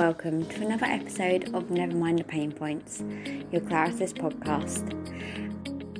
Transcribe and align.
welcome 0.00 0.46
to 0.46 0.62
another 0.62 0.86
episode 0.86 1.54
of 1.54 1.70
Never 1.70 1.94
Mind 1.94 2.20
the 2.20 2.24
Pain 2.24 2.52
Points, 2.52 3.02
your 3.52 3.60
Clarasys 3.60 4.14
podcast. 4.14 4.88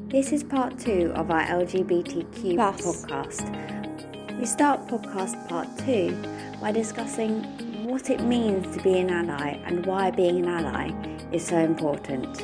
This 0.08 0.32
is 0.32 0.42
part 0.42 0.78
two 0.78 1.12
of 1.14 1.30
our 1.30 1.42
LGBTQ 1.42 2.54
plus 2.54 2.80
podcast. 2.80 4.38
We 4.40 4.46
start 4.46 4.86
podcast 4.86 5.46
part 5.50 5.68
two 5.80 6.16
by 6.62 6.72
discussing 6.72 7.42
what 7.84 8.08
it 8.08 8.22
means 8.22 8.74
to 8.74 8.82
be 8.82 8.98
an 8.98 9.10
ally 9.10 9.60
and 9.66 9.84
why 9.84 10.10
being 10.10 10.46
an 10.46 10.48
ally 10.48 10.92
is 11.30 11.46
so 11.46 11.58
important. 11.58 12.42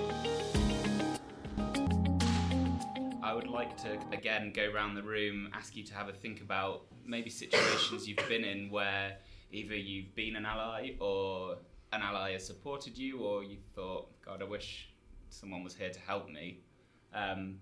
I 3.22 3.32
would 3.32 3.48
like 3.48 3.78
to 3.78 3.98
again 4.12 4.52
go 4.54 4.70
around 4.70 4.94
the 4.94 5.02
room, 5.02 5.48
ask 5.54 5.74
you 5.74 5.84
to 5.84 5.94
have 5.94 6.10
a 6.10 6.12
think 6.12 6.42
about 6.42 6.82
maybe 7.06 7.30
situations 7.30 8.06
you've 8.06 8.28
been 8.28 8.44
in 8.44 8.68
where 8.68 9.16
either 9.56 9.74
you've 9.74 10.14
been 10.14 10.36
an 10.36 10.44
ally 10.44 10.90
or 11.00 11.56
an 11.92 12.02
ally 12.02 12.32
has 12.32 12.46
supported 12.46 12.98
you, 12.98 13.20
or 13.20 13.42
you 13.42 13.56
thought, 13.74 14.08
God, 14.22 14.42
I 14.42 14.44
wish 14.44 14.90
someone 15.30 15.64
was 15.64 15.74
here 15.74 15.88
to 15.88 16.00
help 16.00 16.28
me. 16.28 16.60
Um, 17.14 17.56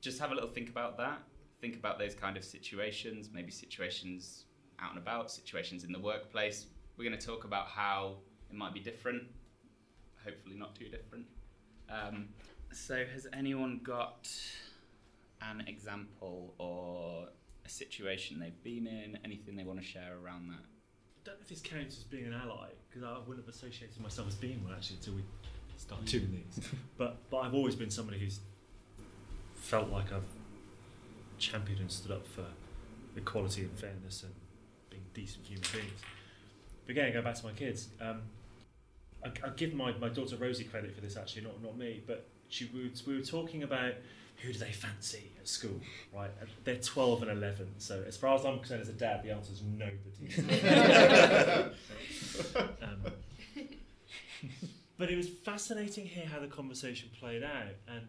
just 0.00 0.18
have 0.18 0.30
a 0.32 0.34
little 0.34 0.48
think 0.48 0.70
about 0.70 0.96
that. 0.96 1.18
Think 1.60 1.76
about 1.76 1.98
those 1.98 2.14
kind 2.14 2.38
of 2.38 2.44
situations, 2.44 3.28
maybe 3.32 3.50
situations 3.50 4.46
out 4.80 4.90
and 4.90 4.98
about, 4.98 5.30
situations 5.30 5.84
in 5.84 5.92
the 5.92 6.00
workplace. 6.00 6.66
We're 6.96 7.08
going 7.08 7.18
to 7.18 7.26
talk 7.26 7.44
about 7.44 7.66
how 7.66 8.16
it 8.50 8.56
might 8.56 8.72
be 8.72 8.80
different, 8.80 9.24
hopefully 10.24 10.56
not 10.56 10.74
too 10.74 10.88
different. 10.88 11.26
Um, 11.90 12.28
so, 12.72 13.04
has 13.12 13.26
anyone 13.34 13.80
got 13.82 14.30
an 15.42 15.64
example 15.66 16.54
or 16.56 17.28
a 17.66 17.68
situation 17.68 18.38
they've 18.38 18.62
been 18.62 18.86
in? 18.86 19.18
Anything 19.22 19.56
they 19.56 19.64
want 19.64 19.80
to 19.80 19.84
share 19.84 20.16
around 20.24 20.48
that? 20.48 20.64
I 21.20 21.28
don't 21.28 21.36
know 21.36 21.42
if 21.42 21.48
this 21.48 21.60
counts 21.60 21.98
as 21.98 22.04
being 22.04 22.26
an 22.26 22.32
ally 22.32 22.68
because 22.88 23.02
I 23.02 23.18
wouldn't 23.26 23.44
have 23.44 23.54
associated 23.54 24.00
myself 24.00 24.28
as 24.28 24.34
being 24.34 24.64
one 24.64 24.72
actually 24.72 24.96
until 24.96 25.14
we 25.14 25.22
started 25.76 26.06
doing 26.06 26.44
these. 26.44 26.64
But 26.96 27.18
but 27.30 27.38
I've 27.38 27.54
always 27.54 27.74
been 27.74 27.90
somebody 27.90 28.18
who's 28.18 28.40
felt 29.54 29.90
like 29.90 30.12
I've 30.12 30.24
championed 31.38 31.80
and 31.80 31.90
stood 31.90 32.12
up 32.12 32.26
for 32.26 32.44
equality 33.16 33.62
and 33.62 33.72
fairness 33.72 34.22
and 34.22 34.32
being 34.88 35.02
decent 35.14 35.46
human 35.46 35.64
beings. 35.72 36.00
But 36.86 36.92
again, 36.92 37.12
go 37.12 37.22
back 37.22 37.34
to 37.36 37.46
my 37.46 37.52
kids. 37.52 37.88
Um, 38.00 38.22
I, 39.24 39.28
I 39.44 39.50
give 39.50 39.74
my, 39.74 39.92
my 39.92 40.08
daughter 40.08 40.36
Rosie 40.36 40.64
credit 40.64 40.94
for 40.94 41.00
this 41.02 41.16
actually, 41.16 41.42
not 41.42 41.62
not 41.62 41.76
me. 41.76 42.02
But 42.06 42.26
she 42.50 42.68
we 42.74 42.82
were, 42.82 42.90
we 43.06 43.16
were 43.16 43.24
talking 43.24 43.62
about 43.62 43.94
who 44.42 44.52
do 44.52 44.58
they 44.58 44.72
fancy 44.72 45.32
at 45.38 45.48
school, 45.48 45.80
right? 46.14 46.30
They're 46.64 46.76
12 46.76 47.22
and 47.22 47.30
11, 47.30 47.74
so 47.78 48.02
as 48.06 48.16
far 48.16 48.34
as 48.34 48.44
I'm 48.44 48.58
concerned 48.58 48.82
as 48.82 48.88
a 48.88 48.92
dad, 48.92 49.22
the 49.22 49.30
answer 49.30 49.52
is 49.52 49.62
nobody. 49.62 50.00
um, 52.82 53.12
but 54.98 55.10
it 55.10 55.16
was 55.16 55.28
fascinating 55.28 56.06
here 56.06 56.26
how 56.26 56.40
the 56.40 56.46
conversation 56.46 57.10
played 57.18 57.42
out, 57.42 57.74
and 57.88 58.06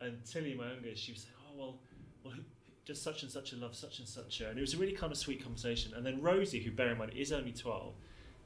and 0.00 0.24
Tilly, 0.24 0.54
my 0.54 0.72
youngest, 0.72 1.02
she 1.02 1.12
was 1.12 1.22
saying, 1.22 1.34
"Oh 1.48 1.58
well, 1.58 1.78
well, 2.22 2.34
who, 2.34 2.42
does 2.86 3.00
such 3.00 3.22
and 3.22 3.32
such 3.32 3.52
a 3.52 3.56
love 3.56 3.74
such 3.74 3.98
and 3.98 4.08
such 4.08 4.40
a," 4.40 4.50
and 4.50 4.58
it 4.58 4.60
was 4.60 4.74
a 4.74 4.78
really 4.78 4.92
kind 4.92 5.10
of 5.10 5.18
sweet 5.18 5.42
conversation. 5.42 5.92
And 5.94 6.06
then 6.06 6.20
Rosie, 6.22 6.62
who 6.62 6.70
bear 6.70 6.92
in 6.92 6.98
mind 6.98 7.12
is 7.16 7.32
only 7.32 7.52
12, 7.52 7.94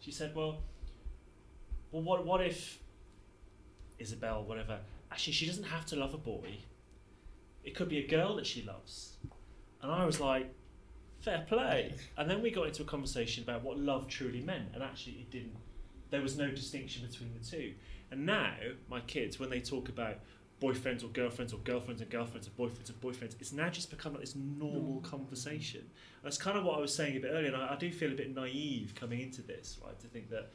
she 0.01 0.13
said, 0.13 0.35
"Well, 0.35 0.63
well, 1.91 2.03
what 2.03 2.25
what 2.25 2.41
if 2.41 2.82
Isabel, 4.03 4.45
whatever, 4.45 4.81
actually 5.11 5.33
she 5.33 5.47
doesn't 5.47 5.65
have 5.65 5.87
to 5.87 5.97
love 5.97 6.13
a 6.13 6.19
boy. 6.19 6.59
It 7.65 7.75
could 7.75 7.89
be 7.89 7.99
a 7.99 8.07
girl 8.07 8.37
that 8.37 8.47
she 8.47 8.63
loves. 8.63 9.17
And 9.81 9.91
I 9.91 10.05
was 10.05 10.21
like, 10.21 10.53
fair 11.21 11.45
play. 11.49 11.95
And 12.17 12.29
then 12.29 12.43
we 12.43 12.51
got 12.51 12.67
into 12.67 12.83
a 12.83 12.87
conversation 12.87 13.45
about 13.45 13.63
what 13.63 13.79
love 13.79 14.09
truly 14.09 14.41
meant, 14.41 14.69
and 14.75 14.83
actually 14.83 15.15
it 15.15 15.31
didn't. 15.31 15.57
There 16.11 16.21
was 16.21 16.37
no 16.37 16.51
distinction 16.51 17.07
between 17.07 17.33
the 17.33 17.45
two. 17.45 17.75
And 18.11 18.27
now 18.27 18.53
my 18.91 19.01
kids, 19.01 19.41
when 19.41 19.49
they 19.49 19.61
talk 19.61 19.89
about 19.89 20.19
boyfriends 20.61 21.03
or 21.03 21.09
girlfriends 21.09 21.53
or 21.53 21.57
girlfriends 21.59 22.01
and 22.03 22.11
girlfriends 22.11 22.47
or 22.47 22.51
boyfriends 22.51 22.91
and 22.91 23.01
boyfriends, 23.01 23.35
it's 23.41 23.53
now 23.53 23.69
just 23.69 23.91
become 23.91 24.13
like 24.13 24.21
this 24.21 24.37
normal 24.37 25.01
conversation. 25.01 25.89
That's 26.23 26.39
kind 26.39 26.59
of 26.59 26.65
what 26.65 26.79
I 26.79 26.81
was 26.81 26.95
saying 26.95 27.17
a 27.17 27.21
bit 27.21 27.31
earlier. 27.33 27.49
And 27.49 27.57
I, 27.57 27.73
I 27.73 27.77
do 27.77 27.91
feel 27.91 28.13
a 28.13 28.15
bit 28.15 28.35
naive 28.35 28.95
coming 28.95 29.21
into 29.21 29.43
this, 29.43 29.79
right? 29.85 29.99
To 29.99 30.07
think 30.07 30.29
that 30.31 30.51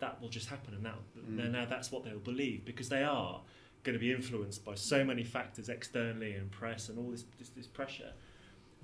that, 0.00 0.06
that 0.12 0.20
will 0.20 0.28
just 0.28 0.48
happen 0.48 0.74
and 0.74 0.82
now, 0.82 0.94
Mm. 1.18 1.50
now 1.52 1.64
that's 1.64 1.90
what 1.92 2.04
they'll 2.04 2.18
believe 2.18 2.64
because 2.64 2.88
they 2.88 3.02
are 3.02 3.40
going 3.82 3.94
to 3.94 3.98
be 4.00 4.12
influenced 4.12 4.64
by 4.64 4.74
so 4.74 5.04
many 5.04 5.24
factors 5.24 5.68
externally 5.68 6.32
and 6.34 6.50
press 6.50 6.88
and 6.88 6.98
all 6.98 7.10
this, 7.10 7.24
this, 7.38 7.48
this 7.50 7.66
pressure. 7.66 8.12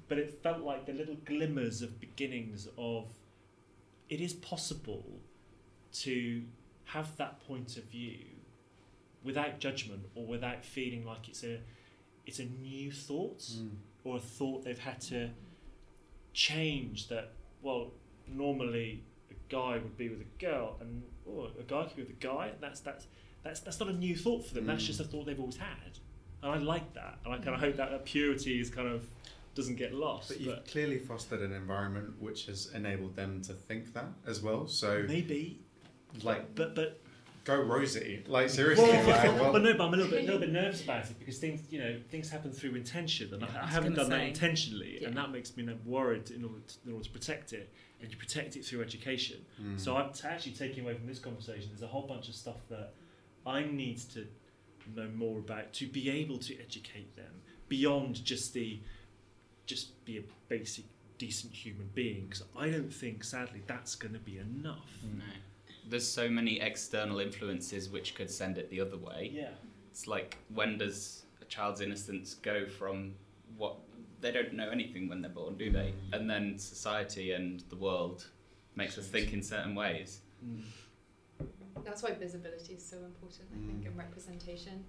But 0.09 0.19
it 0.19 0.41
felt 0.43 0.61
like 0.63 0.87
the 0.87 0.93
little 0.93 1.17
glimmers 1.25 1.83
of 1.83 2.01
beginnings 2.01 2.69
of 2.79 3.13
it 4.09 4.21
is 4.21 4.33
possible 4.35 5.05
to 5.93 6.43
have 6.85 7.17
that 7.17 7.41
point 7.47 7.77
of 7.77 7.85
view 7.85 8.19
without 9.25 9.59
judgment 9.59 10.03
or 10.15 10.25
without 10.27 10.65
feeling 10.65 11.05
like 11.05 11.29
it's 11.29 11.43
a 11.43 11.59
it's 12.27 12.39
a 12.39 12.45
new 12.45 12.93
thought 12.93 13.41
Mm. 13.41 13.71
or 14.05 14.17
a 14.17 14.21
thought 14.21 14.65
they've 14.65 14.79
had 14.79 15.01
to 15.03 15.31
change 16.33 17.09
that 17.09 17.33
well 17.63 17.93
normally 18.29 19.03
a 19.31 19.35
guy 19.53 19.73
would 19.75 19.97
be 19.97 20.09
with 20.09 20.21
a 20.21 20.41
girl 20.45 20.77
and 20.81 21.03
oh, 21.29 21.49
a 21.59 21.63
guy 21.63 21.85
could 21.85 21.97
be 21.97 22.03
with 22.03 22.11
a 22.11 22.25
guy 22.25 22.53
that's 22.61 22.81
that's 22.81 23.07
that's 23.43 23.61
that's 23.61 23.79
not 23.81 23.89
a 23.89 23.93
new 23.93 24.17
thought 24.17 24.47
for 24.47 24.55
them 24.55 24.67
that's 24.67 24.83
Mm. 24.83 24.87
just 24.87 25.01
a 25.01 25.05
thought 25.05 25.27
they've 25.27 25.39
always 25.41 25.57
had 25.57 25.99
and 26.43 26.53
I 26.53 26.59
like 26.59 26.93
that 26.95 27.19
and 27.25 27.33
I 27.35 27.39
kind 27.39 27.55
of 27.55 27.61
hope 27.61 27.77
that, 27.77 27.91
that 27.91 28.05
purity 28.05 28.61
is 28.61 28.71
kind 28.71 28.89
of 28.89 29.07
doesn't 29.55 29.77
get 29.77 29.95
lost 29.95 30.29
But 30.29 30.41
you've 30.41 30.65
clearly 30.67 30.99
fostered 30.99 31.41
an 31.41 31.53
environment 31.53 32.21
which 32.21 32.47
has 32.47 32.71
enabled 32.75 33.17
them 33.17 33.41
to 33.43 33.55
think 33.55 33.95
that 33.95 34.05
as 34.27 34.43
well. 34.43 34.67
So, 34.69 35.05
maybe 35.09 35.61
like, 36.23 36.55
but 36.55 36.75
but 36.75 37.01
go 37.47 37.57
Rosie. 37.61 38.23
Like, 38.27 38.51
seriously. 38.51 38.85
well, 38.85 39.07
like, 39.07 39.41
well, 39.41 39.53
but 39.53 39.63
no, 39.63 39.73
but 39.75 39.87
I'm 39.87 39.95
a 39.95 39.97
little 39.97 40.11
bit, 40.11 40.25
little 40.25 40.41
bit 40.41 40.51
nervous 40.53 40.83
about 40.83 41.05
it 41.09 41.19
because 41.19 41.39
things, 41.39 41.63
you 41.71 41.79
know, 41.79 41.97
things 42.11 42.29
happen 42.29 42.51
through 42.53 42.75
intention, 42.75 43.33
and 43.33 43.43
Yeah, 43.43 43.49
I, 43.55 43.61
I 43.61 43.63
I 43.63 43.67
haven't 43.67 43.95
gonna 43.95 44.09
done 44.09 44.11
that 44.11 44.25
say. 44.25 44.29
intentionally, 44.29 45.05
and 45.05 45.17
that 45.17 45.31
makes 45.31 45.57
me 45.57 45.63
you 45.63 45.71
know, 45.71 45.77
worried 45.87 46.31
in 46.31 46.45
order, 46.45 46.59
to, 46.67 46.75
in 46.85 46.93
order 46.93 47.05
to 47.05 47.11
protect 47.11 47.53
it, 47.53 47.73
and 48.03 48.11
you 48.11 48.17
protect 48.19 48.57
it 48.57 48.65
through 48.65 48.83
education. 48.83 49.39
Mm. 49.63 49.81
So 49.81 49.97
I'm 49.97 50.13
t- 50.13 50.27
actually 50.29 50.53
taking 50.53 50.85
away 50.85 50.95
from 50.95 51.07
this 51.07 51.19
conversation. 51.19 51.69
There's 51.71 51.83
a 51.83 51.87
whole 51.87 52.07
bunch 52.07 52.29
of 52.29 52.35
stuff 52.35 52.59
that 52.69 52.93
I 53.47 53.63
need 53.65 53.99
to 54.15 54.27
know 54.95 55.09
more 55.15 55.39
about 55.39 55.73
to 55.75 55.87
be 55.87 56.11
able 56.11 56.39
to 56.39 56.61
educate 56.61 57.17
them 57.17 57.43
beyond 57.69 58.25
just 58.25 58.53
the 58.55 58.81
just 59.67 60.05
be 60.05 60.19
a 60.19 60.23
basic 60.49 60.85
decent 61.19 61.53
human 61.53 61.89
being. 61.95 62.27
Because 62.29 62.45
I 62.57 62.69
don't 62.71 62.93
think, 62.93 63.25
sadly, 63.25 63.63
that's 63.67 63.95
going 63.95 64.13
to 64.15 64.21
be 64.21 64.39
enough. 64.39 64.91
No. 65.03 65.25
There's 65.89 66.07
so 66.07 66.29
many 66.29 66.61
external 66.61 67.21
influences 67.21 67.89
which 67.91 68.15
could 68.15 68.31
send 68.31 68.59
it 68.59 68.69
the 68.71 68.81
other 68.81 68.97
way. 68.97 69.31
Yeah. 69.33 69.51
It's 69.91 70.07
like 70.07 70.37
when 70.53 70.79
does 70.79 71.25
a 71.41 71.45
child's 71.45 71.81
innocence 71.81 72.35
go 72.35 72.67
from 72.67 73.15
what 73.57 73.77
they 74.21 74.33
don't 74.33 74.53
know 74.55 74.69
anything 74.71 75.09
when 75.09 75.23
they're 75.23 75.31
born, 75.31 75.57
do 75.57 75.71
they? 75.71 75.95
And 76.13 76.29
then 76.29 76.59
society 76.59 77.33
and 77.33 77.63
the 77.69 77.77
world 77.77 78.27
makes 78.75 78.99
us 78.99 79.07
think 79.07 79.33
in 79.33 79.43
certain 79.43 79.75
ways. 79.75 80.21
Mm. 80.45 80.63
That's 81.85 82.03
why 82.03 82.13
visibility 82.13 82.75
is 82.75 82.85
so 82.85 82.97
important, 83.05 83.49
I 83.53 83.59
think, 83.67 83.83
Mm. 83.85 83.87
and 83.87 83.97
representation. 83.97 84.85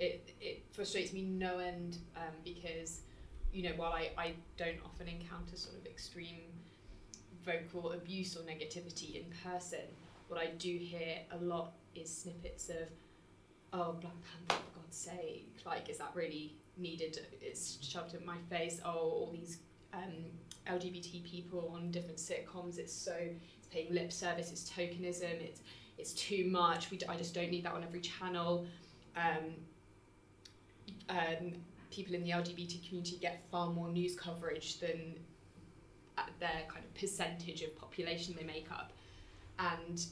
It 0.00 0.34
it 0.40 0.64
frustrates 0.72 1.12
me 1.12 1.22
no 1.22 1.58
end 1.58 1.98
um, 2.16 2.34
because, 2.44 3.02
you 3.52 3.62
know, 3.62 3.74
while 3.76 3.92
I, 3.92 4.10
I 4.16 4.34
don't 4.56 4.80
often 4.84 5.06
encounter 5.08 5.56
sort 5.56 5.76
of 5.76 5.86
extreme 5.86 6.40
vocal 7.44 7.92
abuse 7.92 8.36
or 8.36 8.40
negativity 8.40 9.14
in 9.16 9.26
person, 9.44 9.86
what 10.30 10.40
I 10.40 10.50
do 10.58 10.76
hear 10.76 11.18
a 11.32 11.44
lot 11.44 11.72
is 11.94 12.14
snippets 12.14 12.68
of, 12.68 12.88
oh, 13.72 13.96
Black 14.00 14.14
Panther, 14.48 14.62
for 14.72 14.80
God's 14.80 14.96
sake, 14.96 15.56
like, 15.66 15.88
is 15.90 15.98
that 15.98 16.12
really 16.14 16.54
needed? 16.76 17.26
It's 17.40 17.78
shoved 17.82 18.14
in 18.14 18.24
my 18.24 18.36
face. 18.48 18.80
Oh, 18.84 18.90
all 18.90 19.30
these 19.32 19.58
um, 19.92 20.12
LGBT 20.68 21.24
people 21.24 21.72
on 21.74 21.90
different 21.90 22.18
sitcoms, 22.18 22.78
it's 22.78 22.92
so, 22.92 23.14
it's 23.18 23.66
paying 23.72 23.92
lip 23.92 24.12
service, 24.12 24.52
it's 24.52 24.70
tokenism, 24.70 25.40
it's 25.40 25.62
it's 25.98 26.14
too 26.14 26.46
much. 26.48 26.90
We 26.90 26.96
d- 26.96 27.04
I 27.10 27.16
just 27.16 27.34
don't 27.34 27.50
need 27.50 27.64
that 27.64 27.74
on 27.74 27.84
every 27.84 28.00
channel. 28.00 28.66
Um, 29.16 29.52
um, 31.10 31.52
people 31.90 32.14
in 32.14 32.24
the 32.24 32.30
LGBT 32.30 32.88
community 32.88 33.18
get 33.20 33.42
far 33.50 33.68
more 33.68 33.88
news 33.90 34.16
coverage 34.16 34.78
than 34.80 35.16
uh, 36.16 36.22
their 36.38 36.62
kind 36.68 36.84
of 36.86 36.94
percentage 36.94 37.60
of 37.60 37.76
population 37.76 38.34
they 38.34 38.46
make 38.46 38.72
up, 38.72 38.92
and 39.58 40.06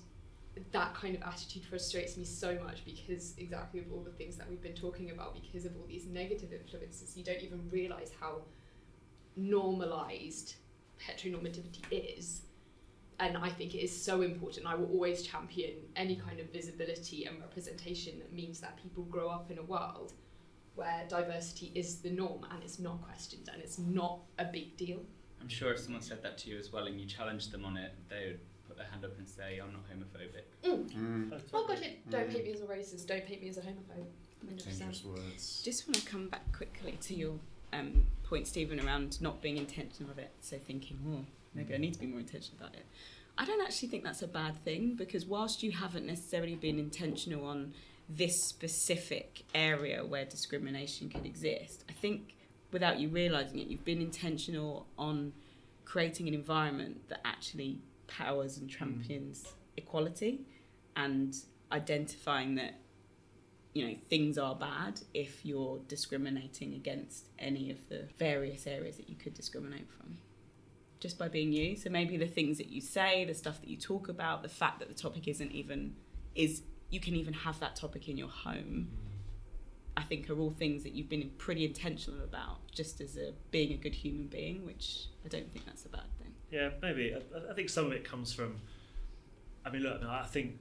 that 0.73 0.95
kind 0.95 1.15
of 1.15 1.23
attitude 1.23 1.65
frustrates 1.65 2.17
me 2.17 2.25
so 2.25 2.59
much 2.63 2.85
because 2.85 3.35
exactly 3.39 3.81
of 3.81 3.87
all 3.93 4.03
the 4.03 4.11
things 4.13 4.37
that 4.37 4.49
we've 4.49 4.63
been 4.63 4.75
talking 4.75 5.11
about 5.11 5.35
because 5.35 5.65
of 5.65 5.77
all 5.77 5.87
these 5.87 6.07
negative 6.07 6.53
influences 6.53 7.17
you 7.17 7.25
don't 7.25 7.43
even 7.43 7.69
realize 7.71 8.11
how 8.21 8.43
normalized 9.37 10.55
heteronormativity 11.07 11.83
is 11.91 12.43
and 13.21 13.37
I 13.37 13.49
think 13.49 13.75
it 13.75 13.79
is 13.79 14.05
so 14.05 14.23
important. 14.23 14.67
I 14.67 14.77
will 14.77 14.91
always 14.93 15.23
champion 15.23 15.75
any 15.97 16.17
kind 16.17 16.39
of 16.39 16.53
visibility 16.53 17.25
and 17.25 17.41
representation 17.41 18.19
that 18.21 18.33
means 18.33 18.61
that 18.61 18.77
people 18.81 19.03
grow 19.05 19.29
up 19.29 19.51
in 19.51 19.59
a 19.59 19.63
world 19.63 20.13
where 20.77 21.05
diversity 21.09 21.73
is 21.75 21.97
the 21.97 22.11
norm 22.11 22.47
and 22.53 22.63
it's 22.63 22.79
not 22.79 23.03
questioned 23.03 23.51
and 23.53 23.61
it's 23.61 23.79
not 23.79 24.21
a 24.39 24.45
big 24.45 24.77
deal. 24.77 25.01
I'm 25.41 25.49
sure 25.49 25.73
if 25.73 25.81
someone 25.81 26.03
said 26.03 26.23
that 26.23 26.39
to 26.39 26.51
you 26.51 26.59
as 26.59 26.73
well 26.73 26.87
and 26.87 27.01
you 27.01 27.07
challenged 27.07 27.51
them 27.51 27.65
on 27.65 27.77
it, 27.77 27.93
they 28.09 28.27
would 28.29 28.41
put 28.69 28.77
their 28.77 28.87
hand 28.87 29.05
up 29.05 29.17
and 29.19 29.29
say, 29.29 29.59
I'm 29.63 29.73
not 29.73 29.83
homophobic. 29.91 30.45
Mm, 30.65 31.41
Oh 31.53 31.67
god, 31.67 31.79
it, 31.81 32.09
don't 32.11 32.29
Mm. 32.29 32.33
paint 32.33 32.45
me 32.45 32.53
as 32.53 32.61
a 32.61 32.67
racist. 32.67 33.07
Don't 33.07 33.25
paint 33.27 33.43
me 33.43 33.49
as 33.49 33.57
a 33.59 33.63
homophobe. 33.63 34.07
100%. 34.47 34.65
dangerous 34.79 35.05
words. 35.05 35.63
Just 35.65 35.89
want 35.89 35.97
to 35.97 36.07
come 36.07 36.29
back 36.29 36.53
quickly 36.53 36.93
to 37.03 37.15
your 37.15 37.35
um, 37.73 38.07
point, 38.25 38.47
Stephen, 38.47 38.79
around 38.81 39.21
not 39.21 39.43
being 39.43 39.57
intentional 39.57 40.11
of 40.13 40.19
it. 40.19 40.31
So 40.41 40.59
thinking, 40.59 40.99
oh, 41.09 41.25
maybe 41.55 41.75
I 41.75 41.79
need 41.79 41.95
to 41.95 42.01
be 42.01 42.07
more 42.07 42.21
intentional 42.21 42.59
about 42.65 42.75
it. 42.77 42.87
I 43.37 43.45
don't 43.45 43.61
actually 43.61 43.89
think 43.89 44.05
that's 44.05 44.23
a 44.23 44.27
bad 44.29 44.57
thing 44.65 44.95
because 44.97 45.27
whilst 45.27 45.63
you 45.63 45.73
haven't 45.73 46.07
necessarily 46.07 46.55
been 46.57 46.79
intentional 46.79 47.45
on 47.47 47.73
this 48.09 48.43
specific 48.43 49.43
area 49.55 50.05
where 50.05 50.25
discrimination 50.25 51.09
could 51.09 51.27
exist, 51.27 51.85
I 51.89 51.93
think 51.93 52.35
without 52.73 52.99
you 53.01 53.09
realizing 53.09 53.59
it, 53.59 53.67
you've 53.69 53.85
been 53.85 54.01
intentional 54.01 54.87
on 54.99 55.33
creating 55.85 56.27
an 56.29 56.35
environment 56.35 57.09
that 57.09 57.21
actually 57.25 57.79
powers 58.09 58.59
and 58.59 58.69
mm. 58.69 58.77
champions 58.77 59.55
equality 59.77 60.41
and 60.97 61.37
identifying 61.71 62.57
that 62.57 62.81
you 63.75 63.87
know 63.87 63.95
things 64.09 64.39
are 64.39 64.55
bad 64.55 65.01
if 65.15 65.45
you're 65.45 65.79
discriminating 65.87 66.75
against 66.75 67.27
any 67.39 67.71
of 67.71 67.89
the 67.89 68.09
various 68.19 68.67
areas 68.67 68.97
that 68.97 69.09
you 69.09 69.17
could 69.17 69.35
discriminate 69.35 69.89
from. 69.91 70.19
Just 71.01 71.17
by 71.17 71.29
being 71.29 71.53
you. 71.53 71.77
So 71.77 71.91
maybe 71.91 72.17
the 72.17 72.27
things 72.27 72.59
that 72.59 72.71
you 72.71 72.81
say 72.81 73.25
the 73.25 73.35
stuff 73.35 73.61
that 73.61 73.69
you 73.69 73.77
talk 73.77 74.09
about 74.09 74.43
the 74.43 74.49
fact 74.49 74.81
that 74.81 74.89
the 74.89 74.95
topic 74.95 75.29
isn't 75.29 75.53
even 75.53 75.95
is 76.35 76.63
you 76.91 76.99
can 76.99 77.15
even 77.15 77.35
have 77.35 77.61
that 77.61 77.77
topic 77.77 78.09
in 78.09 78.17
your 78.17 78.29
home. 78.29 78.89
Mm. 78.91 79.09
I 79.99 80.03
think 80.03 80.31
are 80.31 80.39
all 80.39 80.53
things 80.53 80.85
that 80.85 80.93
you've 80.93 81.09
been 81.09 81.31
pretty 81.39 81.65
intentional 81.65 82.23
about 82.23 82.71
just 82.73 83.01
as 83.01 83.17
a 83.17 83.33
being 83.51 83.73
a 83.73 83.77
good 83.77 83.97
human 83.97 84.29
being 84.29 84.65
which 84.65 85.07
i 85.25 85.29
don't 85.29 85.53
think 85.53 85.67
that's 85.67 85.85
a 85.85 85.89
bad 85.89 86.07
thing 86.18 86.18
Yeah, 86.51 86.71
maybe. 86.81 87.15
I, 87.15 87.51
I 87.51 87.55
think 87.55 87.69
some 87.69 87.87
of 87.87 87.93
it 87.93 88.05
comes 88.05 88.33
from. 88.33 88.57
I 89.65 89.71
mean, 89.71 89.83
look. 89.83 90.03
I 90.03 90.25
think 90.25 90.59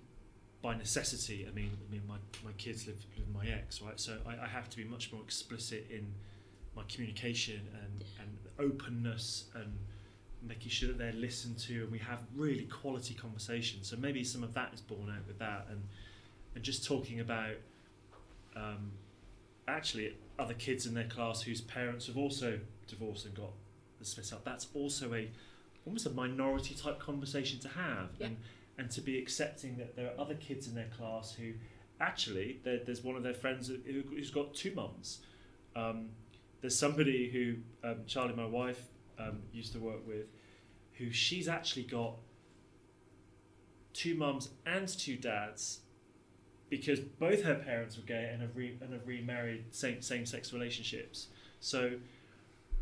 by 0.62 0.76
necessity. 0.76 1.48
I 1.50 1.54
mean, 1.54 1.72
I 1.88 1.92
mean, 1.92 2.02
my, 2.08 2.18
my 2.44 2.52
kids 2.58 2.88
live, 2.88 2.98
with 3.16 3.34
my 3.34 3.50
ex, 3.50 3.82
right? 3.82 4.00
So 4.00 4.18
I, 4.26 4.44
I 4.44 4.48
have 4.48 4.70
to 4.70 4.78
be 4.78 4.84
much 4.84 5.12
more 5.12 5.22
explicit 5.22 5.88
in 5.90 6.14
my 6.76 6.84
communication 6.88 7.62
and 7.82 8.04
and 8.20 8.38
openness 8.72 9.46
and 9.56 9.74
making 10.48 10.70
sure 10.70 10.90
that 10.90 10.98
they're 10.98 11.14
listened 11.14 11.58
to 11.58 11.84
and 11.84 11.92
we 11.92 11.98
have 11.98 12.22
really 12.36 12.66
quality 12.66 13.14
conversations. 13.14 13.90
So 13.90 13.98
maybe 13.98 14.24
some 14.24 14.44
of 14.44 14.54
that 14.54 14.74
is 14.74 14.82
born 14.82 15.10
out 15.10 15.26
with 15.28 15.40
that 15.40 15.68
and 15.70 15.82
and 16.56 16.64
just 16.64 16.86
talking 16.86 17.20
about 17.20 17.56
um, 18.56 18.92
actually 19.68 20.16
other 20.40 20.54
kids 20.54 20.86
in 20.86 20.94
their 20.94 21.06
class 21.06 21.42
whose 21.42 21.62
parents 21.62 22.08
have 22.08 22.18
also 22.18 22.60
divorced 22.88 23.26
and 23.26 23.36
got 23.36 23.52
the 24.00 24.06
split 24.06 24.32
up. 24.34 24.44
That's 24.44 24.68
also 24.74 25.14
a 25.14 25.30
almost 25.88 26.06
a 26.06 26.10
minority 26.12 26.76
type 26.76 27.00
conversation 27.00 27.60
to 27.60 27.70
have 27.70 28.10
Yeah. 28.20 28.28
and 28.28 28.38
and 28.80 28.92
to 28.92 29.02
be 29.02 29.18
accepting 29.18 29.78
that 29.78 29.96
there 29.96 30.12
are 30.12 30.20
other 30.20 30.36
kids 30.36 30.68
in 30.68 30.76
their 30.76 30.90
class 30.96 31.34
who 31.34 31.54
actually 32.00 32.60
there's 32.64 33.04
one 33.04 33.16
of 33.16 33.24
their 33.24 33.34
friends 33.34 33.70
who, 33.70 34.04
who's 34.12 34.30
got 34.30 34.54
two 34.54 34.72
mums. 34.76 35.22
Um, 35.76 36.10
there's 36.62 36.78
somebody 36.78 37.30
who 37.30 37.56
um, 37.88 38.02
Charlie, 38.06 38.36
my 38.36 38.46
wife, 38.46 38.82
um, 39.18 39.40
used 39.52 39.74
to 39.74 39.80
work 39.80 40.06
with, 40.08 40.28
who 41.00 41.12
she's 41.12 41.48
actually 41.48 41.84
got 41.84 42.14
two 43.94 44.14
mums 44.14 44.50
and 44.68 44.88
two 44.88 45.16
dads 45.18 45.80
because 46.70 47.00
both 47.00 47.42
her 47.44 47.56
parents 47.56 47.98
were 47.98 48.04
gay 48.04 48.30
and 48.32 48.42
have, 48.42 48.56
re- 48.56 48.78
and 48.82 48.94
have 48.94 49.08
remarried 49.08 49.66
same 49.72 50.02
same 50.04 50.26
sex 50.26 50.54
relationships. 50.54 51.28
So 51.62 51.94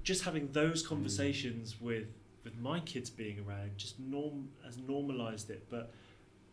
just 0.04 0.24
having 0.26 0.52
those 0.52 0.86
conversations 0.86 1.80
with 1.80 2.08
with 2.46 2.58
my 2.58 2.80
kids 2.80 3.10
being 3.10 3.40
around 3.46 3.72
just 3.76 4.00
norm 4.00 4.48
has 4.64 4.78
normalized 4.78 5.50
it, 5.50 5.66
but 5.70 5.92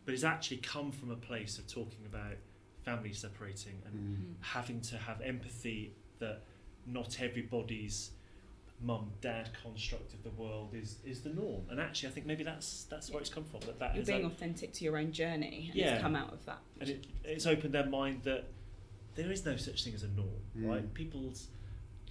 but 0.05 0.13
it's 0.13 0.25
actually 0.25 0.57
come 0.57 0.91
from 0.91 1.11
a 1.11 1.15
place 1.15 1.57
of 1.57 1.65
talking 1.67 2.05
about 2.05 2.35
families 2.83 3.19
separating 3.19 3.81
and 3.85 4.17
Mm. 4.17 4.33
having 4.41 4.81
to 4.81 4.97
have 4.97 5.21
empathy 5.21 5.93
that 6.19 6.41
not 6.85 7.21
everybody's 7.21 8.11
mum 8.81 9.11
dad 9.21 9.49
construct 9.63 10.13
of 10.13 10.21
the 10.23 10.29
world 10.31 10.73
is 10.73 10.97
is 11.05 11.21
the 11.21 11.29
norm 11.29 11.61
and 11.69 11.79
actually 11.79 12.09
I 12.09 12.11
think 12.11 12.25
maybe 12.25 12.43
that's 12.43 12.83
that's 12.85 13.09
where 13.11 13.21
it's 13.21 13.29
come 13.29 13.45
from 13.45 13.61
that 13.61 13.79
that 13.79 13.95
you're 13.95 14.03
being 14.03 14.25
o- 14.25 14.27
authentic 14.27 14.73
to 14.73 14.83
your 14.83 14.97
own 14.97 15.13
journey 15.13 15.67
and 15.71 15.75
Yeah. 15.75 15.93
it's 15.93 16.01
come 16.01 16.17
out 16.17 16.33
of 16.33 16.43
that 16.45 16.59
and 16.81 16.89
it, 16.89 17.07
it's 17.23 17.45
opened 17.45 17.73
their 17.73 17.85
mind 17.85 18.23
that 18.23 18.43
there 19.15 19.31
is 19.31 19.45
no 19.45 19.55
such 19.55 19.85
thing 19.85 19.93
as 19.93 20.03
a 20.03 20.09
norm 20.09 20.41
Mm. 20.57 20.67
right 20.67 20.93
people's 20.93 21.47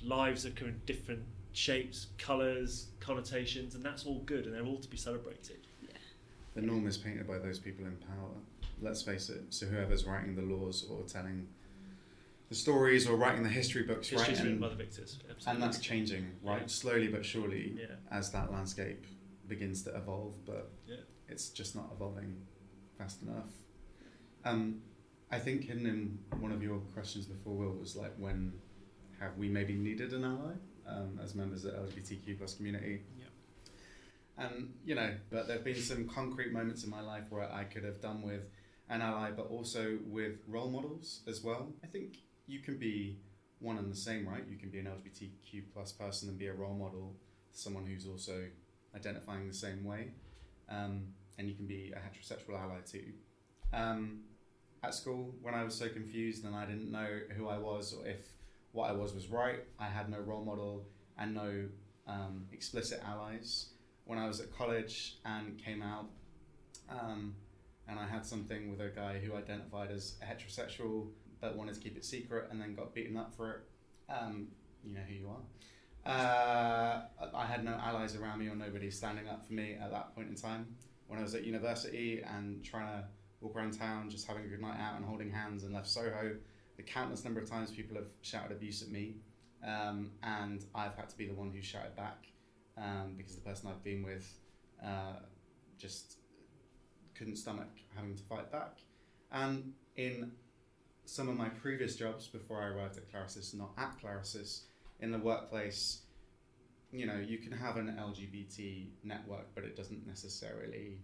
lives 0.02 0.46
are 0.46 0.50
kind 0.52 0.70
of 0.70 0.86
different 0.86 1.24
shapes 1.52 2.06
colors 2.18 2.86
connotations 3.00 3.74
and 3.74 3.84
that's 3.84 4.06
all 4.06 4.20
good 4.20 4.46
and 4.46 4.54
they're 4.54 4.64
all 4.64 4.78
to 4.78 4.88
be 4.88 4.96
celebrated 4.96 5.58
Yeah. 5.82 5.88
The 6.54 6.62
norm 6.62 6.86
is 6.86 6.96
painted 6.96 7.26
by 7.26 7.38
those 7.38 7.58
people 7.58 7.84
in 7.84 7.96
power. 7.96 8.30
Let's 8.80 9.02
face 9.02 9.28
it. 9.30 9.42
So 9.50 9.66
whoever's 9.66 10.04
writing 10.06 10.34
the 10.34 10.42
laws 10.42 10.86
or 10.90 11.02
telling 11.04 11.46
the 12.48 12.54
stories 12.54 13.06
or 13.08 13.16
writing 13.16 13.42
the 13.42 13.48
history 13.48 13.82
books, 13.84 14.12
right? 14.12 14.28
written 14.28 14.46
And, 14.46 14.60
by 14.60 14.68
the 14.68 14.74
victors 14.74 15.18
absolutely. 15.30 15.52
and 15.52 15.62
that's 15.62 15.78
changing, 15.78 16.30
right? 16.42 16.62
Yeah. 16.62 16.66
Slowly 16.66 17.08
but 17.08 17.24
surely, 17.24 17.74
yeah 17.78 17.86
as 18.10 18.30
that 18.32 18.52
landscape 18.52 19.06
begins 19.48 19.82
to 19.84 19.94
evolve. 19.96 20.34
But 20.44 20.70
Yeah. 20.86 20.96
it's 21.28 21.48
just 21.50 21.74
not 21.76 21.90
evolving 21.94 22.36
fast 22.98 23.22
enough. 23.22 23.52
Um, 24.44 24.82
I 25.30 25.38
think 25.38 25.64
hidden 25.64 25.86
in 25.86 26.18
one 26.40 26.52
of 26.52 26.62
your 26.62 26.78
questions 26.94 27.24
before, 27.26 27.54
Will, 27.54 27.72
was 27.72 27.96
like 27.96 28.12
when 28.18 28.52
have 29.20 29.36
we 29.38 29.48
maybe 29.48 29.74
needed 29.74 30.12
an 30.12 30.24
ally 30.24 30.54
um, 30.86 31.18
as 31.22 31.34
members 31.34 31.64
of 31.64 31.72
the 31.72 31.78
LGBTQ 31.78 32.38
plus 32.38 32.54
community? 32.54 33.02
Yeah. 33.18 33.24
And 34.38 34.72
you 34.84 34.94
know, 34.94 35.14
but 35.30 35.46
there've 35.46 35.64
been 35.64 35.80
some 35.80 36.08
concrete 36.08 36.52
moments 36.52 36.84
in 36.84 36.90
my 36.90 37.00
life 37.00 37.24
where 37.30 37.50
I 37.52 37.64
could 37.64 37.84
have 37.84 38.00
done 38.00 38.22
with 38.22 38.42
an 38.88 39.02
ally, 39.02 39.30
but 39.30 39.48
also 39.48 39.98
with 40.06 40.38
role 40.48 40.70
models 40.70 41.20
as 41.26 41.42
well. 41.42 41.68
I 41.82 41.86
think 41.86 42.18
you 42.46 42.60
can 42.60 42.78
be 42.78 43.18
one 43.60 43.78
and 43.78 43.90
the 43.90 43.96
same, 43.96 44.28
right? 44.28 44.44
You 44.48 44.56
can 44.56 44.70
be 44.70 44.80
an 44.80 44.86
LGBTQ 44.86 45.64
plus 45.72 45.92
person 45.92 46.28
and 46.28 46.38
be 46.38 46.48
a 46.48 46.54
role 46.54 46.74
model 46.74 47.14
someone 47.52 47.86
who's 47.86 48.06
also 48.06 48.46
identifying 48.94 49.46
the 49.46 49.54
same 49.54 49.84
way, 49.84 50.08
um, 50.68 51.02
and 51.38 51.48
you 51.48 51.54
can 51.54 51.66
be 51.66 51.92
a 51.94 51.98
heterosexual 51.98 52.58
ally 52.58 52.78
too. 52.90 53.12
Um, 53.72 54.20
at 54.82 54.94
school, 54.94 55.34
when 55.42 55.54
I 55.54 55.64
was 55.64 55.74
so 55.74 55.88
confused 55.88 56.44
and 56.44 56.54
I 56.54 56.66
didn't 56.66 56.90
know 56.90 57.20
who 57.36 57.48
I 57.48 57.58
was 57.58 57.94
or 57.94 58.06
if 58.06 58.20
what 58.72 58.90
I 58.90 58.92
was 58.92 59.14
was 59.14 59.28
right, 59.28 59.60
I 59.78 59.86
had 59.86 60.10
no 60.10 60.18
role 60.18 60.44
model 60.44 60.86
and 61.18 61.34
no 61.34 61.68
um, 62.06 62.46
explicit 62.52 63.00
allies. 63.06 63.68
When 64.04 64.18
I 64.18 64.26
was 64.26 64.40
at 64.40 64.52
college 64.56 65.18
and 65.24 65.56
came 65.62 65.82
out, 65.82 66.06
um, 66.88 67.34
and 67.88 67.98
I 67.98 68.06
had 68.06 68.26
something 68.26 68.70
with 68.70 68.80
a 68.80 68.88
guy 68.88 69.18
who 69.18 69.36
identified 69.36 69.90
as 69.90 70.16
heterosexual 70.24 71.08
but 71.40 71.56
wanted 71.56 71.74
to 71.74 71.80
keep 71.80 71.96
it 71.96 72.04
secret 72.04 72.48
and 72.50 72.60
then 72.60 72.74
got 72.74 72.94
beaten 72.94 73.16
up 73.16 73.34
for 73.34 73.50
it. 73.50 73.60
Um, 74.08 74.48
you 74.84 74.94
know 74.94 75.00
who 75.06 75.14
you 75.14 75.28
are. 75.28 75.42
Uh, 76.04 77.02
I 77.34 77.46
had 77.46 77.64
no 77.64 77.72
allies 77.72 78.16
around 78.16 78.38
me 78.38 78.48
or 78.48 78.56
nobody 78.56 78.90
standing 78.90 79.28
up 79.28 79.46
for 79.46 79.52
me 79.52 79.76
at 79.80 79.90
that 79.90 80.14
point 80.14 80.28
in 80.28 80.34
time. 80.34 80.66
When 81.06 81.18
I 81.18 81.22
was 81.22 81.34
at 81.34 81.44
university 81.44 82.22
and 82.22 82.64
trying 82.64 82.86
to 82.86 83.04
walk 83.40 83.56
around 83.56 83.78
town, 83.78 84.08
just 84.08 84.26
having 84.26 84.44
a 84.44 84.48
good 84.48 84.60
night 84.60 84.80
out 84.80 84.96
and 84.96 85.04
holding 85.04 85.30
hands 85.30 85.64
and 85.64 85.74
left 85.74 85.88
Soho, 85.88 86.36
the 86.76 86.82
countless 86.82 87.24
number 87.24 87.40
of 87.40 87.48
times 87.48 87.70
people 87.70 87.96
have 87.96 88.08
shouted 88.22 88.52
abuse 88.52 88.82
at 88.82 88.90
me, 88.90 89.16
um, 89.66 90.10
and 90.22 90.64
I've 90.74 90.94
had 90.94 91.08
to 91.08 91.16
be 91.16 91.26
the 91.26 91.34
one 91.34 91.50
who 91.50 91.62
shouted 91.62 91.94
back 91.96 92.26
um, 92.76 93.14
because 93.16 93.34
the 93.34 93.42
person 93.42 93.68
I've 93.68 93.82
been 93.84 94.02
with 94.02 94.32
uh, 94.84 95.16
just 95.78 96.16
couldn't 97.14 97.36
stomach 97.36 97.68
having 97.94 98.16
to 98.16 98.22
fight 98.24 98.50
back. 98.50 98.78
And 99.30 99.72
in 99.96 100.32
some 101.04 101.28
of 101.28 101.36
my 101.36 101.48
previous 101.48 101.96
jobs 101.96 102.26
before 102.28 102.62
I 102.62 102.66
arrived 102.66 102.96
at 102.96 103.10
Clarasys, 103.12 103.54
not 103.54 103.70
at 103.76 103.94
Clarasys, 104.02 104.62
in 105.00 105.10
the 105.10 105.18
workplace, 105.18 106.02
you 106.92 107.06
know, 107.06 107.16
you 107.16 107.38
can 107.38 107.52
have 107.52 107.76
an 107.76 107.88
LGBT 107.98 108.86
network, 109.02 109.46
but 109.54 109.64
it 109.64 109.76
doesn't 109.76 110.06
necessarily 110.06 110.98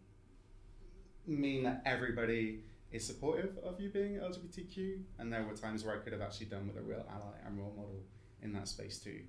mean 1.27 1.63
that 1.65 1.83
everybody 1.85 2.63
is 2.91 3.07
supportive 3.07 3.59
of 3.65 3.81
you 3.81 3.91
being 3.91 4.15
LGBTQ. 4.15 5.03
And 5.19 5.33
there 5.33 5.45
were 5.45 5.55
times 5.55 5.85
where 5.85 5.95
I 5.95 5.99
could 5.99 6.13
have 6.13 6.23
actually 6.23 6.47
done 6.47 6.67
with 6.67 6.77
a 6.77 6.83
real 6.83 7.05
ally 7.11 7.37
and 7.47 7.59
role 7.59 7.75
model 7.77 8.03
in 8.43 8.53
that 8.55 8.69
space 8.69 8.99
too. 8.99 9.21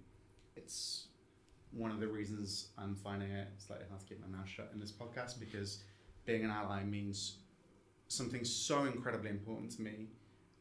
It's 0.56 1.08
one 1.72 1.92
of 1.92 2.00
the 2.00 2.08
reasons 2.08 2.70
I'm 2.78 2.96
finding 2.96 3.32
it 3.32 3.48
slightly 3.58 3.86
hard 3.90 4.02
to 4.02 4.06
keep 4.08 4.22
my 4.22 4.38
mouth 4.38 4.48
shut 4.48 4.72
in 4.74 4.80
this 4.80 4.92
podcast 4.92 5.40
because 5.40 5.84
being 6.26 6.44
an 6.44 6.52
ally 6.52 6.84
means 6.84 7.40
something 8.08 8.44
so 8.44 8.86
incredibly 8.86 9.30
important 9.30 9.72
to 9.72 9.82
me. 9.82 10.08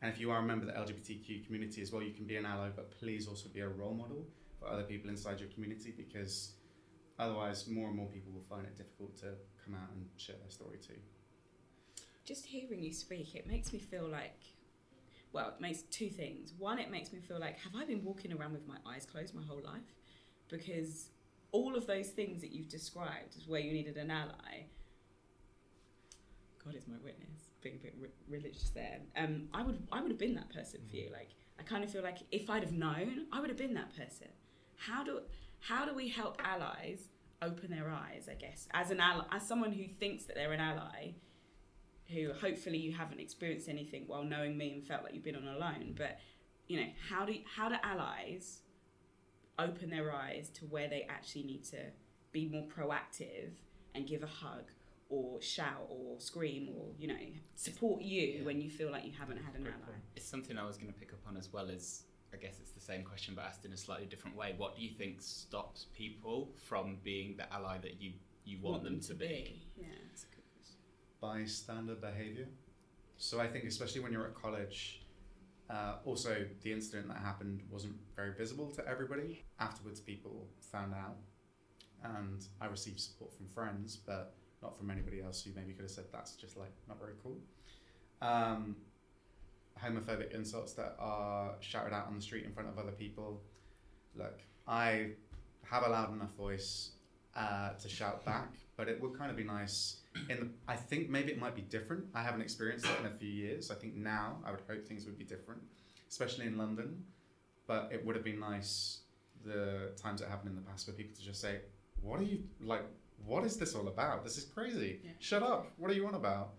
And 0.00 0.12
if 0.12 0.20
you 0.20 0.30
are 0.30 0.38
a 0.38 0.42
member 0.42 0.68
of 0.68 0.74
the 0.74 0.92
LGBTQ 0.92 1.46
community 1.46 1.82
as 1.82 1.92
well, 1.92 2.02
you 2.02 2.12
can 2.12 2.24
be 2.24 2.36
an 2.36 2.46
ally, 2.46 2.68
but 2.74 2.90
please 2.98 3.26
also 3.26 3.48
be 3.48 3.60
a 3.60 3.68
role 3.68 3.94
model 3.94 4.26
for 4.60 4.68
other 4.68 4.84
people 4.84 5.10
inside 5.10 5.40
your 5.40 5.48
community 5.48 5.92
because 5.96 6.52
otherwise, 7.18 7.66
more 7.66 7.88
and 7.88 7.96
more 7.96 8.06
people 8.06 8.32
will 8.32 8.46
find 8.48 8.64
it 8.64 8.76
difficult 8.76 9.16
to 9.18 9.26
come 9.64 9.74
out 9.74 9.90
and 9.94 10.06
share 10.16 10.36
their 10.40 10.50
story 10.50 10.78
too. 10.78 10.94
Just 12.28 12.44
hearing 12.44 12.82
you 12.82 12.92
speak, 12.92 13.34
it 13.34 13.46
makes 13.46 13.72
me 13.72 13.78
feel 13.78 14.06
like, 14.06 14.38
well, 15.32 15.48
it 15.48 15.60
makes 15.60 15.82
two 15.82 16.10
things. 16.10 16.52
One, 16.58 16.78
it 16.78 16.90
makes 16.90 17.10
me 17.10 17.20
feel 17.20 17.40
like, 17.40 17.58
have 17.60 17.74
I 17.74 17.86
been 17.86 18.04
walking 18.04 18.32
around 18.32 18.52
with 18.52 18.68
my 18.68 18.76
eyes 18.86 19.06
closed 19.10 19.34
my 19.34 19.42
whole 19.42 19.62
life? 19.64 19.94
Because 20.48 21.08
all 21.52 21.74
of 21.74 21.86
those 21.86 22.08
things 22.08 22.42
that 22.42 22.52
you've 22.52 22.68
described 22.68 23.34
as 23.36 23.48
where 23.48 23.60
you 23.60 23.72
needed 23.72 23.96
an 23.96 24.10
ally. 24.10 24.66
God 26.62 26.74
is 26.74 26.86
my 26.86 26.96
witness, 27.02 27.48
being 27.62 27.76
a 27.76 27.78
bit 27.78 27.94
re- 27.98 28.08
religious 28.28 28.70
there. 28.70 28.98
Um, 29.16 29.48
I 29.54 29.62
would 29.62 29.86
I 29.90 30.02
would 30.02 30.10
have 30.10 30.18
been 30.18 30.34
that 30.34 30.52
person 30.52 30.80
for 30.88 30.96
you. 30.96 31.08
Like 31.10 31.30
I 31.58 31.62
kind 31.62 31.82
of 31.82 31.90
feel 31.90 32.02
like 32.02 32.18
if 32.30 32.50
I'd 32.50 32.62
have 32.62 32.72
known, 32.72 33.26
I 33.32 33.40
would 33.40 33.48
have 33.48 33.56
been 33.56 33.72
that 33.74 33.96
person. 33.96 34.28
How 34.76 35.02
do 35.02 35.20
how 35.60 35.86
do 35.86 35.94
we 35.94 36.08
help 36.08 36.36
allies 36.44 37.08
open 37.40 37.70
their 37.70 37.88
eyes? 37.88 38.28
I 38.30 38.34
guess 38.34 38.68
as 38.74 38.90
an 38.90 39.00
ally, 39.00 39.24
as 39.32 39.48
someone 39.48 39.72
who 39.72 39.84
thinks 39.98 40.24
that 40.24 40.36
they're 40.36 40.52
an 40.52 40.60
ally, 40.60 41.12
who 42.12 42.32
hopefully 42.32 42.78
you 42.78 42.92
haven't 42.92 43.20
experienced 43.20 43.68
anything 43.68 44.04
while 44.06 44.24
knowing 44.24 44.56
me 44.56 44.72
and 44.72 44.84
felt 44.86 45.04
like 45.04 45.14
you've 45.14 45.24
been 45.24 45.36
on 45.36 45.46
alone, 45.46 45.94
but 45.96 46.18
you 46.66 46.78
know 46.80 46.86
how 47.08 47.24
do 47.24 47.34
how 47.56 47.68
do 47.68 47.76
allies 47.82 48.60
open 49.58 49.90
their 49.90 50.12
eyes 50.14 50.48
to 50.50 50.64
where 50.66 50.88
they 50.88 51.06
actually 51.08 51.42
need 51.42 51.64
to 51.64 51.78
be 52.32 52.46
more 52.48 52.66
proactive 52.66 53.50
and 53.94 54.06
give 54.06 54.22
a 54.22 54.26
hug 54.26 54.64
or 55.10 55.40
shout 55.40 55.86
or 55.88 56.20
scream 56.20 56.68
or 56.76 56.86
you 56.98 57.08
know 57.08 57.16
support 57.56 58.02
you 58.02 58.22
Yeah. 58.38 58.44
when 58.44 58.60
you 58.60 58.70
feel 58.70 58.90
like 58.90 59.04
you 59.04 59.12
haven't 59.18 59.38
had 59.38 59.54
an 59.54 59.62
Great 59.62 59.74
ally. 59.74 59.84
point. 59.86 60.02
It's 60.16 60.26
something 60.28 60.56
I 60.58 60.66
was 60.66 60.76
going 60.76 60.92
to 60.92 60.98
pick 60.98 61.12
up 61.12 61.20
on 61.26 61.36
as 61.36 61.52
well 61.52 61.68
as 61.70 62.02
I 62.32 62.36
guess 62.36 62.58
it's 62.60 62.72
the 62.72 62.80
same 62.80 63.02
question 63.04 63.34
but 63.34 63.44
asked 63.46 63.64
in 63.64 63.72
a 63.72 63.76
slightly 63.76 64.04
different 64.06 64.36
way. 64.36 64.54
What 64.58 64.76
do 64.76 64.82
you 64.82 64.90
think 64.90 65.22
stops 65.22 65.86
people 65.96 66.50
from 66.68 66.98
being 67.02 67.36
the 67.38 67.50
ally 67.52 67.78
that 67.78 68.00
you, 68.02 68.12
you 68.44 68.58
want, 68.60 68.84
them, 68.84 69.00
to 69.00 69.14
be? 69.14 69.62
Yeah, 69.78 69.86
that's 70.06 70.24
a 70.24 70.26
good 70.26 70.44
question. 70.54 70.76
Bystander 71.20 71.94
behavior. 71.94 72.48
So 73.16 73.40
I 73.40 73.48
think, 73.48 73.64
especially 73.64 74.00
when 74.00 74.12
you're 74.12 74.26
at 74.26 74.34
college, 74.34 75.02
uh, 75.70 75.96
also 76.04 76.46
the 76.62 76.72
incident 76.72 77.08
that 77.08 77.18
happened 77.18 77.62
wasn't 77.70 77.96
very 78.16 78.32
visible 78.32 78.70
to 78.70 78.88
everybody. 78.88 79.44
Afterwards, 79.60 80.00
people 80.00 80.46
found 80.60 80.94
out, 80.94 81.16
and 82.04 82.46
I 82.60 82.66
received 82.66 83.00
support 83.00 83.32
from 83.34 83.48
friends, 83.48 83.96
but 83.96 84.34
not 84.62 84.76
from 84.76 84.90
anybody 84.90 85.20
else 85.20 85.42
who 85.42 85.50
maybe 85.54 85.72
could 85.72 85.82
have 85.82 85.90
said 85.90 86.04
that's 86.12 86.32
just 86.32 86.56
like 86.56 86.72
not 86.88 86.98
very 86.98 87.14
cool. 87.22 87.36
Um, 88.22 88.76
homophobic 89.82 90.34
insults 90.34 90.72
that 90.74 90.96
are 90.98 91.54
shouted 91.60 91.94
out 91.94 92.06
on 92.06 92.14
the 92.16 92.22
street 92.22 92.44
in 92.44 92.52
front 92.52 92.68
of 92.68 92.78
other 92.78 92.92
people. 92.92 93.40
Look, 94.16 94.40
I 94.66 95.10
have 95.64 95.84
a 95.84 95.88
loud 95.88 96.12
enough 96.12 96.34
voice 96.34 96.90
uh, 97.36 97.70
to 97.80 97.88
shout 97.88 98.24
back, 98.24 98.54
but 98.76 98.88
it 98.88 99.00
would 99.00 99.16
kind 99.16 99.30
of 99.30 99.36
be 99.36 99.44
nice 99.44 99.98
in 100.28 100.40
the, 100.40 100.48
I 100.66 100.76
think 100.76 101.10
maybe 101.10 101.32
it 101.32 101.38
might 101.38 101.54
be 101.54 101.62
different. 101.62 102.04
I 102.14 102.22
haven't 102.22 102.42
experienced 102.42 102.86
it 102.86 103.00
in 103.00 103.06
a 103.06 103.14
few 103.14 103.28
years. 103.28 103.70
I 103.70 103.74
think 103.74 103.94
now 103.94 104.38
I 104.44 104.50
would 104.50 104.62
hope 104.68 104.86
things 104.86 105.04
would 105.06 105.18
be 105.18 105.24
different, 105.24 105.60
especially 106.08 106.46
in 106.46 106.56
London. 106.56 107.04
But 107.66 107.90
it 107.92 108.04
would 108.04 108.16
have 108.16 108.24
been 108.24 108.40
nice 108.40 109.00
the 109.44 109.92
times 109.96 110.20
it 110.20 110.28
happened 110.28 110.50
in 110.50 110.56
the 110.56 110.62
past 110.62 110.86
for 110.86 110.92
people 110.92 111.14
to 111.16 111.22
just 111.22 111.40
say, 111.40 111.60
"What 112.00 112.18
are 112.20 112.24
you 112.24 112.42
like? 112.60 112.84
What 113.26 113.44
is 113.44 113.56
this 113.56 113.74
all 113.74 113.88
about? 113.88 114.24
This 114.24 114.38
is 114.38 114.44
crazy. 114.44 115.00
Yeah. 115.04 115.10
Shut 115.18 115.42
up. 115.42 115.72
What 115.76 115.90
are 115.90 115.94
you 115.94 116.06
on 116.06 116.14
about?" 116.14 116.54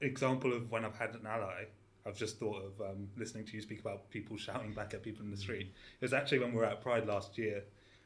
example 0.00 0.52
of 0.52 0.70
when 0.70 0.84
I've 0.84 0.96
had 0.96 1.14
an 1.14 1.26
ally, 1.26 1.64
I've 2.06 2.16
just 2.16 2.38
thought 2.38 2.62
of 2.62 2.80
um, 2.80 3.08
listening 3.16 3.44
to 3.46 3.52
you 3.54 3.62
speak 3.62 3.80
about 3.80 4.10
people 4.10 4.36
shouting 4.48 4.72
back 4.72 4.94
at 4.94 5.02
people 5.02 5.24
in 5.24 5.30
the 5.30 5.36
street. 5.36 5.72
It 6.00 6.04
was 6.04 6.12
actually 6.12 6.40
when 6.40 6.52
we 6.52 6.58
were 6.58 6.66
at 6.66 6.80
Pride 6.80 7.06
last 7.06 7.38
year, 7.38 7.64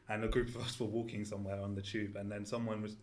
and 0.08 0.24
a 0.24 0.28
group 0.28 0.48
of 0.48 0.58
us 0.58 0.78
were 0.78 0.86
walking 0.86 1.24
somewhere 1.24 1.60
on 1.60 1.74
the 1.74 1.82
tube, 1.82 2.16
and 2.16 2.30
then 2.30 2.44
someone 2.44 2.80
was 2.80 2.96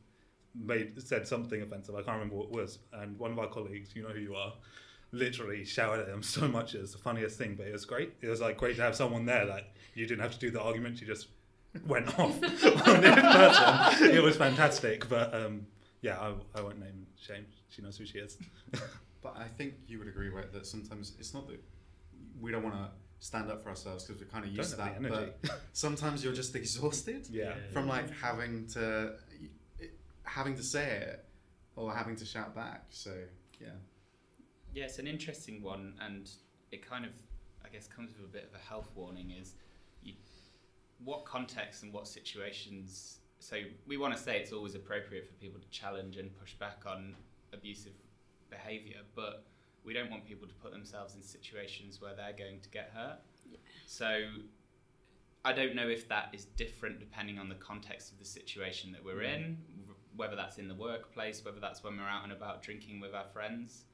made 0.57 1.01
said 1.01 1.27
something 1.27 1.61
offensive. 1.61 1.95
I 1.95 1.99
can't 2.01 2.15
remember 2.17 2.35
what 2.35 2.45
it 2.47 2.51
was, 2.51 2.79
and 2.93 3.17
one 3.19 3.31
of 3.31 3.39
our 3.39 3.47
colleagues, 3.47 3.95
you 3.95 4.03
know 4.03 4.09
who 4.09 4.19
you 4.19 4.35
are, 4.35 4.53
literally 5.11 5.63
shouted 5.65 6.03
at 6.03 6.09
him 6.09 6.23
so 6.37 6.47
much. 6.47 6.75
It 6.75 6.81
was 6.81 6.91
the 6.93 6.97
funniest 6.99 7.37
thing, 7.37 7.55
but 7.55 7.67
it 7.67 7.73
was 7.73 7.85
great. 7.85 8.13
It 8.21 8.27
was 8.27 8.41
like 8.41 8.57
great 8.57 8.75
to 8.77 8.81
have 8.83 8.95
someone 8.95 9.25
there. 9.25 9.45
Like 9.45 9.65
you 9.93 10.05
didn't 10.05 10.21
have 10.21 10.33
to 10.33 10.39
do 10.39 10.51
the 10.51 10.61
argument; 10.61 11.01
you 11.01 11.07
just 11.07 11.27
went 11.87 12.07
off 12.19 12.35
on 12.87 13.01
this 13.01 13.15
person. 13.15 14.11
It 14.11 14.23
was 14.23 14.35
fantastic, 14.37 15.07
but 15.09 15.33
um, 15.33 15.65
yeah, 16.01 16.17
I, 16.19 16.33
I 16.57 16.61
won't 16.61 16.79
name 16.79 17.05
shame. 17.19 17.45
She 17.69 17.81
knows 17.81 17.97
who 17.97 18.05
she 18.05 18.19
is. 18.19 18.37
But 19.23 19.37
I 19.39 19.47
think 19.57 19.73
you 19.87 19.97
would 19.97 20.07
agree, 20.07 20.29
right, 20.29 20.53
that 20.53 20.67
sometimes 20.67 21.13
it's 21.19 21.33
not 21.33 21.47
that 21.47 21.59
we 22.39 22.51
don't 22.51 22.61
want 22.61 22.75
to 22.75 22.89
stand 23.17 23.49
up 23.49 23.63
for 23.63 23.69
ourselves 23.69 24.03
because 24.03 24.21
we're 24.21 24.27
kind 24.29 24.45
of 24.45 24.51
used 24.51 24.69
to 24.69 24.75
that. 24.77 24.93
have 24.93 25.01
the 25.01 25.09
energy. 25.09 25.31
But 25.41 25.61
sometimes 25.73 26.23
you're 26.23 26.31
just 26.31 26.55
exhausted 26.55 27.27
Yeah. 27.31 27.53
from 27.73 27.87
like 27.87 28.05
having 28.21 28.67
to 28.73 29.13
having 30.25 30.55
to 30.55 30.63
say 30.63 30.97
it 31.01 31.25
or 31.75 31.93
having 31.93 32.15
to 32.17 32.25
shout 32.25 32.55
back. 32.55 32.85
So 32.89 33.11
yeah. 33.59 33.69
Yeah, 34.73 34.85
it's 34.85 34.99
an 34.99 35.07
interesting 35.07 35.61
one, 35.61 35.93
and 36.01 36.29
it 36.71 36.85
kind 36.85 37.05
of, 37.05 37.11
I 37.63 37.69
guess, 37.69 37.87
comes 37.87 38.11
with 38.17 38.29
a 38.29 38.31
bit 38.31 38.49
of 38.51 38.59
a 38.59 38.63
health 38.63 38.89
warning. 38.93 39.31
Is 39.31 39.53
you, 40.03 40.13
what 41.03 41.25
context 41.25 41.83
and 41.83 41.93
what 41.93 42.07
situations? 42.07 43.19
So 43.39 43.57
we 43.87 43.97
want 43.97 44.15
to 44.15 44.21
say 44.21 44.37
it's 44.37 44.51
always 44.51 44.75
appropriate 44.75 45.27
for 45.27 45.33
people 45.35 45.61
to 45.61 45.69
challenge 45.69 46.17
and 46.17 46.37
push 46.37 46.53
back 46.55 46.83
on 46.85 47.15
abusive 47.53 47.93
behaviour, 48.49 48.99
but 49.15 49.45
we 49.85 49.93
don't 49.93 50.09
want 50.09 50.25
people 50.25 50.47
to 50.47 50.53
put 50.55 50.71
themselves 50.71 51.15
in 51.15 51.21
situations 51.21 52.01
where 52.01 52.15
they're 52.15 52.35
going 52.37 52.59
to 52.59 52.69
get 52.69 52.91
hurt. 52.93 53.19
Yeah. 53.49 53.57
So 53.85 54.23
I 55.45 55.53
don't 55.53 55.75
know 55.75 55.87
if 55.87 56.09
that 56.09 56.29
is 56.33 56.45
different 56.45 56.99
depending 56.99 57.37
on 57.37 57.49
the 57.49 57.55
context 57.55 58.11
of 58.11 58.19
the 58.19 58.25
situation 58.25 58.91
that 58.93 59.05
we're 59.05 59.21
mm. 59.21 59.35
in, 59.35 59.57
w- 59.81 59.94
whether 60.15 60.35
that's 60.35 60.57
in 60.57 60.67
the 60.67 60.75
workplace, 60.75 61.43
whether 61.43 61.59
that's 61.59 61.83
when 61.83 61.97
we're 61.97 62.03
out 62.03 62.23
and 62.23 62.31
about 62.31 62.61
drinking 62.61 62.99
with 62.99 63.13
our 63.13 63.25
friends. 63.33 63.85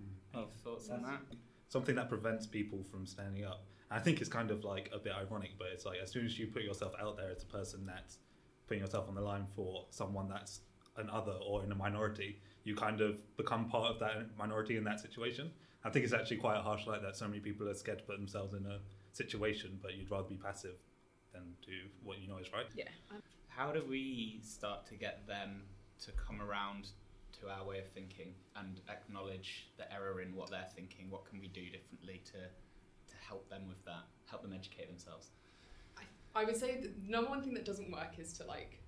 Mm. 0.00 0.34
Any 0.34 0.42
Oh, 0.44 0.48
thoughts 0.64 0.88
on 0.90 1.02
that? 1.02 1.20
Something 1.68 1.94
that 1.96 2.08
prevents 2.08 2.46
people 2.46 2.82
from 2.90 3.06
standing 3.06 3.44
up. 3.44 3.64
I 3.90 3.98
think 3.98 4.20
it's 4.20 4.28
kind 4.28 4.50
of 4.50 4.64
like 4.64 4.90
a 4.92 4.98
bit 4.98 5.12
ironic, 5.14 5.52
but 5.58 5.68
it's 5.72 5.84
like 5.84 5.98
as 6.02 6.10
soon 6.10 6.26
as 6.26 6.38
you 6.38 6.46
put 6.46 6.62
yourself 6.62 6.92
out 7.00 7.16
there 7.16 7.30
as 7.30 7.42
a 7.42 7.46
person 7.46 7.86
that's 7.86 8.18
putting 8.66 8.82
yourself 8.82 9.08
on 9.08 9.14
the 9.14 9.20
line 9.20 9.46
for 9.56 9.86
someone 9.90 10.28
that's 10.28 10.60
an 10.96 11.08
other 11.10 11.32
or 11.46 11.64
in 11.64 11.72
a 11.72 11.74
minority, 11.74 12.38
you 12.64 12.74
kind 12.74 13.00
of 13.00 13.20
become 13.36 13.68
part 13.68 13.90
of 13.94 13.98
that 14.00 14.36
minority 14.38 14.76
in 14.76 14.84
that 14.84 15.00
situation. 15.00 15.50
I 15.84 15.90
think 15.90 16.04
it's 16.04 16.12
actually 16.12 16.36
quite 16.38 16.58
harsh 16.58 16.86
like 16.86 17.00
that. 17.02 17.16
So 17.16 17.26
many 17.26 17.40
people 17.40 17.68
are 17.68 17.74
scared 17.74 17.98
to 18.00 18.04
put 18.04 18.18
themselves 18.18 18.52
in 18.52 18.66
a 18.66 18.78
situation, 19.12 19.78
but 19.80 19.94
you'd 19.94 20.10
rather 20.10 20.28
be 20.28 20.36
passive 20.36 20.74
than 21.32 21.42
do 21.64 21.72
what 22.02 22.18
you 22.18 22.28
know 22.28 22.38
is 22.38 22.52
right. 22.52 22.66
Um, 23.10 23.22
How 23.58 23.72
do 23.72 23.82
we 23.90 24.38
start 24.44 24.86
to 24.86 24.94
get 24.94 25.26
them 25.26 25.62
to 26.04 26.12
come 26.12 26.40
around 26.40 26.90
to 27.40 27.48
our 27.48 27.66
way 27.66 27.80
of 27.80 27.88
thinking 27.88 28.34
and 28.54 28.80
acknowledge 28.88 29.66
the 29.76 29.92
error 29.92 30.20
in 30.20 30.32
what 30.36 30.52
they're 30.52 30.70
thinking? 30.76 31.10
What 31.10 31.28
can 31.28 31.40
we 31.40 31.48
do 31.48 31.68
differently 31.68 32.22
to 32.26 32.38
to 32.38 33.16
help 33.28 33.50
them 33.50 33.62
with 33.66 33.84
that? 33.84 34.04
Help 34.26 34.42
them 34.42 34.52
educate 34.52 34.86
themselves. 34.86 35.30
I 36.36 36.44
would 36.44 36.56
say 36.56 36.80
the 36.80 36.92
number 37.04 37.30
one 37.30 37.42
thing 37.42 37.52
that 37.54 37.64
doesn't 37.64 37.90
work 37.90 38.16
is 38.16 38.32
to 38.34 38.44
like 38.44 38.80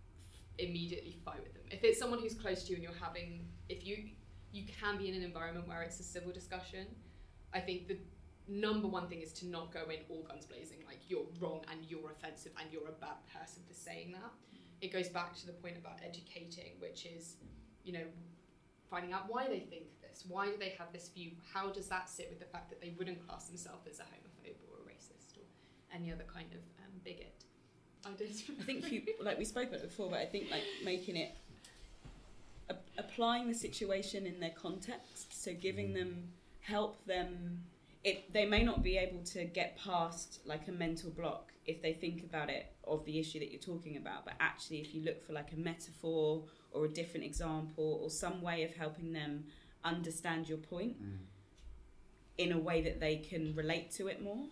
immediately 0.59 1.17
fight 1.25 1.43
with 1.43 1.53
them. 1.53 1.65
If 1.73 1.83
it's 1.83 1.99
someone 1.99 2.21
who's 2.21 2.35
close 2.35 2.62
to 2.62 2.71
you 2.71 2.77
and 2.77 2.85
you're 2.85 3.03
having, 3.03 3.49
if 3.69 3.85
you 3.85 4.11
you 4.53 4.67
can 4.81 4.99
be 4.99 5.09
in 5.09 5.17
an 5.17 5.25
environment 5.25 5.67
where 5.67 5.83
it's 5.83 5.99
a 5.99 6.05
civil 6.05 6.31
discussion, 6.31 6.87
I 7.53 7.59
think 7.59 7.89
the 7.89 7.99
number 8.47 8.87
one 8.87 9.09
thing 9.09 9.21
is 9.21 9.33
to 9.33 9.49
not 9.49 9.75
go 9.75 9.81
in 9.91 9.99
all 10.09 10.23
guns 10.23 10.47
blazing 10.47 10.79
like 10.87 10.99
you're 11.09 11.27
wrong 11.41 11.61
and 11.73 11.81
you're 11.89 12.12
offensive 12.12 12.53
and 12.61 12.73
you're 12.73 12.89
a 12.89 13.00
bad 13.00 13.19
person 13.35 13.65
for 13.67 13.75
saying 13.75 14.12
that. 14.12 14.31
It 14.81 14.93
goes 14.93 15.09
back 15.09 15.37
to 15.37 15.47
the 15.47 15.53
point 15.53 15.77
about 15.77 15.99
educating, 16.05 16.73
which 16.79 17.07
is, 17.07 17.37
you 17.85 17.93
know, 17.93 18.05
finding 18.91 19.13
out 19.13 19.25
why 19.29 19.47
they 19.47 19.61
think 19.61 19.85
this, 20.03 20.25
why 20.27 20.47
do 20.47 20.57
they 20.59 20.71
have 20.71 20.93
this 20.93 21.09
view, 21.09 21.33
how 21.53 21.71
does 21.71 21.87
that 21.89 22.09
sit 22.09 22.29
with 22.31 22.41
the 22.41 22.47
fact 22.47 22.71
that 22.71 22.81
they 22.81 22.95
wouldn't 22.99 23.27
class 23.27 23.47
themselves 23.47 23.87
as 23.87 24.01
a 24.01 24.03
homophobe 24.03 24.57
or 24.69 24.83
a 24.83 24.91
racist 24.91 25.37
or 25.37 25.45
any 25.95 26.13
other 26.13 26.25
kind 26.33 26.53
of 26.53 26.61
um, 26.85 26.93
bigot. 27.05 27.45
I. 28.05 28.11
I 28.11 28.63
think 28.65 28.91
you 28.91 29.03
like 29.21 29.39
we 29.39 29.45
spoke 29.45 29.69
about 29.69 29.81
it 29.81 29.89
before, 29.89 30.11
but 30.11 30.19
I 30.21 30.27
think 30.27 30.51
like 30.51 30.63
making 30.85 31.17
it 31.17 31.37
a- 32.69 32.77
applying 32.99 33.49
the 33.49 33.55
situation 33.55 34.27
in 34.27 34.41
their 34.41 34.51
context, 34.51 35.43
so 35.43 35.53
giving 35.53 35.93
them 35.93 36.29
help 36.61 37.05
them. 37.07 37.65
It 38.02 38.33
they 38.33 38.47
may 38.47 38.62
not 38.62 38.83
be 38.83 38.97
able 38.97 39.23
to 39.25 39.45
get 39.45 39.78
past 39.78 40.40
like 40.45 40.69
a 40.69 40.73
mental 40.73 41.11
block 41.11 41.52
if 41.66 41.83
they 41.83 41.92
think 41.92 42.25
about 42.25 42.49
it 42.49 42.73
of 42.85 43.04
the 43.04 43.19
issue 43.19 43.38
that 43.38 43.50
you're 43.50 43.61
talking 43.61 43.97
about, 43.97 44.25
but 44.25 44.35
actually 44.40 44.78
if 44.78 44.95
you 44.95 45.02
look 45.02 45.25
for 45.25 45.33
like 45.33 45.52
a 45.52 45.57
metaphor 45.57 46.45
or 46.73 46.87
a 46.87 46.88
different 46.88 47.26
example 47.26 48.00
or 48.02 48.11
some 48.11 48.40
way 48.40 48.64
of 48.64 48.75
helping 48.75 49.12
them 49.12 49.45
understand 49.85 50.49
your 50.49 50.59
point 50.59 50.97
in 52.38 52.52
a 52.52 52.59
way 52.59 52.80
that 52.80 53.00
they 53.00 53.16
can 53.16 53.54
relate 53.54 53.90
to 53.92 54.09
it 54.09 54.23
more. 54.23 54.45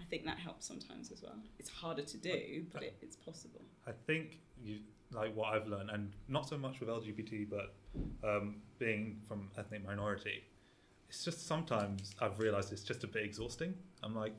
I 0.00 0.04
think 0.04 0.24
that 0.26 0.38
helps 0.38 0.66
sometimes 0.66 1.10
as 1.10 1.22
well. 1.22 1.36
It's 1.58 1.70
harder 1.70 2.02
to 2.02 2.16
do, 2.16 2.64
but 2.72 2.82
it, 2.82 2.96
it's 3.00 3.16
possible. 3.16 3.60
I 3.86 3.92
think 4.06 4.38
you 4.62 4.78
like 5.12 5.34
what 5.34 5.54
I've 5.54 5.66
learned, 5.66 5.90
and 5.90 6.12
not 6.28 6.48
so 6.48 6.56
much 6.56 6.80
with 6.80 6.88
LGBT, 6.88 7.48
but 7.50 7.74
um, 8.28 8.56
being 8.78 9.20
from 9.26 9.50
ethnic 9.58 9.84
minority, 9.84 10.44
it's 11.10 11.24
just 11.24 11.46
sometimes 11.46 12.14
I've 12.20 12.38
realised 12.38 12.72
it's 12.72 12.84
just 12.84 13.02
a 13.02 13.08
bit 13.08 13.24
exhausting. 13.24 13.74
I'm 14.04 14.14
like, 14.14 14.32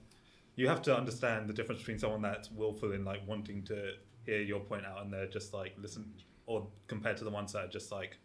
you 0.56 0.70
have 0.70 0.82
to 0.84 0.96
understand 0.96 1.50
the 1.50 1.54
difference 1.54 1.82
between 1.82 2.00
someone 2.00 2.22
that's 2.22 2.50
willful 2.50 2.94
in 2.94 3.04
like 3.04 3.22
wanting 3.28 3.64
to 3.64 3.92
hear 4.26 4.42
your 4.42 4.62
point 4.62 4.86
out, 4.86 5.04
and 5.04 5.12
they're 5.12 5.28
just 5.28 5.54
like 5.54 5.74
listen, 5.78 6.14
or 6.46 6.66
compared 6.88 7.18
to 7.18 7.26
the 7.26 7.30
ones 7.30 7.52
that 7.54 7.66
are 7.66 7.68
just 7.68 7.92
like 7.92 8.18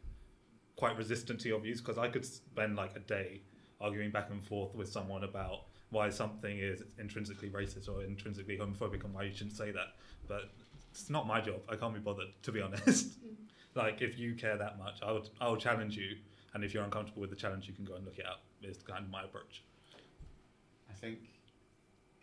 quite 0.76 0.96
resistant 0.96 1.40
to 1.40 1.48
your 1.48 1.58
views. 1.58 1.80
Because 1.80 1.98
I 1.98 2.08
could 2.08 2.24
spend 2.24 2.76
like 2.76 2.94
a 2.94 3.00
day 3.00 3.42
arguing 3.80 4.12
back 4.12 4.30
and 4.30 4.42
forth 4.44 4.74
with 4.76 4.88
someone 4.88 5.24
about 5.24 5.64
why 5.90 6.08
something 6.08 6.58
is 6.58 6.82
intrinsically 6.98 7.50
racist 7.50 7.88
or 7.88 8.04
intrinsically 8.04 8.58
homophobic 8.58 9.04
and 9.04 9.12
why 9.12 9.24
you 9.24 9.32
shouldn't 9.32 9.56
say 9.56 9.72
that. 9.72 9.96
But 10.28 10.50
it's 10.92 11.10
not 11.10 11.26
my 11.26 11.40
job. 11.40 11.60
I 11.68 11.74
can't 11.74 11.94
be 11.94 12.00
bothered, 12.00 12.28
to 12.42 12.52
be 12.52 12.60
honest. 12.60 13.18
Mm-hmm. 13.18 13.78
like, 13.78 14.02
if 14.02 14.18
you 14.18 14.34
care 14.34 14.56
that 14.56 14.78
much, 14.78 15.00
I 15.02 15.10
would, 15.10 15.28
I 15.40 15.48
will 15.48 15.56
challenge 15.56 15.96
you. 15.96 16.16
And 16.56 16.64
if 16.64 16.72
you're 16.72 16.84
uncomfortable 16.84 17.20
with 17.20 17.28
the 17.28 17.36
challenge, 17.36 17.68
you 17.68 17.74
can 17.74 17.84
go 17.84 17.96
and 17.96 18.04
look 18.06 18.18
it 18.18 18.24
up. 18.24 18.40
Is 18.62 18.78
kind 18.78 19.04
of 19.04 19.10
my 19.10 19.24
approach. 19.24 19.62
I 20.88 20.94
think 20.94 21.18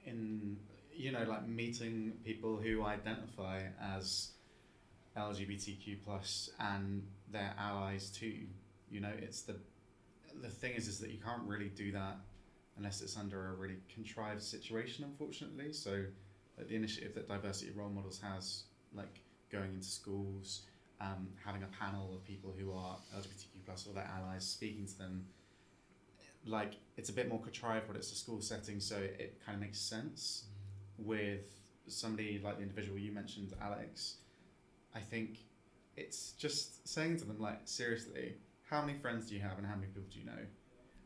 in 0.08 0.58
you 0.92 1.12
know 1.12 1.24
like 1.28 1.48
meeting 1.48 2.14
people 2.26 2.58
who 2.58 2.84
identify 2.84 3.62
as 3.80 4.32
LGBTQ 5.16 5.98
plus 6.04 6.50
and 6.60 7.04
their 7.32 7.54
allies 7.60 8.10
too. 8.10 8.40
You 8.90 9.02
know, 9.02 9.12
it's 9.16 9.42
the 9.42 9.56
the 10.42 10.50
thing 10.50 10.74
is 10.74 10.88
is 10.88 10.98
that 10.98 11.12
you 11.12 11.20
can't 11.24 11.44
really 11.44 11.70
do 11.70 11.92
that 11.92 12.18
unless 12.78 13.04
it's 13.04 13.16
under 13.16 13.50
a 13.50 13.54
really 13.54 13.78
contrived 13.94 14.42
situation, 14.42 15.04
unfortunately. 15.04 15.74
So, 15.74 16.06
like 16.58 16.70
the 16.70 16.76
initiative 16.76 17.14
that 17.14 17.28
Diversity 17.28 17.72
Role 17.72 17.90
Models 17.90 18.20
has, 18.24 18.64
like 18.96 19.22
going 19.52 19.76
into 19.76 19.86
schools, 19.88 20.64
um, 21.02 21.28
having 21.44 21.64
a 21.64 21.68
panel 21.68 22.14
of 22.16 22.24
people 22.24 22.54
who 22.58 22.72
are 22.74 22.98
LGBTQ 23.16 23.66
plus 23.66 23.88
or 23.88 23.94
their 23.94 24.10
allies, 24.18 24.46
speaking 24.46 24.86
to 24.86 24.98
them, 24.98 25.26
like 26.46 26.76
it's 26.98 27.10
a 27.10 27.14
bit 27.14 27.30
more 27.30 27.42
contrived, 27.42 27.88
but 27.88 27.96
it's 27.96 28.12
a 28.12 28.16
school 28.16 28.42
setting, 28.42 28.80
so 28.80 28.98
it 28.98 29.42
kind 29.46 29.56
of 29.56 29.62
makes 29.62 29.80
sense. 29.80 30.46
With 30.98 31.50
somebody 31.88 32.40
like 32.44 32.58
the 32.58 32.64
individual 32.64 32.98
you 32.98 33.12
mentioned, 33.12 33.54
Alex, 33.62 34.18
I 34.96 35.00
think 35.00 35.40
it's 35.98 36.32
just 36.34 36.88
saying 36.88 37.18
to 37.18 37.26
them 37.26 37.40
like, 37.40 37.62
seriously, 37.66 38.36
how 38.70 38.82
many 38.82 38.98
friends 38.98 39.28
do 39.28 39.36
you 39.36 39.42
have 39.42 39.58
and 39.58 39.68
how 39.68 39.76
many 39.76 39.88
people 39.88 40.04
do 40.12 40.20
you 40.20 40.26
know? 40.26 40.46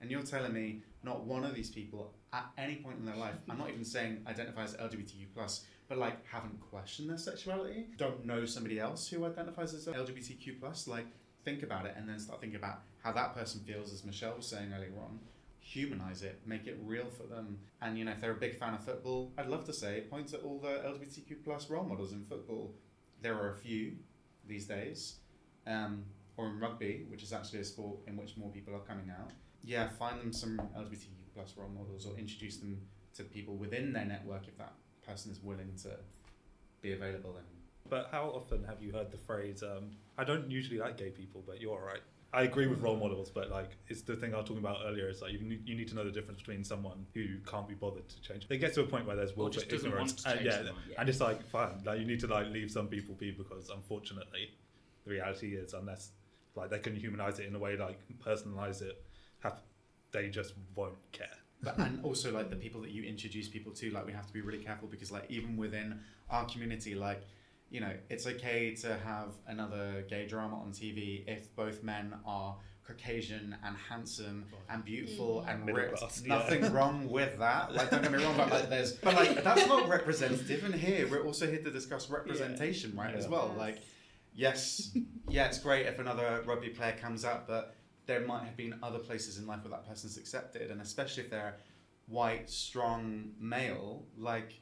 And 0.01 0.11
you're 0.11 0.21
telling 0.21 0.53
me 0.53 0.81
not 1.03 1.25
one 1.25 1.43
of 1.43 1.55
these 1.55 1.69
people 1.69 2.13
at 2.33 2.45
any 2.57 2.75
point 2.75 2.97
in 2.99 3.05
their 3.05 3.15
life, 3.15 3.35
I'm 3.49 3.57
not 3.57 3.69
even 3.69 3.85
saying 3.85 4.21
identify 4.27 4.63
as 4.63 4.75
LGBTQ 4.75 5.27
plus, 5.33 5.65
but 5.87 5.97
like 5.97 6.25
haven't 6.27 6.59
questioned 6.59 7.09
their 7.09 7.17
sexuality, 7.17 7.85
don't 7.97 8.25
know 8.25 8.45
somebody 8.45 8.79
else 8.79 9.07
who 9.07 9.25
identifies 9.25 9.73
as 9.73 9.85
LGBTQ 9.87 10.59
plus, 10.59 10.87
like 10.87 11.05
think 11.43 11.63
about 11.63 11.85
it 11.85 11.93
and 11.97 12.07
then 12.07 12.19
start 12.19 12.41
thinking 12.41 12.57
about 12.57 12.81
how 13.03 13.11
that 13.13 13.33
person 13.33 13.61
feels, 13.61 13.93
as 13.93 14.03
Michelle 14.03 14.35
was 14.35 14.47
saying 14.47 14.73
earlier 14.75 14.99
on. 14.99 15.19
Humanize 15.61 16.23
it, 16.23 16.41
make 16.45 16.67
it 16.67 16.77
real 16.83 17.05
for 17.09 17.23
them. 17.23 17.59
And 17.81 17.97
you 17.97 18.05
know, 18.05 18.11
if 18.11 18.21
they're 18.21 18.31
a 18.31 18.35
big 18.35 18.57
fan 18.57 18.73
of 18.73 18.83
football, 18.83 19.31
I'd 19.37 19.47
love 19.47 19.65
to 19.65 19.73
say 19.73 20.01
point 20.09 20.33
at 20.33 20.41
all 20.41 20.59
the 20.59 20.67
LGBTQ 20.67 21.43
plus 21.43 21.69
role 21.69 21.83
models 21.83 22.11
in 22.11 22.25
football. 22.25 22.73
There 23.21 23.35
are 23.35 23.53
a 23.53 23.57
few 23.57 23.93
these 24.45 24.65
days, 24.65 25.15
um, 25.65 26.03
or 26.37 26.47
in 26.47 26.59
rugby, 26.59 27.05
which 27.09 27.23
is 27.23 27.33
actually 27.33 27.59
a 27.59 27.65
sport 27.65 27.97
in 28.07 28.15
which 28.15 28.37
more 28.37 28.49
people 28.49 28.75
are 28.75 28.79
coming 28.79 29.09
out. 29.09 29.31
Yeah, 29.63 29.89
find 29.89 30.19
them 30.19 30.31
some 30.31 30.57
LGBTQ 30.77 31.33
plus 31.33 31.53
role 31.57 31.69
models, 31.69 32.05
or 32.05 32.17
introduce 32.17 32.57
them 32.57 32.81
to 33.15 33.23
people 33.23 33.55
within 33.55 33.93
their 33.93 34.05
network 34.05 34.47
if 34.47 34.57
that 34.57 34.73
person 35.07 35.31
is 35.31 35.41
willing 35.41 35.71
to 35.83 35.89
be 36.81 36.93
available 36.93 37.35
and 37.37 37.45
But 37.89 38.09
how 38.11 38.25
often 38.25 38.63
have 38.65 38.81
you 38.81 38.91
heard 38.91 39.11
the 39.11 39.17
phrase, 39.17 39.63
um, 39.63 39.91
I 40.17 40.23
don't 40.23 40.49
usually 40.51 40.77
like 40.79 40.97
gay 40.97 41.09
people, 41.09 41.43
but 41.47 41.61
you're 41.61 41.73
alright? 41.73 42.01
I 42.33 42.41
agree 42.43 42.67
with 42.67 42.81
role 42.81 42.97
models, 42.97 43.29
but 43.29 43.49
like 43.49 43.71
it's 43.87 44.01
the 44.01 44.15
thing 44.17 44.33
I 44.33 44.37
was 44.37 44.45
talking 44.45 44.61
about 44.63 44.79
earlier. 44.85 45.07
Is 45.09 45.21
like 45.21 45.31
you 45.31 45.39
need, 45.39 45.61
you 45.65 45.75
need 45.75 45.87
to 45.87 45.95
know 45.95 46.03
the 46.03 46.11
difference 46.11 46.39
between 46.41 46.61
someone 46.65 47.05
who 47.13 47.37
can't 47.49 47.67
be 47.67 47.73
bothered 47.73 48.07
to 48.09 48.21
change. 48.21 48.49
They 48.49 48.57
get 48.57 48.73
to 48.73 48.81
a 48.81 48.85
point 48.85 49.07
where 49.07 49.15
there's 49.15 49.31
Or 49.31 49.35
willful 49.47 49.53
just 49.53 49.69
doesn't 49.69 49.87
ignorance, 49.87 50.11
want 50.11 50.19
to 50.19 50.29
and 50.31 50.39
change 50.39 50.45
yeah, 50.51 50.57
someone. 50.57 50.83
and 50.99 51.09
it's 51.09 51.21
like 51.21 51.47
fine. 51.49 51.81
Like 51.85 51.99
you 52.01 52.05
need 52.05 52.19
to 52.19 52.27
like 52.27 52.47
leave 52.47 52.69
some 52.69 52.89
people 52.89 53.15
be 53.15 53.31
because 53.31 53.69
unfortunately, 53.69 54.51
the 55.05 55.11
reality 55.11 55.55
is 55.55 55.73
unless 55.73 56.11
like 56.55 56.69
they 56.69 56.79
can 56.79 56.95
humanize 56.97 57.39
it 57.39 57.45
in 57.45 57.55
a 57.55 57.59
way 57.59 57.77
like 57.77 57.97
personalize 58.21 58.81
it, 58.81 59.01
have 59.39 59.61
they 60.11 60.27
just 60.29 60.53
won't 60.75 60.97
care. 61.13 61.37
But 61.63 61.77
and 61.79 62.03
also 62.03 62.31
like 62.31 62.49
the 62.49 62.55
people 62.55 62.81
that 62.81 62.91
you 62.91 63.03
introduce 63.03 63.47
people 63.47 63.71
to 63.71 63.89
like 63.91 64.05
we 64.05 64.11
have 64.13 64.27
to 64.27 64.33
be 64.33 64.41
really 64.41 64.63
careful 64.63 64.87
because 64.87 65.11
like 65.11 65.25
even 65.29 65.57
within 65.57 65.99
our 66.29 66.45
community 66.45 66.93
like 66.95 67.23
you 67.69 67.81
know 67.81 67.91
it's 68.09 68.27
okay 68.27 68.73
to 68.75 68.95
have 68.99 69.29
another 69.47 70.05
gay 70.09 70.25
drama 70.27 70.55
on 70.55 70.71
tv 70.71 71.23
if 71.27 71.53
both 71.55 71.83
men 71.83 72.13
are 72.25 72.55
caucasian 72.85 73.55
and 73.65 73.75
handsome 73.89 74.45
and 74.69 74.85
beautiful 74.85 75.43
Mm. 75.45 75.49
and 75.53 75.65
Middle 75.65 75.81
ripped 75.81 75.97
class, 75.97 76.21
yeah. 76.25 76.35
nothing 76.37 76.71
wrong 76.75 77.09
with 77.09 77.37
that 77.39 77.73
like 77.73 77.89
don't 77.91 78.01
get 78.03 78.11
me 78.13 78.23
wrong 78.23 78.37
but 78.37 78.49
like 78.49 78.69
there's 78.69 78.93
but 78.93 79.13
like 79.15 79.43
that's 79.43 79.67
not 79.67 79.89
representative 79.89 80.63
and 80.63 80.73
here 80.75 81.07
we're 81.09 81.25
also 81.25 81.47
here 81.47 81.61
to 81.61 81.71
discuss 81.71 82.09
representation 82.09 82.95
right 82.95 83.13
as 83.15 83.27
well 83.27 83.47
Yes. 83.49 83.57
like 83.59 83.77
yes 84.35 84.97
yeah 85.27 85.47
it's 85.47 85.59
great 85.59 85.85
if 85.87 85.99
another 85.99 86.43
rugby 86.45 86.69
player 86.69 86.95
comes 87.01 87.25
up 87.25 87.47
but 87.47 87.75
there 88.07 88.21
might 88.21 88.45
have 88.45 88.57
been 88.57 88.75
other 88.81 88.99
places 88.99 89.37
in 89.37 89.45
life 89.45 89.63
where 89.63 89.71
that 89.71 89.87
person's 89.87 90.17
accepted, 90.17 90.71
and 90.71 90.81
especially 90.81 91.23
if 91.23 91.29
they're 91.29 91.55
white, 92.07 92.49
strong 92.49 93.31
male, 93.39 94.05
like 94.17 94.59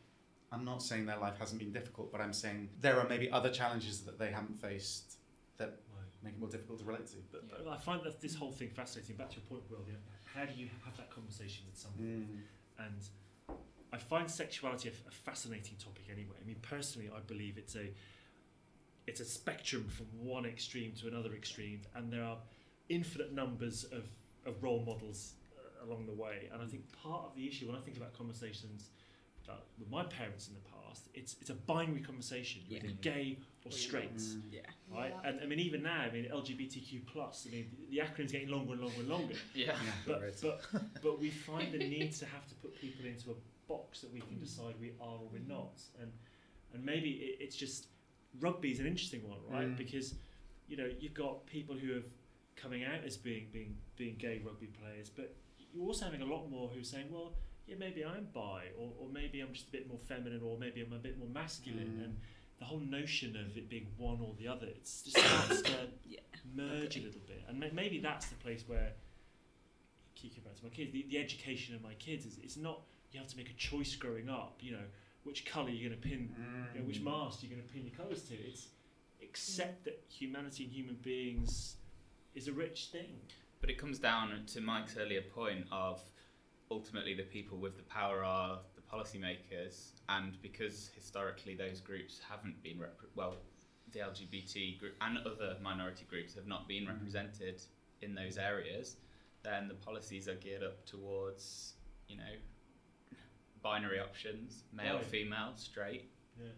I'm 0.51 0.65
not 0.65 0.81
saying 0.81 1.05
their 1.05 1.19
life 1.19 1.37
hasn't 1.37 1.59
been 1.59 1.71
difficult, 1.71 2.11
but 2.11 2.21
I'm 2.21 2.33
saying 2.33 2.69
there 2.81 2.99
are 2.99 3.07
maybe 3.07 3.29
other 3.31 3.49
challenges 3.49 4.01
that 4.01 4.19
they 4.19 4.31
haven't 4.31 4.59
faced 4.59 5.17
that 5.57 5.79
make 6.23 6.33
it 6.33 6.39
more 6.39 6.49
difficult 6.49 6.79
to 6.79 6.85
relate 6.85 7.07
to. 7.07 7.17
But, 7.31 7.63
but 7.63 7.71
I 7.71 7.77
find 7.77 8.03
that 8.03 8.19
this 8.19 8.35
whole 8.35 8.51
thing 8.51 8.69
fascinating. 8.69 9.15
Back 9.15 9.29
to 9.29 9.35
your 9.35 9.45
point, 9.45 9.63
Will. 9.69 9.85
You 9.85 9.93
know, 9.93 9.99
how 10.23 10.45
do 10.45 10.53
you 10.59 10.67
have 10.83 10.97
that 10.97 11.11
conversation 11.11 11.65
with 11.69 11.77
someone? 11.77 12.27
Mm. 12.79 12.85
And 12.85 13.57
I 13.93 13.97
find 13.97 14.29
sexuality 14.29 14.89
a, 14.89 15.07
a 15.07 15.11
fascinating 15.11 15.77
topic 15.77 16.05
anyway. 16.11 16.35
I 16.41 16.45
mean, 16.45 16.57
personally, 16.61 17.09
I 17.15 17.19
believe 17.19 17.57
it's 17.57 17.75
a 17.75 17.91
it's 19.07 19.19
a 19.19 19.25
spectrum 19.25 19.87
from 19.87 20.07
one 20.19 20.45
extreme 20.45 20.93
to 20.99 21.07
another 21.07 21.33
extreme, 21.35 21.81
and 21.95 22.11
there 22.11 22.23
are 22.23 22.37
infinite 22.89 23.33
numbers 23.33 23.83
of, 23.85 24.03
of 24.45 24.61
role 24.63 24.83
models 24.85 25.33
uh, 25.57 25.85
along 25.85 26.05
the 26.05 26.13
way. 26.13 26.49
And 26.53 26.61
I 26.61 26.65
think 26.65 26.83
part 27.03 27.23
of 27.25 27.35
the 27.35 27.47
issue 27.47 27.67
when 27.67 27.75
I 27.75 27.79
think 27.79 27.97
about 27.97 28.13
conversations 28.17 28.89
uh, 29.49 29.53
with 29.79 29.89
my 29.89 30.03
parents 30.03 30.47
in 30.47 30.53
the 30.55 30.59
past, 30.61 31.07
it's 31.13 31.35
it's 31.41 31.49
a 31.49 31.53
binary 31.53 32.01
conversation. 32.01 32.61
You're 32.67 32.79
either 32.83 32.93
gay 33.01 33.37
or 33.65 33.71
straight 33.71 34.15
Mm. 34.17 34.41
Yeah. 34.51 34.59
right? 34.93 35.13
Yeah. 35.23 35.29
And 35.29 35.39
I 35.41 35.45
mean, 35.45 35.59
even 35.59 35.83
now, 35.83 35.99
I 36.01 36.11
mean, 36.11 36.25
LGBTQ 36.31 37.05
plus. 37.05 37.45
I 37.47 37.51
mean, 37.55 37.69
the 37.89 37.97
acronym's 37.97 38.31
getting 38.31 38.49
longer 38.49 38.73
and 38.73 38.81
longer 38.81 38.99
and 39.01 39.09
longer. 39.09 39.35
Yeah. 39.53 39.75
But 40.07 40.21
Right. 40.21 40.33
but 40.41 40.61
but 41.03 41.19
we 41.19 41.29
find 41.29 41.71
the 41.73 41.77
need 41.79 42.11
to 42.13 42.25
have 42.25 42.47
to 42.47 42.55
put 42.55 42.75
people 42.79 43.05
into 43.05 43.31
a 43.31 43.35
box 43.67 44.01
that 44.01 44.11
we 44.13 44.19
can 44.21 44.39
decide 44.39 44.75
we 44.79 44.93
are 45.01 45.17
or 45.23 45.27
we're 45.31 45.47
not, 45.47 45.81
and 46.01 46.11
and 46.73 46.83
maybe 46.85 47.09
it, 47.11 47.37
it's 47.43 47.55
just 47.55 47.87
rugby's 48.39 48.79
an 48.79 48.85
interesting 48.87 49.27
one, 49.29 49.39
right? 49.49 49.67
Mm. 49.67 49.77
Because 49.77 50.15
you 50.67 50.77
know 50.77 50.89
you've 50.99 51.13
got 51.13 51.45
people 51.45 51.75
who 51.75 51.93
have 51.93 52.05
coming 52.55 52.83
out 52.83 53.03
as 53.05 53.17
being 53.17 53.47
being 53.51 53.77
being 53.97 54.15
gay 54.17 54.41
rugby 54.45 54.67
players, 54.67 55.09
but 55.09 55.35
you're 55.73 55.85
also 55.85 56.05
having 56.05 56.21
a 56.21 56.25
lot 56.25 56.49
more 56.49 56.69
who 56.69 56.79
are 56.79 56.83
saying, 56.83 57.07
well, 57.11 57.33
yeah, 57.67 57.75
maybe 57.79 58.03
I'm 58.05 58.27
bi, 58.33 58.65
or, 58.79 58.91
or 58.99 59.09
maybe 59.11 59.41
I'm 59.41 59.51
just 59.53 59.67
a 59.69 59.71
bit 59.71 59.87
more 59.87 59.97
feminine, 60.07 60.41
or 60.43 60.57
maybe 60.57 60.81
I'm 60.81 60.93
a 60.93 60.97
bit 60.99 61.17
more 61.17 61.27
masculine, 61.29 61.97
Mm. 61.99 62.03
and 62.05 62.17
the 62.59 62.65
whole 62.65 62.79
notion 62.79 63.35
of 63.35 63.57
it 63.57 63.67
being 63.69 63.87
one 63.97 64.19
or 64.21 64.33
the 64.39 64.47
other, 64.47 64.67
it's 64.67 65.01
just 65.01 65.17
starts 65.17 65.61
to 65.63 65.89
Yeah. 66.07 66.19
merge 66.55 66.95
Okay. 66.95 67.01
a 67.01 67.03
little 67.03 67.21
bit, 67.27 67.43
and 67.49 67.59
ma- 67.59 67.65
maybe 67.73 67.99
that's 67.99 68.27
the 68.27 68.35
place 68.35 68.63
where 68.67 68.93
keep 70.15 70.41
back 70.43 70.55
to 70.55 70.63
my 70.63 70.69
kids. 70.69 70.91
The, 70.93 71.05
the 71.09 71.17
education 71.17 71.75
of 71.75 71.81
my 71.83 71.93
kids 71.95 72.25
is 72.25 72.37
it's 72.41 72.57
not 72.57 72.81
you 73.11 73.19
have 73.19 73.27
to 73.29 73.37
make 73.37 73.49
a 73.49 73.53
choice 73.53 73.95
growing 73.95 74.29
up. 74.29 74.57
You 74.61 74.73
know, 74.73 74.85
which 75.23 75.45
colour 75.45 75.69
you're 75.69 75.89
going 75.89 76.01
to 76.01 76.07
pin, 76.07 76.33
you 76.73 76.79
know, 76.79 76.85
which 76.87 77.01
mast 77.01 77.43
you're 77.43 77.51
going 77.51 77.65
to 77.67 77.73
pin 77.73 77.83
your 77.85 77.95
colours 77.95 78.23
to. 78.23 78.35
It's 78.35 78.67
accept 79.23 79.83
that 79.85 80.03
humanity 80.09 80.63
and 80.65 80.71
human 80.73 80.95
beings 81.01 81.75
is 82.35 82.47
a 82.47 82.53
rich 82.53 82.87
thing. 82.91 83.15
But 83.61 83.69
it 83.69 83.77
comes 83.77 83.97
down 83.99 84.43
to 84.47 84.61
Mike's 84.61 84.97
earlier 84.97 85.21
point 85.21 85.65
of 85.71 86.01
ultimately 86.69 87.13
the 87.13 87.23
people 87.23 87.57
with 87.57 87.77
the 87.77 87.83
power 87.83 88.23
are 88.23 88.59
the 88.75 88.81
policymakers, 88.81 89.91
and 90.09 90.39
because 90.41 90.91
historically 90.95 91.55
those 91.55 91.79
groups 91.79 92.19
haven't 92.29 92.61
been 92.61 92.79
rep- 92.79 92.99
well, 93.15 93.37
the 93.91 93.99
LGBT 93.99 94.79
group 94.79 94.95
and 95.01 95.17
other 95.19 95.57
minority 95.61 96.05
groups 96.09 96.33
have 96.35 96.47
not 96.47 96.67
been 96.67 96.85
Mhm. 96.85 96.89
represented 96.89 97.61
in 98.01 98.13
those 98.13 98.37
areas, 98.37 98.97
then 99.43 99.67
the 99.67 99.75
policies 99.75 100.27
are 100.27 100.35
geared 100.35 100.63
up 100.63 100.85
towards 100.85 101.75
you 102.07 102.17
know 102.17 102.33
binary 103.61 103.99
options, 103.99 104.63
male, 104.71 104.95
Right. 104.97 105.05
female, 105.05 105.55
straight. 105.55 106.11
Yeah. 106.39 106.51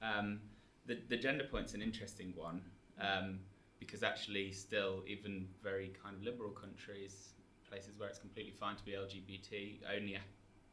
Um, 0.00 0.40
the 0.86 0.94
the 1.08 1.16
gender 1.16 1.44
point's 1.44 1.74
an 1.74 1.82
interesting 1.82 2.34
one 2.36 2.70
um, 2.98 3.40
because 3.78 4.02
actually, 4.02 4.52
still, 4.52 5.02
even 5.06 5.46
very 5.62 5.92
kind 6.02 6.16
of 6.16 6.22
liberal 6.22 6.50
countries, 6.50 7.34
places 7.68 7.92
where 7.98 8.08
it's 8.08 8.18
completely 8.18 8.52
fine 8.52 8.76
to 8.76 8.84
be 8.84 8.92
LGBT, 8.92 9.78
only 9.96 10.14
ac- 10.14 10.22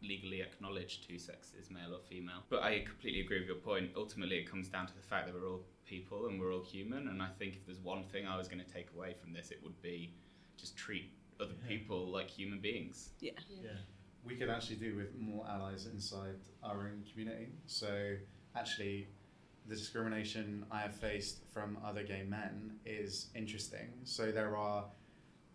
legally 0.01 0.41
acknowledge 0.41 1.01
two 1.07 1.17
sexes, 1.19 1.69
male 1.69 1.93
or 1.93 1.99
female. 2.09 2.43
But 2.49 2.63
I 2.63 2.79
completely 2.85 3.21
agree 3.21 3.39
with 3.39 3.47
your 3.47 3.57
point. 3.57 3.91
Ultimately, 3.95 4.37
it 4.37 4.49
comes 4.49 4.67
down 4.67 4.87
to 4.87 4.95
the 4.95 5.01
fact 5.01 5.27
that 5.27 5.35
we're 5.35 5.47
all 5.47 5.61
people 5.85 6.27
and 6.27 6.39
we're 6.39 6.53
all 6.53 6.63
human. 6.63 7.07
And 7.09 7.21
I 7.21 7.27
think 7.37 7.55
if 7.55 7.65
there's 7.65 7.79
one 7.79 8.03
thing 8.05 8.25
I 8.27 8.37
was 8.37 8.47
going 8.47 8.63
to 8.63 8.71
take 8.71 8.87
away 8.95 9.13
from 9.13 9.33
this, 9.33 9.51
it 9.51 9.59
would 9.63 9.79
be 9.81 10.13
just 10.57 10.75
treat 10.75 11.11
other 11.39 11.51
Yeah. 11.63 11.67
people 11.77 12.07
like 12.07 12.29
human 12.29 12.59
beings. 12.59 13.09
Yeah. 13.19 13.31
Yeah. 13.49 13.71
We 14.23 14.35
could 14.35 14.49
actually 14.49 14.77
do 14.77 14.95
with 14.95 15.15
more 15.19 15.45
allies 15.47 15.85
inside 15.85 16.39
our 16.63 16.79
own 16.87 17.03
community. 17.11 17.49
So, 17.67 18.15
actually, 18.55 19.07
the 19.67 19.75
discrimination 19.75 20.65
I 20.71 20.79
have 20.79 20.95
faced 20.95 21.39
from 21.53 21.77
other 21.83 22.03
gay 22.03 22.23
men 22.27 22.73
is 22.85 23.27
interesting. 23.35 23.89
So, 24.03 24.31
there 24.31 24.55
are 24.57 24.85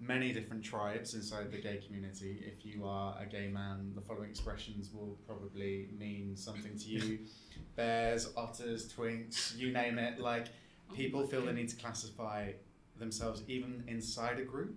many 0.01 0.33
different 0.33 0.65
tribes 0.65 1.15
inside 1.15 1.53
the 1.53 1.59
gay 1.59 1.81
community. 1.85 2.43
If 2.45 2.65
you 2.65 2.87
are 2.87 3.17
a 3.21 3.27
gay 3.27 3.49
man, 3.49 3.93
the 3.95 4.01
following 4.01 4.31
expressions 4.31 4.91
will 4.93 5.19
probably 5.27 5.91
mean 5.99 6.37
something 6.37 6.77
to 6.79 6.89
you 6.89 7.19
bears, 7.77 8.33
otters, 8.37 8.93
twinks, 8.93 9.57
you 9.57 9.73
name 9.73 9.99
it. 9.99 10.19
Like, 10.19 10.47
people 10.95 11.27
feel 11.27 11.45
the 11.45 11.53
need 11.53 11.69
to 11.69 11.77
classify 11.77 12.53
themselves 12.99 13.43
even 13.49 13.85
inside 13.87 14.39
a 14.39 14.45
group 14.45 14.77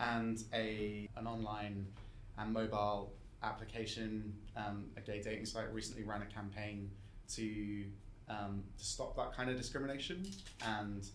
and 0.00 0.44
a 0.54 1.08
an 1.16 1.26
online 1.26 1.86
and 2.38 2.52
mobile 2.52 3.12
application 3.42 4.32
um, 4.56 4.86
a 4.96 5.00
gay 5.00 5.20
dating 5.22 5.44
site 5.44 5.72
recently 5.72 6.02
ran 6.04 6.22
a 6.22 6.26
campaign 6.26 6.90
to 7.28 7.84
um, 8.28 8.62
to 8.76 8.84
stop 8.84 9.16
that 9.16 9.34
kind 9.34 9.50
of 9.50 9.56
discrimination 9.56 10.26
and 10.64 11.06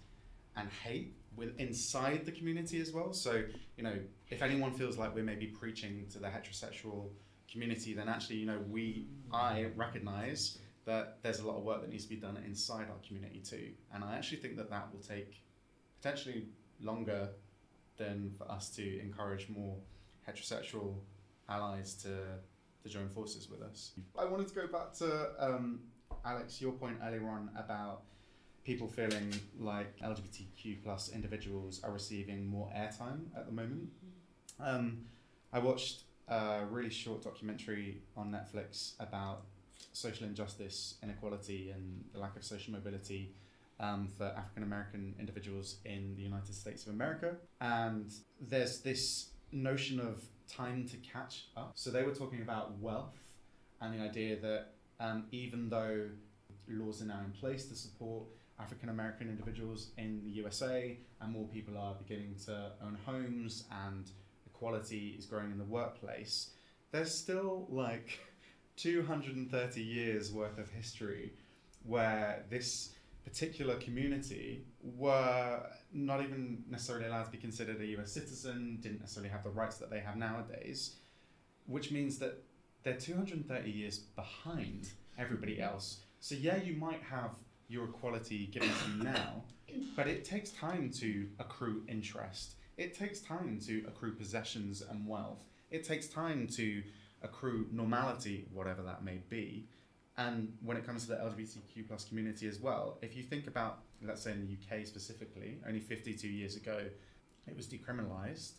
and 0.56 0.70
hate 0.84 1.14
with 1.36 1.58
inside 1.60 2.26
the 2.26 2.32
community 2.32 2.80
as 2.80 2.92
well 2.92 3.14
so 3.14 3.44
you 3.78 3.84
know 3.84 3.96
if 4.30 4.42
anyone 4.42 4.72
feels 4.72 4.98
like 4.98 5.14
we're 5.16 5.24
maybe 5.24 5.48
preaching 5.48 6.06
to 6.12 6.20
the 6.20 6.28
heterosexual 6.28 7.10
community 7.52 7.94
then 7.94 8.08
actually 8.08 8.36
you 8.36 8.46
know 8.46 8.60
we 8.70 9.08
i 9.32 9.68
recognize 9.76 10.60
that 10.86 11.18
there's 11.24 11.40
a 11.40 11.48
lot 11.48 11.58
of 11.58 11.64
work 11.64 11.82
that 11.82 11.90
needs 11.90 12.04
to 12.04 12.10
be 12.10 12.16
done 12.16 12.38
inside 12.46 12.88
our 12.90 13.08
community 13.08 13.40
too 13.40 13.72
and 13.94 14.04
i 14.04 14.16
actually 14.16 14.38
think 14.38 14.56
that 14.56 14.70
that 14.70 14.88
will 14.92 15.00
take 15.00 15.42
potentially 16.02 16.46
longer 16.82 17.30
than 17.98 18.32
for 18.38 18.50
us 18.52 18.70
to 18.70 19.00
encourage 19.00 19.50
more 19.50 19.76
heterosexual 20.28 20.96
allies 21.50 21.94
to 21.96 22.18
to 22.84 22.90
join 22.90 23.08
forces 23.08 23.50
with 23.50 23.62
us. 23.62 23.92
I 24.18 24.26
wanted 24.26 24.50
to 24.50 24.56
go 24.56 24.68
back 24.68 24.94
to 24.96 25.30
um, 25.40 25.80
Alex, 26.26 26.62
your 26.62 26.72
point 26.72 26.98
earlier 27.04 27.28
on 27.28 27.50
about 27.58 28.02
people 28.64 28.88
feeling 28.88 29.34
like 29.60 30.00
LGBTQ 30.00 30.84
plus 30.84 31.10
individuals 31.10 31.82
are 31.84 31.92
receiving 31.92 32.48
more 32.48 32.70
airtime 32.76 33.26
at 33.36 33.46
the 33.46 33.52
moment. 33.52 33.90
Um, 34.60 35.06
I 35.52 35.60
watched 35.60 36.04
a 36.30 36.66
really 36.70 36.90
short 36.90 37.22
documentary 37.24 38.02
on 38.16 38.32
Netflix 38.32 38.94
about 39.00 39.42
social 39.92 40.26
injustice, 40.26 40.96
inequality, 41.04 41.72
and 41.72 42.04
the 42.14 42.20
lack 42.20 42.38
of 42.38 42.44
social 42.44 42.72
mobility 42.72 43.34
um, 43.80 44.08
for 44.18 44.26
African 44.26 44.64
American 44.64 45.14
individuals 45.20 45.78
in 45.84 46.16
the 46.16 46.22
United 46.22 46.56
States 46.56 46.86
of 46.86 46.94
America. 46.94 47.36
And 47.60 48.12
there's 48.40 48.80
this 48.80 49.32
notion 49.52 50.00
of 50.00 50.24
time 50.48 50.88
to 50.88 50.98
catch 50.98 51.48
up. 51.58 51.74
So 51.76 51.90
they 51.90 52.04
were 52.04 52.16
talking 52.16 52.42
about 52.42 52.80
wealth 52.80 53.18
and 53.82 54.00
the 54.00 54.04
idea 54.04 54.40
that 54.40 54.73
um, 55.00 55.26
even 55.32 55.70
though 55.70 56.08
laws 56.70 57.02
are 57.02 57.06
now 57.06 57.20
in 57.26 57.32
place 57.32 57.66
to 57.66 57.76
support 57.76 58.24
African 58.60 58.90
American 58.90 59.30
individuals 59.30 59.90
in 59.98 60.22
the 60.24 60.32
USA 60.32 60.98
and 61.22 61.32
more 61.32 61.48
people 61.48 61.78
are 61.78 61.96
beginning 61.96 62.36
to 62.46 62.72
own 62.82 62.98
homes 63.06 63.66
and 63.86 64.10
equality 64.46 65.16
is 65.18 65.26
growing 65.26 65.52
in 65.52 65.58
the 65.58 65.64
workplace, 65.66 66.52
there's 66.92 67.14
still 67.14 67.68
like 67.70 68.20
230 68.78 69.82
years 69.82 70.32
worth 70.32 70.58
of 70.58 70.70
history 70.70 71.34
where 71.84 72.46
this 72.50 72.94
particular 73.24 73.76
community 73.76 74.66
were 74.82 75.62
not 75.94 76.22
even 76.22 76.64
necessarily 76.70 77.06
allowed 77.06 77.24
to 77.24 77.32
be 77.32 77.38
considered 77.38 77.80
a 77.82 77.86
US 77.98 78.12
citizen, 78.12 78.80
didn't 78.82 79.00
necessarily 79.00 79.30
have 79.30 79.44
the 79.44 79.50
rights 79.50 79.78
that 79.78 79.90
they 79.90 80.00
have 80.00 80.16
nowadays, 80.16 80.96
which 81.66 81.92
means 81.92 82.18
that 82.20 82.44
they're 82.84 82.98
230 82.98 83.72
years 83.72 83.98
behind 83.98 84.92
everybody 85.18 85.62
else. 85.62 86.02
So, 86.20 86.36
yeah, 86.36 86.58
you 86.58 86.76
might 86.76 87.02
have 87.10 87.32
your 87.68 87.86
equality 87.86 88.48
given 88.48 88.70
to 88.70 88.92
you 88.92 89.04
now, 89.04 89.44
but 89.96 90.08
it 90.08 90.26
takes 90.26 90.52
time 90.52 90.92
to 91.00 91.28
accrue 91.40 91.84
interest. 91.88 92.56
It 92.78 92.98
takes 92.98 93.20
time 93.20 93.60
to 93.68 93.84
accrue 93.88 94.14
possessions 94.14 94.82
and 94.82 95.08
wealth. 95.08 95.44
It 95.72 95.84
takes 95.84 96.08
time 96.08 96.48
to 96.56 96.84
accrue 97.22 97.68
normality, 97.72 98.48
whatever 98.52 98.82
that 98.84 99.04
may 99.04 99.22
be. 99.30 99.68
And 100.18 100.54
when 100.64 100.78
it 100.78 100.86
comes 100.86 101.04
to 101.06 101.10
the 101.10 101.16
LGBTQ 101.16 101.88
plus 101.88 102.06
community 102.06 102.48
as 102.48 102.60
well, 102.60 103.00
if 103.02 103.16
you 103.16 103.24
think 103.24 103.48
about, 103.48 103.80
let's 104.06 104.22
say 104.22 104.32
in 104.32 104.42
the 104.42 104.54
UK 104.54 104.86
specifically, 104.86 105.58
only 105.68 105.80
52 105.80 106.28
years 106.28 106.56
ago, 106.56 106.82
it 107.48 107.56
was 107.56 107.68
decriminalised, 107.68 108.54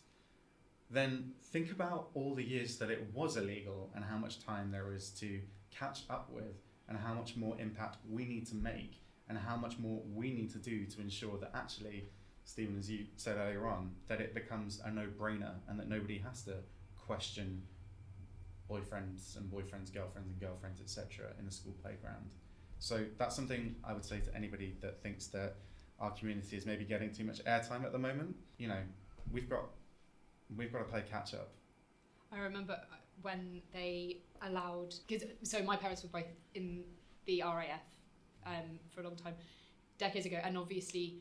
then 0.89 1.31
think 1.41 1.71
about 1.71 2.09
all 2.13 2.35
the 2.35 2.43
years 2.43 2.77
that 2.77 2.89
it 2.89 3.07
was 3.13 3.37
illegal 3.37 3.89
and 3.95 4.05
how 4.05 4.17
much 4.17 4.43
time 4.43 4.71
there 4.71 4.93
is 4.93 5.09
to 5.19 5.41
catch 5.71 6.01
up 6.09 6.29
with 6.31 6.61
and 6.87 6.97
how 6.97 7.13
much 7.13 7.35
more 7.35 7.55
impact 7.59 7.97
we 8.09 8.25
need 8.25 8.45
to 8.47 8.55
make 8.55 9.01
and 9.27 9.37
how 9.37 9.55
much 9.55 9.79
more 9.79 10.01
we 10.13 10.31
need 10.31 10.51
to 10.51 10.59
do 10.59 10.85
to 10.85 11.01
ensure 11.01 11.37
that 11.39 11.51
actually, 11.55 12.05
Stephen, 12.43 12.77
as 12.77 12.89
you 12.89 13.05
said 13.15 13.37
earlier 13.37 13.67
on, 13.67 13.91
that 14.07 14.21
it 14.21 14.33
becomes 14.35 14.81
a 14.85 14.91
no-brainer 14.91 15.53
and 15.67 15.79
that 15.79 15.89
nobody 15.89 16.19
has 16.19 16.43
to 16.43 16.53
question 16.95 17.61
boyfriends 18.69 19.37
and 19.37 19.51
boyfriends, 19.51 19.93
girlfriends 19.93 20.29
and 20.29 20.39
girlfriends, 20.39 20.79
etc., 20.81 21.33
in 21.39 21.45
the 21.45 21.51
school 21.51 21.73
playground. 21.81 22.33
So 22.79 23.05
that's 23.17 23.35
something 23.35 23.75
I 23.83 23.93
would 23.93 24.05
say 24.05 24.19
to 24.19 24.35
anybody 24.35 24.75
that 24.81 25.01
thinks 25.01 25.27
that 25.27 25.55
our 25.99 26.11
community 26.11 26.57
is 26.57 26.65
maybe 26.65 26.83
getting 26.83 27.11
too 27.11 27.23
much 27.23 27.43
airtime 27.45 27.83
at 27.83 27.91
the 27.91 27.99
moment. 27.99 28.35
You 28.57 28.67
know, 28.67 28.81
we've 29.31 29.49
got 29.49 29.65
we've 30.55 30.71
got 30.71 30.79
to 30.79 30.85
play 30.85 31.03
catch 31.09 31.33
up. 31.33 31.51
I 32.31 32.39
remember 32.39 32.73
uh, 32.73 32.95
when 33.21 33.61
they 33.73 34.17
allowed 34.41 34.95
because 35.07 35.27
so 35.43 35.61
my 35.63 35.75
parents 35.75 36.03
were 36.03 36.09
both 36.09 36.27
in 36.53 36.83
the 37.25 37.41
RAF 37.41 37.81
um, 38.45 38.79
for 38.93 39.01
a 39.01 39.03
long 39.03 39.15
time, 39.15 39.35
decades 39.97 40.25
ago, 40.25 40.39
and 40.43 40.57
obviously, 40.57 41.19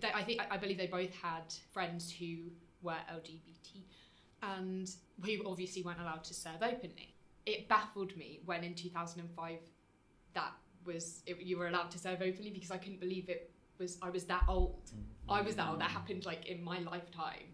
they, 0.00 0.10
I 0.12 0.22
think 0.22 0.40
I 0.50 0.56
believe 0.56 0.78
they 0.78 0.86
both 0.86 1.12
had 1.14 1.54
friends 1.72 2.10
who 2.10 2.50
were 2.82 2.96
LGBT, 3.12 3.82
and 4.42 4.90
who 5.24 5.48
obviously 5.48 5.82
weren't 5.82 6.00
allowed 6.00 6.24
to 6.24 6.34
serve 6.34 6.62
openly. 6.62 7.14
It 7.46 7.68
baffled 7.68 8.16
me 8.16 8.40
when 8.44 8.64
in 8.64 8.74
2005 8.74 9.58
that 10.34 10.52
was 10.84 11.22
it, 11.26 11.40
you 11.40 11.58
were 11.58 11.68
allowed 11.68 11.90
to 11.90 11.98
serve 11.98 12.22
openly 12.22 12.50
because 12.50 12.70
I 12.70 12.78
couldn't 12.78 13.00
believe 13.00 13.28
it 13.28 13.52
was 13.78 13.98
I 14.02 14.10
was 14.10 14.24
that 14.24 14.44
old. 14.48 14.90
I 15.28 15.40
was 15.42 15.56
that 15.56 15.68
old. 15.68 15.80
That 15.80 15.90
happened 15.90 16.24
like 16.24 16.46
in 16.46 16.62
my 16.62 16.78
lifetime 16.80 17.52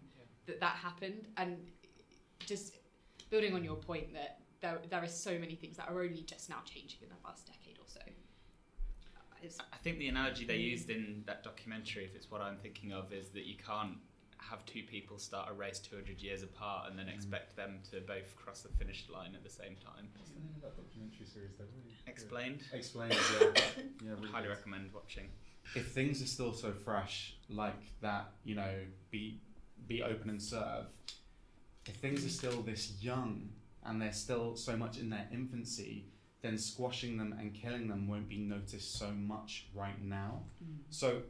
that 0.49 0.59
that 0.59 0.75
happened, 0.75 1.27
and 1.37 1.57
just 2.45 2.75
building 3.29 3.53
on 3.53 3.63
your 3.63 3.75
point 3.75 4.13
that 4.13 4.39
there 4.61 4.79
there 4.89 5.01
are 5.03 5.07
so 5.07 5.37
many 5.39 5.55
things 5.55 5.77
that 5.77 5.87
are 5.89 6.01
only 6.01 6.21
just 6.23 6.49
now 6.49 6.57
changing 6.65 6.99
in 7.03 7.09
the 7.09 7.15
past 7.23 7.45
decade 7.47 7.77
or 7.79 7.85
so. 7.87 8.01
It's, 9.41 9.57
I 9.71 9.77
think 9.77 9.99
the 9.99 10.09
analogy 10.09 10.45
they 10.45 10.57
used 10.57 10.89
in 10.89 11.23
that 11.25 11.43
documentary, 11.45 12.03
if 12.03 12.13
it's 12.13 12.29
what 12.29 12.41
I'm 12.41 12.57
thinking 12.57 12.91
of, 12.91 13.13
is 13.13 13.29
that 13.29 13.45
you 13.45 13.55
can't 13.55 13.93
have 14.37 14.65
two 14.65 14.83
people 14.83 15.17
start 15.17 15.49
a 15.49 15.53
race 15.53 15.79
200 15.79 16.21
years 16.21 16.43
apart 16.43 16.89
and 16.89 16.99
then 16.99 17.05
Mm. 17.07 17.13
expect 17.13 17.55
them 17.55 17.79
to 17.91 18.01
both 18.01 18.35
cross 18.35 18.63
the 18.63 18.69
finish 18.69 19.07
line 19.09 19.35
at 19.35 19.43
the 19.43 19.49
same 19.49 19.75
time. 19.77 20.09
What's 20.17 20.31
the 20.31 20.39
name 20.41 20.51
of 20.57 20.61
that 20.63 20.75
documentary 20.75 21.25
series? 21.25 21.51
They're 21.57 21.67
really 21.67 21.95
Explained. 22.07 22.63
Explained, 22.73 23.13
yeah. 23.39 23.47
yeah 24.03 24.11
really 24.11 24.27
Highly 24.29 24.47
good. 24.47 24.55
recommend 24.57 24.91
watching. 24.93 25.29
if 25.75 25.91
things 25.91 26.21
are 26.21 26.27
still 26.27 26.51
so 26.53 26.71
fresh 26.73 27.35
like 27.47 27.79
that 28.01 28.31
you 28.43 28.55
know 28.55 28.73
be 29.11 29.39
be 29.87 30.03
open 30.03 30.29
and 30.29 30.41
serve 30.41 30.85
if 31.85 31.95
things 31.95 32.25
are 32.25 32.29
still 32.29 32.61
this 32.61 32.93
young 33.01 33.49
and 33.85 34.01
they're 34.01 34.13
still 34.13 34.55
so 34.55 34.75
much 34.75 34.97
in 34.97 35.09
their 35.09 35.27
infancy 35.31 36.05
then 36.41 36.57
squashing 36.57 37.17
them 37.17 37.35
and 37.37 37.53
killing 37.53 37.87
them 37.87 38.07
won't 38.07 38.29
be 38.29 38.37
noticed 38.37 38.97
so 38.97 39.11
much 39.11 39.67
right 39.75 40.01
now. 40.01 40.41
Mm. 40.63 40.77
So 40.89 41.21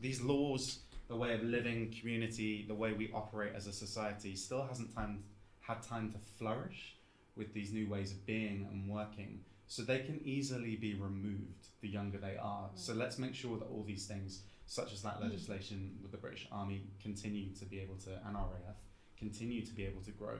these 0.00 0.20
laws 0.20 0.80
the 1.08 1.16
way 1.16 1.34
of 1.34 1.42
living 1.42 1.94
community 2.00 2.64
the 2.66 2.74
way 2.74 2.92
we 2.92 3.10
operate 3.12 3.52
as 3.54 3.66
a 3.66 3.72
society 3.72 4.34
still 4.36 4.64
hasn't 4.66 4.94
time 4.94 5.22
had 5.60 5.82
time 5.82 6.10
to 6.12 6.18
flourish 6.38 6.96
with 7.36 7.52
these 7.52 7.72
new 7.72 7.88
ways 7.88 8.12
of 8.12 8.24
being 8.26 8.68
and 8.70 8.88
working. 8.88 9.40
So 9.66 9.82
they 9.82 10.00
can 10.00 10.20
easily 10.24 10.76
be 10.76 10.94
removed 10.94 11.68
the 11.80 11.88
younger 11.88 12.18
they 12.18 12.36
are. 12.40 12.68
So 12.74 12.92
let's 12.92 13.18
make 13.18 13.34
sure 13.34 13.56
that 13.58 13.64
all 13.64 13.82
these 13.86 14.06
things, 14.06 14.42
such 14.66 14.92
as 14.92 15.02
that 15.02 15.20
legislation 15.22 15.96
with 16.02 16.10
the 16.10 16.16
British 16.18 16.46
Army, 16.50 16.82
continue 17.02 17.52
to 17.54 17.64
be 17.66 17.80
able 17.80 17.96
to, 17.96 18.10
and 18.26 18.34
RAF, 18.34 18.76
continue 19.18 19.64
to 19.64 19.72
be 19.72 19.84
able 19.84 20.00
to 20.02 20.10
grow, 20.10 20.36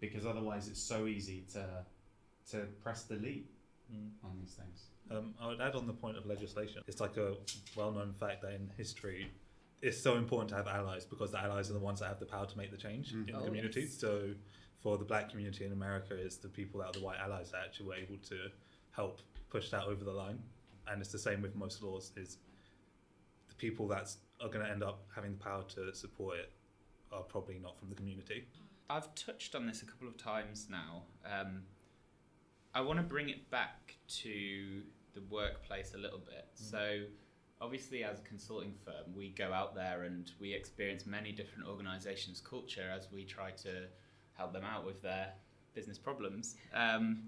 because 0.00 0.24
otherwise 0.26 0.68
it's 0.68 0.82
so 0.82 1.06
easy 1.06 1.44
to 1.52 1.84
to 2.50 2.58
press 2.82 3.04
delete 3.04 3.50
Mm. 3.92 4.10
on 4.24 4.36
these 4.40 4.54
things. 4.54 4.88
Um, 5.12 5.34
I 5.40 5.46
would 5.46 5.60
add 5.60 5.76
on 5.76 5.86
the 5.86 5.92
point 5.92 6.16
of 6.16 6.26
legislation. 6.26 6.82
It's 6.88 7.00
like 7.00 7.16
a 7.18 7.36
well-known 7.76 8.12
fact 8.14 8.42
that 8.42 8.52
in 8.54 8.68
history, 8.76 9.30
it's 9.80 10.00
so 10.00 10.16
important 10.16 10.48
to 10.50 10.56
have 10.56 10.66
allies 10.66 11.04
because 11.04 11.30
the 11.30 11.38
allies 11.40 11.70
are 11.70 11.74
the 11.74 11.78
ones 11.78 12.00
that 12.00 12.08
have 12.08 12.18
the 12.18 12.26
power 12.26 12.46
to 12.46 12.56
make 12.58 12.72
the 12.72 12.76
change 12.76 13.12
Mm. 13.14 13.28
in 13.28 13.34
Oh, 13.36 13.38
the 13.40 13.44
community. 13.46 13.82
yes. 13.82 13.94
So, 13.98 14.34
for 14.80 14.98
the 14.98 15.04
black 15.04 15.28
community 15.30 15.64
in 15.64 15.72
America, 15.72 16.14
it's 16.16 16.36
the 16.36 16.48
people 16.48 16.80
that 16.80 16.86
are 16.88 16.92
the 16.92 17.00
white 17.00 17.18
allies 17.18 17.52
that 17.52 17.64
actually 17.64 17.86
were 17.86 17.94
able 17.94 18.18
to 18.18 18.50
help 18.90 19.20
push 19.50 19.70
that 19.70 19.84
over 19.84 20.02
the 20.04 20.12
line. 20.12 20.42
And 20.88 21.00
it's 21.00 21.12
the 21.12 21.18
same 21.20 21.40
with 21.40 21.54
most 21.54 21.80
laws. 21.82 22.10
Is 22.16 22.36
the 22.36 22.45
people 23.58 23.88
that 23.88 24.14
are 24.40 24.48
going 24.48 24.64
to 24.64 24.70
end 24.70 24.82
up 24.82 25.04
having 25.14 25.32
the 25.32 25.38
power 25.38 25.62
to 25.74 25.94
support 25.94 26.38
it 26.38 26.52
are 27.12 27.22
probably 27.22 27.58
not 27.62 27.78
from 27.78 27.88
the 27.88 27.94
community. 27.94 28.46
I've 28.88 29.14
touched 29.14 29.54
on 29.54 29.66
this 29.66 29.82
a 29.82 29.86
couple 29.86 30.08
of 30.08 30.16
times 30.16 30.68
now. 30.70 31.02
Um, 31.24 31.62
I 32.74 32.80
want 32.80 32.98
to 32.98 33.02
bring 33.02 33.30
it 33.30 33.50
back 33.50 33.96
to 34.22 34.82
the 35.14 35.22
workplace 35.30 35.94
a 35.94 35.98
little 35.98 36.18
bit. 36.18 36.46
So, 36.54 37.04
obviously 37.60 38.04
as 38.04 38.18
a 38.18 38.22
consulting 38.22 38.74
firm 38.84 39.14
we 39.14 39.30
go 39.30 39.52
out 39.52 39.74
there 39.74 40.02
and 40.02 40.30
we 40.40 40.52
experience 40.52 41.06
many 41.06 41.32
different 41.32 41.66
organizations 41.66 42.40
culture 42.40 42.90
as 42.94 43.08
we 43.10 43.24
try 43.24 43.50
to 43.50 43.86
help 44.34 44.52
them 44.52 44.64
out 44.64 44.84
with 44.84 45.00
their 45.02 45.32
business 45.74 45.98
problems 45.98 46.56
um, 46.74 47.22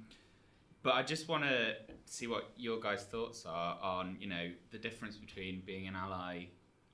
but 0.82 0.94
i 0.94 1.02
just 1.02 1.28
want 1.28 1.42
to 1.42 1.74
see 2.04 2.26
what 2.26 2.50
your 2.56 2.80
guys 2.80 3.04
thoughts 3.04 3.44
are 3.46 3.78
on 3.82 4.16
you 4.20 4.28
know 4.28 4.50
the 4.70 4.78
difference 4.78 5.16
between 5.16 5.62
being 5.66 5.86
an 5.86 5.94
ally 5.94 6.44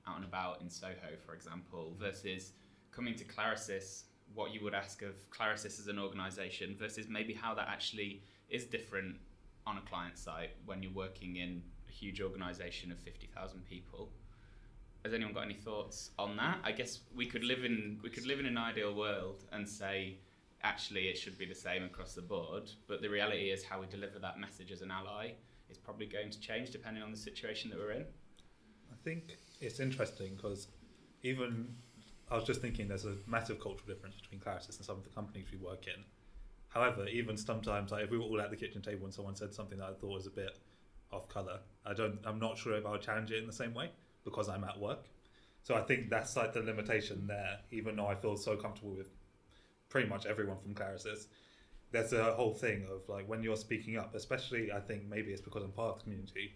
out 0.07 0.17
and 0.17 0.25
about 0.25 0.61
in 0.61 0.69
soho 0.69 1.15
for 1.25 1.33
example 1.33 1.95
versus 1.99 2.53
coming 2.91 3.15
to 3.15 3.23
clarasys 3.23 4.03
what 4.33 4.53
you 4.53 4.63
would 4.63 4.73
ask 4.73 5.01
of 5.01 5.13
clarasys 5.29 5.79
as 5.79 5.87
an 5.87 5.99
organization 5.99 6.75
versus 6.77 7.07
maybe 7.07 7.33
how 7.33 7.53
that 7.53 7.67
actually 7.69 8.21
is 8.49 8.65
different 8.65 9.15
on 9.67 9.77
a 9.77 9.81
client 9.81 10.17
site 10.17 10.51
when 10.65 10.81
you're 10.81 10.91
working 10.93 11.37
in 11.37 11.61
a 11.87 11.91
huge 11.91 12.21
organization 12.21 12.91
of 12.91 12.99
50,000 12.99 13.65
people. 13.65 14.09
Has 15.03 15.13
anyone 15.13 15.33
got 15.33 15.45
any 15.45 15.55
thoughts 15.55 16.11
on 16.17 16.35
that? 16.37 16.59
I 16.63 16.71
guess 16.71 16.99
we 17.15 17.25
could 17.25 17.43
live 17.43 17.63
in 17.63 17.99
we 18.03 18.09
could 18.09 18.25
live 18.25 18.39
in 18.39 18.45
an 18.45 18.57
ideal 18.57 18.93
world 18.95 19.43
and 19.51 19.67
say 19.67 20.17
actually 20.65 21.03
it 21.07 21.17
should 21.17 21.37
be 21.37 21.45
the 21.45 21.55
same 21.55 21.83
across 21.83 22.15
the 22.15 22.21
board, 22.21 22.71
but 22.87 23.01
the 23.01 23.07
reality 23.07 23.51
is 23.51 23.63
how 23.63 23.79
we 23.79 23.85
deliver 23.85 24.17
that 24.19 24.39
message 24.39 24.71
as 24.71 24.81
an 24.81 24.91
ally 24.91 25.31
is 25.69 25.77
probably 25.77 26.07
going 26.07 26.31
to 26.31 26.39
change 26.39 26.71
depending 26.71 27.03
on 27.03 27.11
the 27.11 27.17
situation 27.17 27.69
that 27.69 27.79
we're 27.79 27.91
in. 27.91 28.05
I 28.91 28.95
think 29.03 29.37
it's 29.61 29.79
interesting 29.79 30.35
because 30.35 30.67
even 31.21 31.67
I 32.31 32.35
was 32.35 32.43
just 32.43 32.61
thinking 32.61 32.87
there's 32.87 33.05
a 33.05 33.15
massive 33.27 33.59
cultural 33.59 33.87
difference 33.87 34.15
between 34.15 34.39
Clarasys 34.39 34.77
and 34.77 34.85
some 34.85 34.97
of 34.97 35.03
the 35.03 35.09
companies 35.09 35.45
we 35.51 35.59
work 35.59 35.85
in. 35.85 36.03
However, 36.69 37.07
even 37.07 37.37
sometimes, 37.37 37.91
like 37.91 38.03
if 38.03 38.09
we 38.09 38.17
were 38.17 38.25
all 38.25 38.41
at 38.41 38.49
the 38.49 38.57
kitchen 38.57 38.81
table 38.81 39.05
and 39.05 39.13
someone 39.13 39.35
said 39.35 39.53
something 39.53 39.77
that 39.77 39.85
I 39.85 39.93
thought 39.93 40.11
was 40.11 40.27
a 40.27 40.31
bit 40.31 40.57
off 41.11 41.29
color, 41.29 41.59
I 41.85 41.93
don't, 41.93 42.19
I'm 42.25 42.39
not 42.39 42.57
sure 42.57 42.75
if 42.75 42.85
I 42.85 42.91
would 42.91 43.01
challenge 43.01 43.31
it 43.31 43.37
in 43.37 43.47
the 43.47 43.53
same 43.53 43.73
way 43.73 43.91
because 44.23 44.49
I'm 44.49 44.63
at 44.63 44.79
work. 44.79 45.05
So 45.61 45.75
I 45.75 45.81
think 45.81 46.09
that's 46.09 46.35
like 46.35 46.53
the 46.53 46.61
limitation 46.61 47.27
there. 47.27 47.59
Even 47.71 47.95
though 47.95 48.07
I 48.07 48.15
feel 48.15 48.35
so 48.35 48.57
comfortable 48.57 48.95
with 48.95 49.09
pretty 49.95 50.09
much 50.09 50.25
everyone 50.25 50.57
from 50.57 50.75
Clarasys, 50.75 51.27
there's 51.93 52.11
a 52.11 52.33
whole 52.33 52.53
thing 52.53 52.85
of 52.91 53.07
like 53.07 53.29
when 53.29 53.41
you're 53.41 53.55
speaking 53.55 53.95
up, 53.95 54.13
especially 54.13 54.69
I 54.69 54.81
think 54.81 55.03
maybe 55.09 55.31
it's 55.31 55.39
because 55.39 55.63
I'm 55.63 55.71
part 55.71 55.91
of 55.91 55.97
the 55.99 56.03
community, 56.03 56.53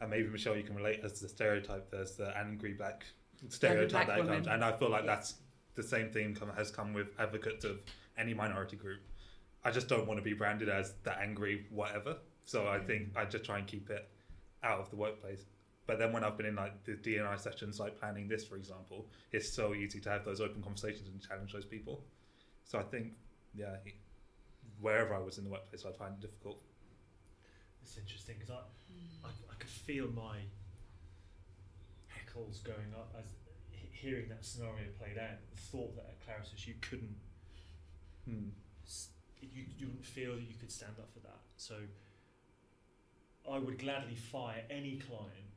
and 0.00 0.08
maybe 0.08 0.26
Michelle, 0.26 0.56
you 0.56 0.62
can 0.62 0.74
relate 0.74 1.00
as 1.04 1.20
the 1.20 1.28
stereotype. 1.28 1.90
There's 1.90 2.12
the 2.12 2.34
angry 2.34 2.72
black 2.72 3.04
stereotype 3.50 4.06
black 4.06 4.20
that 4.20 4.26
comes, 4.26 4.46
and 4.46 4.64
I 4.64 4.72
feel 4.78 4.88
like 4.88 5.02
Yeah. 5.02 5.16
that's 5.16 5.34
the 5.74 5.82
same 5.82 6.10
thing 6.10 6.34
come, 6.34 6.48
has 6.56 6.70
come 6.70 6.94
with 6.94 7.08
advocates 7.20 7.66
of 7.66 7.78
any 8.16 8.32
minority 8.32 8.76
group. 8.76 9.00
I 9.62 9.70
just 9.70 9.86
don't 9.86 10.06
want 10.06 10.16
to 10.16 10.24
be 10.24 10.32
branded 10.32 10.70
as 10.70 10.94
the 11.02 11.14
angry 11.18 11.66
whatever. 11.68 12.16
So 12.46 12.68
I 12.68 12.78
mm. 12.78 12.86
think 12.86 13.16
I 13.16 13.26
just 13.26 13.44
try 13.44 13.58
and 13.58 13.66
keep 13.66 13.90
it 13.90 14.08
out 14.62 14.80
of 14.80 14.88
the 14.88 14.96
workplace. 14.96 15.44
But 15.88 15.98
then 15.98 16.12
when 16.12 16.22
I've 16.22 16.36
been 16.36 16.44
in 16.46 16.54
like 16.54 16.84
the 16.84 16.92
DNI 16.92 17.40
sessions, 17.40 17.80
like 17.80 17.98
planning 17.98 18.28
this, 18.28 18.44
for 18.44 18.56
example, 18.56 19.06
it's 19.32 19.48
so 19.48 19.72
easy 19.74 19.98
to 20.00 20.10
have 20.10 20.22
those 20.22 20.38
open 20.38 20.62
conversations 20.62 21.08
and 21.08 21.18
challenge 21.26 21.54
those 21.54 21.64
people. 21.64 22.04
So 22.64 22.78
I 22.78 22.82
think, 22.82 23.12
yeah, 23.54 23.74
wherever 24.82 25.14
I 25.14 25.18
was 25.18 25.38
in 25.38 25.44
the 25.44 25.50
workplace, 25.50 25.86
I'd 25.86 25.96
find 25.96 26.12
it 26.12 26.20
difficult. 26.20 26.60
It's 27.82 27.96
interesting 27.96 28.34
because 28.38 28.50
I, 28.50 28.60
I, 29.26 29.30
I 29.50 29.54
could 29.58 29.70
feel 29.70 30.08
my 30.14 30.36
heckles 32.12 32.62
going 32.62 32.92
up 32.94 33.14
as 33.18 33.24
hearing 33.90 34.28
that 34.28 34.44
scenario 34.44 34.88
played 34.98 35.16
out. 35.16 35.38
The 35.54 35.60
thought 35.72 35.96
that 35.96 36.04
at 36.04 36.20
Clarasys 36.20 36.66
you 36.66 36.74
couldn't, 36.82 37.16
Hmm. 38.26 38.50
you, 39.40 39.64
you 39.78 39.86
wouldn't 39.86 40.04
feel 40.04 40.34
that 40.34 40.42
you 40.42 40.54
could 40.60 40.70
stand 40.70 40.92
up 40.98 41.08
for 41.14 41.20
that. 41.20 41.40
So 41.56 41.76
I 43.50 43.58
would 43.58 43.78
gladly 43.78 44.16
fire 44.16 44.64
any 44.68 44.96
client 44.98 45.47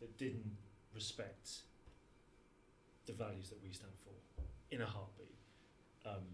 that 0.00 0.16
didn't 0.18 0.56
respect 0.94 1.50
the 3.06 3.12
values 3.12 3.48
that 3.48 3.62
we 3.62 3.72
stand 3.72 3.92
for 4.04 4.42
in 4.70 4.82
a 4.82 4.86
heartbeat. 4.86 5.34
Um, 6.06 6.24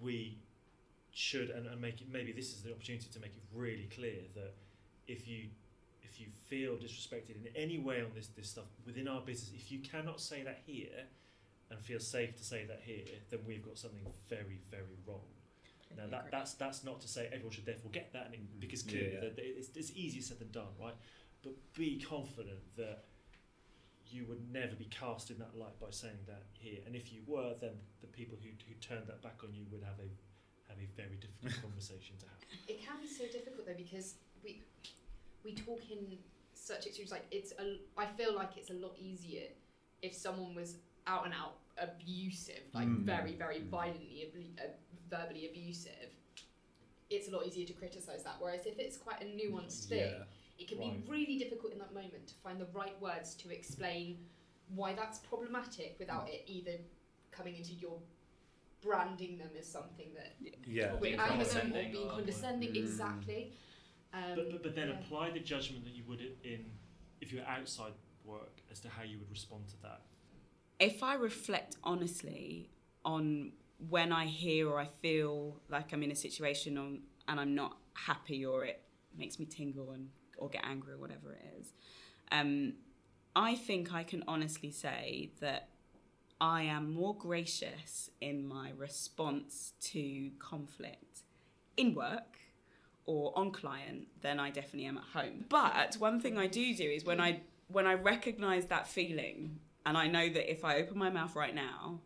we 0.00 0.38
should 1.12 1.50
and, 1.50 1.66
and 1.66 1.80
make 1.80 2.00
it 2.00 2.08
maybe 2.12 2.32
this 2.32 2.52
is 2.52 2.62
the 2.62 2.72
opportunity 2.72 3.06
to 3.12 3.20
make 3.20 3.30
it 3.36 3.42
really 3.54 3.88
clear 3.94 4.22
that 4.34 4.54
if 5.06 5.28
you 5.28 5.46
if 6.02 6.20
you 6.20 6.26
feel 6.48 6.72
disrespected 6.74 7.36
in 7.36 7.46
any 7.54 7.78
way 7.78 8.00
on 8.02 8.08
this 8.14 8.28
this 8.36 8.50
stuff 8.50 8.64
within 8.84 9.06
our 9.06 9.20
business 9.20 9.50
if 9.54 9.70
you 9.70 9.78
cannot 9.78 10.20
say 10.20 10.42
that 10.42 10.60
here 10.66 11.04
and 11.70 11.80
feel 11.80 12.00
safe 12.00 12.36
to 12.36 12.42
say 12.44 12.64
that 12.66 12.80
here 12.84 13.04
then 13.30 13.38
we've 13.46 13.64
got 13.64 13.78
something 13.78 14.04
very 14.28 14.58
very 14.70 14.98
wrong 15.06 15.20
now 15.96 16.02
that, 16.10 16.26
that's 16.32 16.54
that's 16.54 16.82
not 16.82 17.00
to 17.00 17.06
say 17.06 17.26
everyone 17.26 17.52
should 17.52 17.66
therefore 17.66 17.92
get 17.92 18.12
that 18.12 18.26
and 18.26 18.34
it, 18.34 18.60
because 18.60 18.82
clearly 18.82 19.10
Yeah, 19.12 19.22
yeah. 19.22 19.28
that 19.28 19.34
it's, 19.38 19.68
it's 19.76 19.92
easier 19.92 20.22
said 20.22 20.40
than 20.40 20.50
done 20.50 20.66
right 20.80 20.96
but 21.44 21.54
be 21.74 22.00
confident 22.00 22.58
that 22.76 23.04
you 24.10 24.24
would 24.26 24.50
never 24.52 24.74
be 24.74 24.86
cast 24.86 25.30
in 25.30 25.38
that 25.38 25.56
light 25.56 25.78
by 25.80 25.90
saying 25.90 26.18
that 26.26 26.42
here 26.52 26.78
and 26.86 26.94
if 26.96 27.12
you 27.12 27.20
were 27.26 27.54
then 27.60 27.72
the 28.00 28.06
people 28.08 28.36
who, 28.42 28.48
who 28.68 28.74
turned 28.80 29.06
that 29.06 29.22
back 29.22 29.38
on 29.44 29.52
you 29.54 29.64
would 29.70 29.82
have 29.82 29.98
a 30.00 30.08
have 30.68 30.78
a 30.78 30.88
very 30.96 31.16
difficult 31.20 31.62
conversation 31.66 32.16
to 32.18 32.26
have 32.26 32.38
It 32.68 32.84
can 32.84 33.00
be 33.00 33.06
so 33.08 33.24
difficult 33.24 33.66
though 33.66 33.74
because 33.76 34.14
we 34.42 34.62
we 35.44 35.54
talk 35.54 35.80
in 35.90 36.18
such 36.54 36.86
extremes. 36.86 37.10
Like 37.10 37.26
it's 37.30 37.52
a, 37.58 37.76
I 37.98 38.06
feel 38.06 38.34
like 38.34 38.56
it's 38.56 38.70
a 38.70 38.74
lot 38.74 38.94
easier 38.98 39.48
if 40.00 40.14
someone 40.14 40.54
was 40.54 40.76
out 41.06 41.26
and 41.26 41.34
out 41.34 41.56
abusive, 41.76 42.62
like 42.72 42.86
Mm. 42.88 43.04
very 43.04 43.34
very 43.34 43.56
Mm. 43.60 43.68
violently 43.68 44.22
abli- 44.26 44.56
uh, 44.58 44.68
verbally 45.10 45.46
abusive. 45.50 46.10
It's 47.10 47.28
a 47.28 47.30
lot 47.30 47.46
easier 47.46 47.66
to 47.66 47.74
criticize 47.74 48.22
that. 48.24 48.36
Whereas 48.40 48.64
if 48.64 48.78
it's 48.78 48.96
quite 48.96 49.20
a 49.20 49.26
nuanced 49.26 49.84
thing, 49.90 49.98
Yeah. 50.12 50.24
It 50.64 50.68
can 50.68 50.78
Right. 50.78 51.04
be 51.06 51.10
really 51.10 51.38
difficult 51.38 51.72
in 51.72 51.78
that 51.78 51.92
moment 51.94 52.26
to 52.28 52.34
find 52.36 52.60
the 52.60 52.66
right 52.66 53.00
words 53.00 53.34
to 53.36 53.50
explain 53.50 54.26
why 54.68 54.94
that's 54.94 55.18
problematic 55.18 55.96
without 55.98 56.28
it 56.28 56.44
either 56.46 56.78
coming 57.30 57.56
into 57.56 57.74
your 57.74 58.00
branding 58.80 59.38
them 59.38 59.50
as 59.58 59.66
something 59.66 60.12
that 60.14 60.36
Yeah. 60.66 60.94
we're 60.94 61.00
Being 61.00 61.20
angry 61.20 61.26
them 61.26 61.26
or 61.26 61.28
condescending 61.28 61.92
being 61.92 62.08
condescending. 62.08 62.72
Mm. 62.72 62.76
Exactly. 62.76 63.52
Um, 64.12 64.34
but, 64.36 64.50
but, 64.52 64.62
but 64.62 64.74
then 64.74 64.88
yeah. 64.88 64.98
apply 65.00 65.30
the 65.30 65.40
judgment 65.40 65.84
that 65.84 65.92
you 65.94 66.04
would 66.04 66.20
in 66.20 66.70
if 67.20 67.32
you 67.32 67.40
were 67.40 67.46
outside 67.46 67.92
work 68.24 68.62
as 68.70 68.80
to 68.80 68.88
how 68.88 69.02
you 69.02 69.18
would 69.18 69.30
respond 69.30 69.68
to 69.68 69.82
that 69.82 70.02
if 70.78 71.02
I 71.02 71.14
reflect 71.14 71.76
honestly 71.84 72.70
on 73.04 73.52
when 73.88 74.12
I 74.12 74.26
hear 74.26 74.68
or 74.68 74.78
I 74.80 74.86
feel 75.02 75.60
like 75.68 75.92
I'm 75.92 76.02
in 76.02 76.10
a 76.10 76.16
situation 76.16 76.76
on, 76.78 77.02
and 77.28 77.38
I'm 77.38 77.54
not 77.54 77.76
happy 77.94 78.44
or 78.44 78.64
it 78.64 78.82
makes 79.16 79.38
me 79.38 79.46
tingle 79.46 79.92
and 79.92 80.08
or 80.38 80.48
get 80.48 80.64
angry 80.64 80.94
or 80.94 80.98
whatever 80.98 81.32
it 81.32 81.60
is, 81.60 81.72
um, 82.32 82.74
I 83.36 83.54
think 83.54 83.92
I 83.92 84.04
can 84.04 84.22
honestly 84.28 84.70
say 84.70 85.30
that 85.40 85.68
I 86.40 86.62
am 86.62 86.92
more 86.92 87.16
gracious 87.16 88.10
in 88.20 88.46
my 88.46 88.72
response 88.76 89.72
to 89.80 90.30
conflict 90.38 91.20
in 91.76 91.94
work 91.94 92.38
or 93.06 93.32
on 93.36 93.50
client 93.50 94.08
than 94.22 94.40
I 94.40 94.50
definitely 94.50 94.86
am 94.86 94.98
at 94.98 95.04
home. 95.04 95.44
But 95.48 95.96
one 95.98 96.20
thing 96.20 96.38
I 96.38 96.46
do 96.46 96.74
do 96.74 96.84
is 96.84 97.04
when 97.04 97.20
I 97.20 97.40
when 97.68 97.86
I 97.86 97.94
recognize 97.94 98.66
that 98.66 98.86
feeling 98.86 99.58
and 99.86 99.96
I 99.96 100.06
know 100.06 100.28
that 100.28 100.50
if 100.50 100.64
I 100.64 100.76
open 100.76 100.98
my 100.98 101.10
mouth 101.10 101.34
right 101.34 101.54
now, 101.54 102.00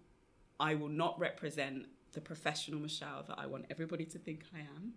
I 0.59 0.75
will 0.75 0.89
not 0.89 1.19
represent 1.19 1.87
the 2.13 2.21
professional 2.21 2.81
Michelle 2.81 3.25
that 3.29 3.39
I 3.39 3.47
want 3.47 3.67
everybody 3.71 4.05
to 4.07 4.19
think 4.19 4.45
I 4.55 4.61
am. 4.61 4.93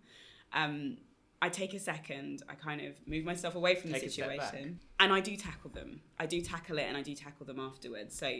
Um, 0.52 0.96
I 1.42 1.48
take 1.48 1.74
a 1.74 1.80
second, 1.80 2.44
I 2.48 2.54
kind 2.54 2.80
of 2.80 2.94
move 3.04 3.24
myself 3.24 3.56
away 3.56 3.74
from 3.74 3.90
Take 3.90 4.02
the 4.02 4.06
a 4.06 4.10
step 4.10 4.36
back. 4.36 4.50
situation, 4.52 4.78
and 5.00 5.12
I 5.12 5.18
do 5.18 5.36
tackle 5.36 5.70
them. 5.70 6.00
I 6.18 6.26
do 6.26 6.40
tackle 6.40 6.78
it, 6.78 6.84
and 6.84 6.96
I 6.96 7.02
do 7.02 7.14
tackle 7.16 7.44
them 7.44 7.58
afterwards. 7.58 8.16
So 8.16 8.30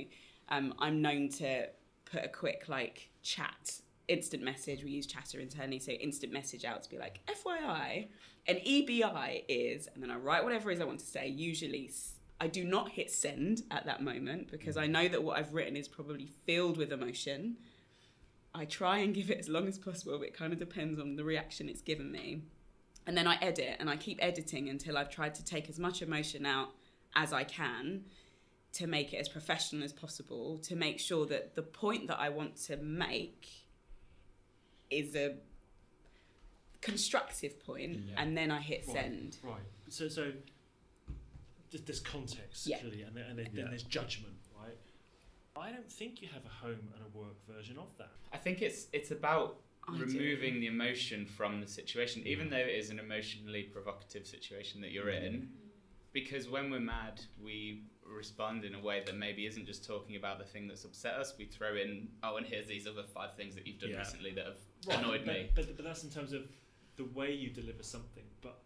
um, 0.48 0.72
I'm 0.78 1.02
known 1.02 1.28
to 1.30 1.66
put 2.04 2.24
a 2.24 2.28
quick 2.28 2.68
like 2.68 3.10
chat, 3.24 3.80
instant 4.06 4.44
message. 4.44 4.84
We 4.84 4.90
use 4.92 5.06
Chatter 5.06 5.40
internally, 5.40 5.80
so 5.80 5.90
instant 5.90 6.32
message 6.32 6.64
out 6.64 6.84
to 6.84 6.90
be 6.90 6.96
like, 6.96 7.18
FYI, 7.26 8.06
an 8.46 8.56
EBI 8.56 9.44
is, 9.48 9.88
and 9.92 10.00
then 10.00 10.12
I 10.12 10.16
write 10.16 10.44
whatever 10.44 10.70
it 10.70 10.74
is 10.74 10.80
I 10.80 10.84
want 10.84 11.00
to 11.00 11.06
say. 11.06 11.26
Usually, 11.26 11.90
I 12.40 12.46
do 12.46 12.62
not 12.64 12.90
hit 12.90 13.10
send 13.10 13.62
at 13.72 13.84
that 13.86 14.00
moment 14.00 14.48
because 14.48 14.76
I 14.76 14.86
know 14.86 15.08
that 15.08 15.24
what 15.24 15.38
I've 15.38 15.54
written 15.54 15.76
is 15.76 15.88
probably 15.88 16.28
filled 16.46 16.76
with 16.76 16.92
emotion. 16.92 17.56
I 18.54 18.64
try 18.64 18.98
and 18.98 19.12
give 19.12 19.28
it 19.28 19.38
as 19.38 19.48
long 19.48 19.66
as 19.66 19.76
possible, 19.76 20.18
but 20.18 20.28
it 20.28 20.36
kind 20.36 20.52
of 20.52 20.60
depends 20.60 21.00
on 21.00 21.16
the 21.16 21.24
reaction 21.24 21.68
it's 21.68 21.82
given 21.82 22.12
me. 22.12 22.42
And 23.06 23.16
then 23.16 23.26
I 23.26 23.36
edit 23.42 23.76
and 23.80 23.90
I 23.90 23.96
keep 23.96 24.18
editing 24.22 24.68
until 24.68 24.96
I've 24.96 25.10
tried 25.10 25.34
to 25.36 25.44
take 25.44 25.68
as 25.68 25.78
much 25.78 26.02
emotion 26.02 26.46
out 26.46 26.70
as 27.16 27.32
I 27.32 27.44
can 27.44 28.04
to 28.74 28.86
make 28.86 29.12
it 29.12 29.16
as 29.18 29.28
professional 29.28 29.82
as 29.84 29.92
possible, 29.92 30.58
to 30.58 30.76
make 30.76 30.98
sure 30.98 31.26
that 31.26 31.54
the 31.54 31.62
point 31.62 32.06
that 32.08 32.18
I 32.18 32.28
want 32.30 32.56
to 32.68 32.76
make 32.76 33.48
is 34.90 35.14
a 35.16 35.34
constructive 36.80 37.60
point, 37.64 37.98
Yeah. 38.08 38.14
and 38.16 38.36
then 38.36 38.50
I 38.50 38.60
hit 38.60 38.84
Right. 38.86 38.94
send. 38.94 39.38
right 39.42 39.62
so 39.88 40.08
so 40.08 40.32
th- 41.70 41.84
there's 41.84 42.00
context 42.00 42.66
Yeah. 42.66 42.80
clearly 42.80 43.02
and, 43.02 43.14
then, 43.16 43.26
and 43.26 43.38
then, 43.38 43.46
Yeah. 43.52 43.62
then 43.62 43.70
there's 43.70 43.82
judgment 43.84 44.38
right 44.56 44.76
I 45.54 45.70
don't 45.70 45.90
think 45.92 46.22
you 46.22 46.28
have 46.28 46.44
a 46.46 46.48
home 46.48 46.92
and 46.94 47.04
a 47.04 47.08
work 47.16 47.36
version 47.46 47.78
of 47.78 47.96
that 47.98 48.10
I 48.32 48.38
think 48.38 48.62
it's 48.62 48.88
it's 48.92 49.10
about 49.10 49.60
I 49.88 49.96
do. 49.98 50.04
removing 50.04 50.60
the 50.60 50.66
emotion 50.66 51.26
from 51.26 51.60
the 51.60 51.66
situation, 51.66 52.22
mm. 52.22 52.26
even 52.26 52.50
though 52.50 52.56
it 52.56 52.74
is 52.74 52.90
an 52.90 52.98
emotionally 52.98 53.64
provocative 53.64 54.26
situation 54.26 54.80
that 54.82 54.92
you're 54.92 55.10
in. 55.10 55.32
Mm. 55.34 55.46
Because 56.12 56.48
when 56.48 56.70
we're 56.70 56.80
mad, 56.80 57.20
we 57.42 57.84
respond 58.06 58.64
in 58.64 58.74
a 58.74 58.80
way 58.80 59.02
that 59.06 59.16
maybe 59.16 59.46
isn't 59.46 59.64
just 59.66 59.86
talking 59.86 60.16
about 60.16 60.38
the 60.38 60.44
thing 60.44 60.68
that's 60.68 60.84
upset 60.84 61.14
us. 61.14 61.34
We 61.38 61.46
throw 61.46 61.74
in, 61.76 62.08
oh, 62.22 62.36
and 62.36 62.46
here's 62.46 62.68
these 62.68 62.86
other 62.86 63.02
five 63.02 63.34
things 63.34 63.54
that 63.54 63.66
you've 63.66 63.80
done 63.80 63.90
Yeah. 63.90 63.98
recently 63.98 64.32
that 64.32 64.44
have 64.46 64.58
Right, 64.86 64.98
annoyed 64.98 65.22
but, 65.24 65.34
me. 65.34 65.50
But, 65.54 65.76
but 65.76 65.84
that's 65.84 66.04
in 66.04 66.10
terms 66.10 66.32
of 66.32 66.42
the 66.96 67.04
way 67.04 67.32
you 67.32 67.50
deliver 67.50 67.82
something. 67.82 68.24
But 68.40 68.58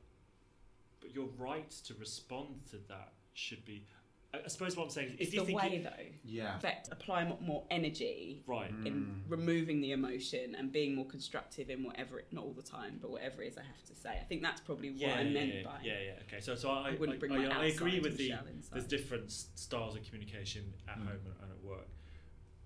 but 1.01 1.15
your 1.15 1.27
right 1.39 1.71
to 1.71 1.95
respond 1.95 2.67
to 2.71 2.79
that 2.89 3.13
should 3.35 3.65
be. 3.65 3.87
I, 4.35 4.39
I 4.45 4.49
suppose 4.49 4.77
what 4.77 4.85
I'm 4.85 4.91
saying 4.91 5.09
is, 5.09 5.15
It's 5.15 5.29
if 5.29 5.35
you 5.35 5.41
the 5.41 5.47
think 5.47 5.63
way 5.63 5.77
it- 5.77 5.85
though 5.85 6.07
Yeah. 6.25 6.59
that 6.63 6.89
apply 6.91 7.25
mo- 7.25 7.39
more 7.41 7.67
energy 7.71 8.43
right, 8.47 8.71
in 8.71 9.23
Mm. 9.27 9.31
removing 9.31 9.81
the 9.81 9.93
emotion 9.93 10.55
and 10.55 10.73
being 10.73 10.95
more 10.95 11.07
constructive 11.07 11.71
in 11.71 11.83
whatever 11.85 12.19
it, 12.19 12.33
not 12.33 12.45
all 12.45 12.53
the 12.53 12.63
time, 12.63 12.99
but 13.01 13.11
whatever 13.11 13.43
it 13.43 13.49
is 13.49 13.59
I 13.59 13.63
have 13.63 13.85
to 13.87 13.95
say. 13.95 14.19
I 14.21 14.25
think 14.25 14.43
that's 14.43 14.61
probably 14.61 14.91
what 14.91 15.01
yeah, 15.01 15.15
I 15.19 15.23
yeah, 15.23 15.31
meant 15.31 15.55
yeah, 15.55 15.63
by. 15.63 15.81
yeah, 15.83 16.01
yeah. 16.01 16.13
Okay, 16.27 16.41
so 16.41 16.55
so 16.55 16.71
I 16.71 16.91
I 16.91 16.95
wouldn't 16.97 17.21
bring 17.21 17.33
I, 17.33 17.39
my 17.39 17.57
I, 17.57 17.63
I 17.63 17.65
agree 17.67 18.01
with 18.01 18.17
the. 18.17 18.31
Michelle. 18.31 18.45
There's 18.73 18.87
different 18.87 19.31
styles 19.31 19.97
of 19.97 20.05
communication 20.05 20.73
at 20.89 20.99
Mm. 20.99 21.07
home 21.07 21.21
and, 21.25 21.35
and 21.43 21.51
at 21.53 21.61
work, 21.63 21.89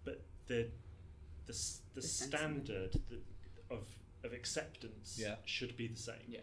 but 0.05 0.25
the 0.47 0.71
the 1.47 1.53
the, 1.95 2.01
The 2.01 2.03
standard 2.03 2.93
that, 3.09 3.23
of 3.71 3.87
of 4.25 4.33
acceptance 4.33 5.19
Yeah. 5.21 5.37
should 5.47 5.77
be 5.77 5.87
the 5.89 5.97
same. 5.97 6.17
Yeah. 6.29 6.41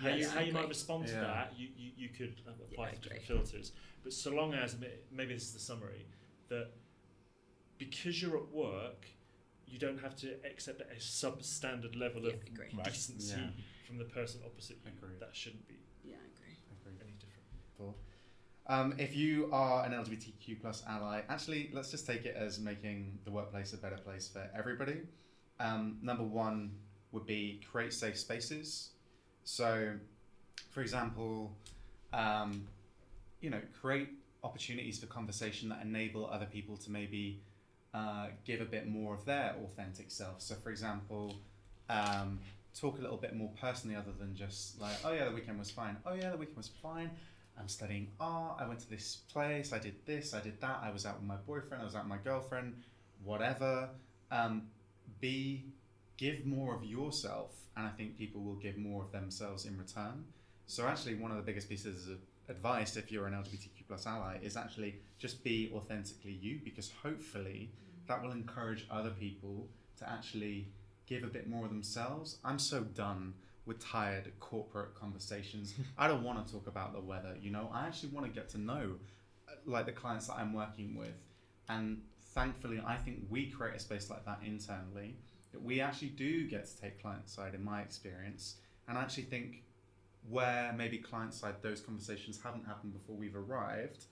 How 0.00 0.08
you, 0.10 0.28
how 0.28 0.38
you 0.40 0.52
might 0.52 0.68
respond 0.68 1.06
to 1.08 1.12
Yeah. 1.12 1.20
that, 1.22 1.52
you, 1.58 1.68
you, 1.76 1.90
you 1.96 2.08
could 2.10 2.40
uh, 2.46 2.52
apply 2.52 2.84
Yeah, 2.84 2.90
I 2.90 2.94
different 2.94 3.06
agree. 3.24 3.26
filters. 3.26 3.72
But 4.02 4.12
so 4.12 4.30
long 4.30 4.54
as, 4.54 4.76
maybe 5.10 5.34
this 5.34 5.44
is 5.44 5.52
the 5.52 5.60
summary, 5.60 6.06
that 6.48 6.68
because 7.78 8.20
you're 8.20 8.36
at 8.36 8.48
work, 8.50 9.06
you 9.66 9.78
don't 9.78 10.00
have 10.00 10.16
to 10.16 10.34
accept 10.44 10.80
a 10.80 10.96
substandard 10.96 11.98
level 11.98 12.22
Yeah, 12.22 12.28
of 12.28 12.34
I 12.34 12.46
agree. 12.52 12.68
Right. 12.74 12.84
decency 12.84 13.38
Yeah. 13.40 13.50
from 13.86 13.98
the 13.98 14.04
person 14.04 14.40
opposite 14.44 14.78
you. 14.84 14.90
Agreed. 14.96 15.20
That 15.20 15.34
shouldn't 15.34 15.66
be 15.68 15.74
Yeah, 16.04 16.14
I 16.16 16.26
agree. 16.34 16.56
Agreed. 16.80 17.00
any 17.02 17.12
different. 17.12 17.44
Cool. 17.78 17.96
Um, 18.66 18.94
if 18.98 19.16
you 19.16 19.48
are 19.52 19.84
an 19.84 19.92
LGBTQ 19.92 20.60
plus 20.60 20.82
ally, 20.86 21.22
actually, 21.28 21.70
let's 21.72 21.90
just 21.90 22.06
take 22.06 22.24
it 22.24 22.36
as 22.36 22.58
making 22.58 23.18
the 23.24 23.30
workplace 23.30 23.72
a 23.72 23.76
better 23.78 23.96
place 23.98 24.28
for 24.28 24.48
everybody. 24.54 25.02
Um, 25.58 25.98
number 26.02 26.22
one 26.24 26.72
would 27.12 27.26
be 27.26 27.60
create 27.70 27.92
safe 27.92 28.16
spaces. 28.18 28.90
So, 29.44 29.94
for 30.70 30.80
example, 30.82 31.56
um, 32.12 32.66
you 33.40 33.50
know, 33.50 33.60
create 33.80 34.08
opportunities 34.42 34.98
for 34.98 35.06
conversation 35.06 35.68
that 35.68 35.82
enable 35.82 36.28
other 36.28 36.46
people 36.46 36.76
to 36.78 36.90
maybe 36.90 37.40
uh, 37.94 38.28
give 38.44 38.60
a 38.60 38.64
bit 38.64 38.88
more 38.88 39.14
of 39.14 39.24
their 39.24 39.54
authentic 39.64 40.10
self. 40.10 40.40
So, 40.40 40.54
for 40.62 40.70
example, 40.70 41.36
um, 41.88 42.38
talk 42.78 42.98
a 42.98 43.02
little 43.02 43.16
bit 43.16 43.34
more 43.34 43.50
personally, 43.60 43.96
other 43.96 44.12
than 44.18 44.34
just 44.34 44.80
like, 44.80 44.96
oh 45.04 45.12
yeah, 45.12 45.24
the 45.24 45.32
weekend 45.32 45.58
was 45.58 45.70
fine. 45.70 45.96
Oh 46.06 46.14
yeah, 46.14 46.30
the 46.30 46.36
weekend 46.36 46.56
was 46.56 46.70
fine. 46.82 47.10
I'm 47.58 47.68
studying 47.68 48.08
art. 48.18 48.56
I 48.60 48.66
went 48.66 48.80
to 48.80 48.88
this 48.88 49.18
place. 49.32 49.72
I 49.72 49.78
did 49.78 49.94
this. 50.06 50.32
I 50.32 50.40
did 50.40 50.60
that. 50.60 50.80
I 50.82 50.90
was 50.90 51.04
out 51.04 51.16
with 51.16 51.26
my 51.26 51.36
boyfriend. 51.36 51.82
I 51.82 51.84
was 51.84 51.94
out 51.94 52.04
with 52.04 52.10
my 52.10 52.18
girlfriend. 52.18 52.74
Whatever. 53.24 53.90
Um, 54.30 54.62
be 55.20 55.64
give 56.16 56.46
more 56.46 56.74
of 56.74 56.84
yourself, 56.84 57.52
and 57.76 57.86
I 57.86 57.90
think 57.90 58.16
people 58.16 58.42
will 58.42 58.54
give 58.54 58.76
more 58.78 59.02
of 59.02 59.12
themselves 59.12 59.66
in 59.66 59.76
return. 59.76 60.24
So 60.66 60.86
actually, 60.86 61.16
one 61.16 61.30
of 61.30 61.36
the 61.36 61.42
biggest 61.42 61.68
pieces 61.68 62.08
of 62.08 62.18
advice, 62.50 62.96
if 62.96 63.10
you're 63.10 63.26
an 63.26 63.32
LGBTQ 63.32 63.86
plus 63.88 64.06
ally, 64.06 64.38
is 64.42 64.56
actually 64.56 64.96
just 65.18 65.42
be 65.42 65.70
authentically 65.74 66.32
you, 66.32 66.60
because 66.64 66.90
hopefully 67.02 67.70
that 68.06 68.22
will 68.22 68.32
encourage 68.32 68.86
other 68.90 69.10
people 69.10 69.68
to 69.98 70.10
actually 70.10 70.68
give 71.06 71.22
a 71.22 71.28
bit 71.28 71.48
more 71.48 71.64
of 71.64 71.70
themselves. 71.70 72.38
I'm 72.44 72.58
so 72.58 72.80
done 72.80 73.34
with 73.66 73.78
tired 73.78 74.32
corporate 74.40 74.94
conversations. 74.94 75.74
I 75.98 76.08
don't 76.08 76.24
want 76.24 76.44
to 76.44 76.52
talk 76.52 76.66
about 76.66 76.92
the 76.92 77.00
weather, 77.00 77.36
you 77.40 77.50
know. 77.50 77.70
I 77.72 77.86
actually 77.86 78.10
want 78.10 78.26
to 78.26 78.32
get 78.32 78.48
to 78.50 78.58
know 78.58 78.92
uh, 79.48 79.52
like 79.66 79.86
the 79.86 79.92
clients 79.92 80.26
that 80.26 80.34
I'm 80.34 80.52
working 80.52 80.96
with. 80.96 81.14
And 81.68 82.02
thankfully, 82.34 82.82
I 82.84 82.96
think 82.96 83.20
we 83.28 83.46
create 83.46 83.76
a 83.76 83.78
space 83.78 84.10
like 84.10 84.24
that 84.24 84.40
internally 84.44 85.16
that 85.52 85.62
we 85.62 85.80
actually 85.80 86.08
do 86.08 86.48
get 86.48 86.66
to 86.66 86.80
take 86.80 87.00
client 87.00 87.28
side 87.28 87.54
in 87.54 87.64
my 87.64 87.80
experience. 87.80 88.56
And 88.88 88.96
I 88.98 89.02
actually 89.02 89.24
think 89.24 89.62
where 90.28 90.72
maybe 90.76 90.98
client 90.98 91.34
side 91.34 91.54
those 91.62 91.80
conversations 91.80 92.40
haven't 92.42 92.66
happened 92.66 92.92
before 92.92 93.16
we've 93.16 93.36
arrived, 93.36 94.04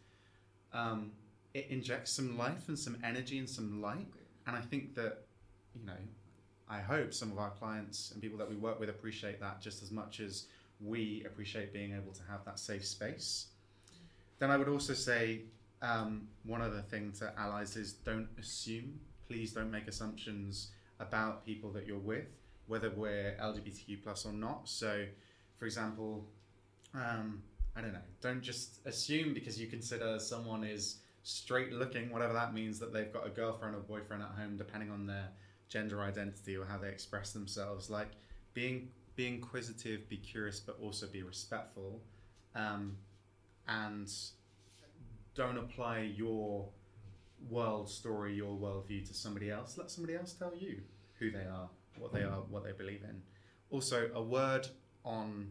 um, 0.73 1.13
it 1.55 1.67
injects 1.71 2.13
some 2.13 2.37
life 2.37 2.69
and 2.69 2.79
some 2.79 2.97
energy 3.05 3.39
and 3.39 3.49
some 3.49 3.81
light. 3.81 4.07
And 4.47 4.57
I 4.57 4.61
think 4.61 4.95
that, 4.95 5.27
you 5.75 5.87
know, 5.87 5.93
I 6.69 6.81
hope 6.81 7.15
some 7.15 7.33
of 7.33 7.39
our 7.39 7.51
clients 7.51 8.11
and 8.13 8.21
people 8.21 8.39
that 8.39 8.49
we 8.49 8.57
work 8.57 8.79
with 8.79 8.89
appreciate 8.89 9.41
that 9.41 9.61
just 9.61 9.83
as 9.83 9.91
much 9.91 10.21
as 10.21 10.47
we 10.81 11.25
appreciate 11.27 11.73
being 11.73 11.93
able 11.93 12.13
to 12.13 12.23
have 12.29 12.45
that 12.45 12.59
safe 12.59 12.87
space. 12.87 13.47
Then 14.39 14.51
I 14.51 14.57
would 14.57 14.69
also 14.69 14.95
say 14.95 15.43
um, 15.83 16.29
one 16.45 16.61
other 16.61 16.83
thing 16.83 17.13
to 17.19 17.33
allies 17.39 17.77
is 17.77 17.93
don't 17.93 18.29
assume. 18.39 19.01
Please 19.27 19.53
don't 19.53 19.71
make 19.71 19.89
assumptions 19.89 20.69
about 21.01 21.45
people 21.45 21.71
that 21.73 21.87
you're 21.87 21.99
with, 21.99 22.27
whether 22.67 22.91
we're 22.91 23.37
LGBTQ 23.41 24.03
plus 24.03 24.25
or 24.25 24.33
not. 24.33 24.69
So, 24.69 25.05
for 25.59 25.67
example, 25.67 26.25
um, 26.95 27.43
I 27.77 27.81
don't 27.81 27.93
know. 27.93 27.99
Don't 28.21 28.43
just 28.43 28.81
assume 28.87 29.35
because 29.35 29.61
you 29.61 29.67
consider 29.67 30.19
someone 30.19 30.65
is 30.65 30.99
straight 31.23 31.73
looking, 31.73 32.11
whatever 32.11 32.33
that 32.33 32.55
means, 32.55 32.79
that 32.79 32.93
they've 32.93 33.13
got 33.13 33.27
a 33.27 33.31
girlfriend 33.31 33.75
or 33.75 33.81
boyfriend 33.81 34.23
at 34.23 34.31
home, 34.31 34.57
depending 34.57 34.91
on 34.91 35.07
their 35.07 35.29
gender 35.69 36.03
identity 36.03 36.57
or 36.57 36.65
how 36.65 36.79
they 36.79 36.89
express 36.89 37.33
themselves. 37.33 37.91
Like 37.91 38.09
being 38.55 38.89
be 39.17 39.27
inquisitive, 39.27 40.09
be 40.09 40.17
curious, 40.17 40.61
but 40.61 40.79
also 40.81 41.07
be 41.07 41.23
respectful, 41.23 42.01
um, 42.55 42.97
and 43.67 44.11
don't 45.35 45.59
apply 45.59 46.13
your 46.17 46.69
world 47.51 47.89
story, 47.89 48.35
your 48.35 48.57
worldview 48.57 49.07
to 49.09 49.15
somebody 49.15 49.51
else. 49.51 49.77
Let 49.77 49.91
somebody 49.91 50.17
else 50.17 50.33
tell 50.33 50.53
you 50.57 50.81
who 51.19 51.31
they 51.31 51.41
are, 51.41 51.69
what 51.99 52.13
they 52.13 52.23
are, 52.23 52.43
what 52.49 52.65
they 52.65 52.73
believe 52.73 53.03
in. 53.03 53.21
Also, 53.71 54.09
a 54.15 54.23
word 54.23 54.69
on 55.09 55.51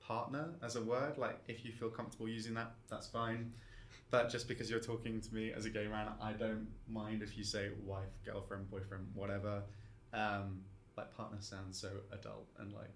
partner 0.00 0.50
as 0.62 0.76
a 0.76 0.82
word, 0.82 1.18
like 1.18 1.38
if 1.48 1.64
you 1.64 1.72
feel 1.72 1.90
comfortable 1.90 2.28
using 2.28 2.54
that, 2.54 2.72
that's 2.88 3.08
fine. 3.08 3.52
But 4.10 4.30
just 4.30 4.48
because 4.48 4.70
you're 4.70 4.80
talking 4.80 5.20
to 5.20 5.34
me 5.34 5.52
as 5.52 5.64
a 5.66 5.70
gay 5.70 5.86
man, 5.86 6.08
I 6.20 6.32
don't 6.32 6.68
mind 6.88 7.22
if 7.22 7.36
you 7.36 7.44
say 7.44 7.70
wife, 7.84 8.14
girlfriend, 8.24 8.70
boyfriend, 8.70 9.06
whatever. 9.14 9.62
Um, 10.12 10.62
like 10.96 11.14
partner 11.16 11.38
sounds 11.40 11.80
so 11.80 11.88
adult 12.12 12.46
and 12.58 12.72
like 12.72 12.90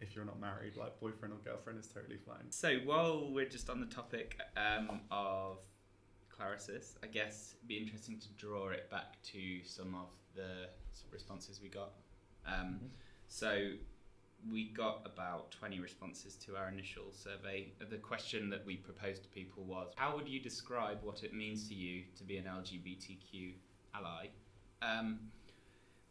if 0.00 0.14
you're 0.14 0.24
not 0.24 0.40
married, 0.40 0.76
like 0.76 0.98
boyfriend 1.00 1.32
or 1.32 1.38
girlfriend 1.48 1.78
is 1.78 1.86
totally 1.86 2.18
fine. 2.26 2.50
So 2.50 2.78
while 2.84 3.30
we're 3.30 3.48
just 3.48 3.70
on 3.70 3.80
the 3.80 3.86
topic 3.86 4.40
um, 4.56 5.00
of 5.10 5.58
Clarasys, 6.36 6.96
I 7.04 7.06
guess 7.06 7.54
it'd 7.56 7.68
be 7.68 7.78
interesting 7.78 8.18
to 8.18 8.28
draw 8.36 8.70
it 8.70 8.90
back 8.90 9.22
to 9.32 9.64
some 9.64 9.94
of 9.94 10.08
the 10.34 10.68
responses 11.12 11.60
we 11.62 11.68
got. 11.68 11.92
Um, 12.46 12.80
So 13.28 13.70
we 14.50 14.70
got 14.70 15.02
about 15.04 15.50
20 15.52 15.80
responses 15.80 16.36
to 16.36 16.56
our 16.56 16.68
initial 16.68 17.04
survey. 17.12 17.72
The 17.78 17.96
question 17.96 18.50
that 18.50 18.64
we 18.66 18.76
proposed 18.76 19.22
to 19.24 19.28
people 19.28 19.64
was 19.64 19.92
How 19.96 20.16
would 20.16 20.28
you 20.28 20.40
describe 20.40 20.98
what 21.02 21.22
it 21.22 21.34
means 21.34 21.68
to 21.68 21.74
you 21.74 22.04
to 22.16 22.24
be 22.24 22.36
an 22.36 22.44
LGBTQ 22.44 23.54
ally? 23.94 24.28
Um, 24.80 25.18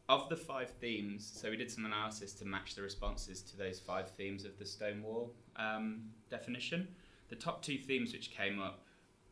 of 0.09 0.27
the 0.29 0.35
five 0.35 0.69
themes, 0.69 1.29
so 1.33 1.49
we 1.49 1.57
did 1.57 1.71
some 1.71 1.85
analysis 1.85 2.33
to 2.33 2.45
match 2.45 2.75
the 2.75 2.81
responses 2.81 3.41
to 3.43 3.57
those 3.57 3.79
five 3.79 4.09
themes 4.11 4.45
of 4.45 4.57
the 4.59 4.65
Stonewall 4.65 5.33
um, 5.55 6.01
definition. 6.29 6.87
The 7.29 7.35
top 7.35 7.61
two 7.61 7.77
themes 7.77 8.11
which 8.11 8.31
came 8.31 8.61
up, 8.61 8.85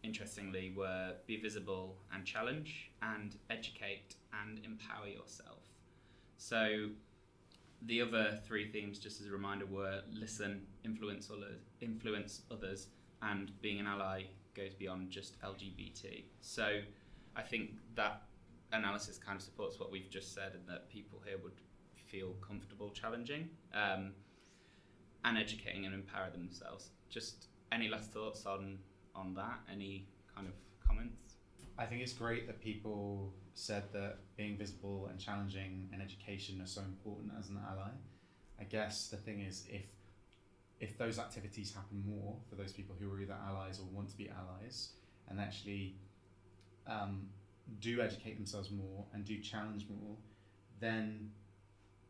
interestingly, 0.03 0.73
were 0.75 1.13
be 1.27 1.37
visible 1.37 1.97
and 2.13 2.25
challenge, 2.25 2.91
and 3.01 3.35
educate 3.49 4.15
and 4.41 4.61
empower 4.63 5.07
yourself. 5.07 5.59
So 6.37 6.89
the 7.83 8.01
other 8.01 8.39
three 8.45 8.69
themes, 8.69 8.99
just 8.99 9.21
as 9.21 9.27
a 9.27 9.31
reminder, 9.31 9.65
were 9.65 10.01
listen, 10.13 10.61
influence 10.83 11.29
others, 11.31 11.61
influence 11.81 12.41
others, 12.51 12.87
and 13.21 13.51
being 13.61 13.79
an 13.79 13.87
ally 13.87 14.23
goes 14.55 14.73
beyond 14.73 15.09
just 15.09 15.41
LGBT. 15.41 16.23
So 16.41 16.81
I 17.35 17.41
think 17.41 17.71
that 17.95 18.23
analysis 18.71 19.17
kind 19.17 19.37
of 19.37 19.41
supports 19.41 19.79
what 19.79 19.91
we've 19.91 20.09
just 20.09 20.33
said, 20.33 20.53
and 20.53 20.67
that 20.67 20.89
people 20.89 21.21
here 21.25 21.37
would 21.43 21.53
feel 22.05 22.33
comfortable 22.45 22.89
challenging 22.89 23.49
um, 23.73 24.11
and 25.23 25.37
educating 25.37 25.85
and 25.85 25.93
empower 25.93 26.29
themselves. 26.31 26.89
Just 27.09 27.47
any 27.71 27.87
last 27.87 28.11
thoughts 28.11 28.45
on 28.45 28.79
on 29.15 29.33
that? 29.35 29.59
Any 29.71 30.07
kind 30.35 30.47
of 30.47 30.53
comments? 30.85 31.35
I 31.77 31.85
think 31.85 32.01
it's 32.01 32.13
great 32.13 32.45
that 32.47 32.59
people 32.61 33.33
said 33.59 33.83
that 33.91 34.17
being 34.37 34.57
visible 34.57 35.07
and 35.11 35.19
challenging 35.19 35.89
and 35.91 36.01
education 36.01 36.61
are 36.61 36.67
so 36.67 36.81
important 36.81 37.31
as 37.37 37.49
an 37.49 37.59
ally. 37.69 37.89
I 38.59 38.63
guess 38.63 39.09
the 39.09 39.17
thing 39.17 39.41
is 39.41 39.65
if 39.69 39.83
if 40.79 40.97
those 40.97 41.19
activities 41.19 41.73
happen 41.73 42.01
more 42.07 42.37
for 42.49 42.55
those 42.55 42.71
people 42.71 42.95
who 42.97 43.11
are 43.13 43.19
either 43.19 43.35
allies 43.45 43.79
or 43.79 43.85
want 43.91 44.09
to 44.09 44.15
be 44.15 44.29
allies 44.29 44.91
and 45.27 45.37
actually 45.37 45.95
um, 46.87 47.27
do 47.81 48.01
educate 48.01 48.37
themselves 48.37 48.71
more 48.71 49.05
and 49.13 49.25
do 49.25 49.39
challenge 49.41 49.85
more, 49.89 50.15
then 50.79 51.29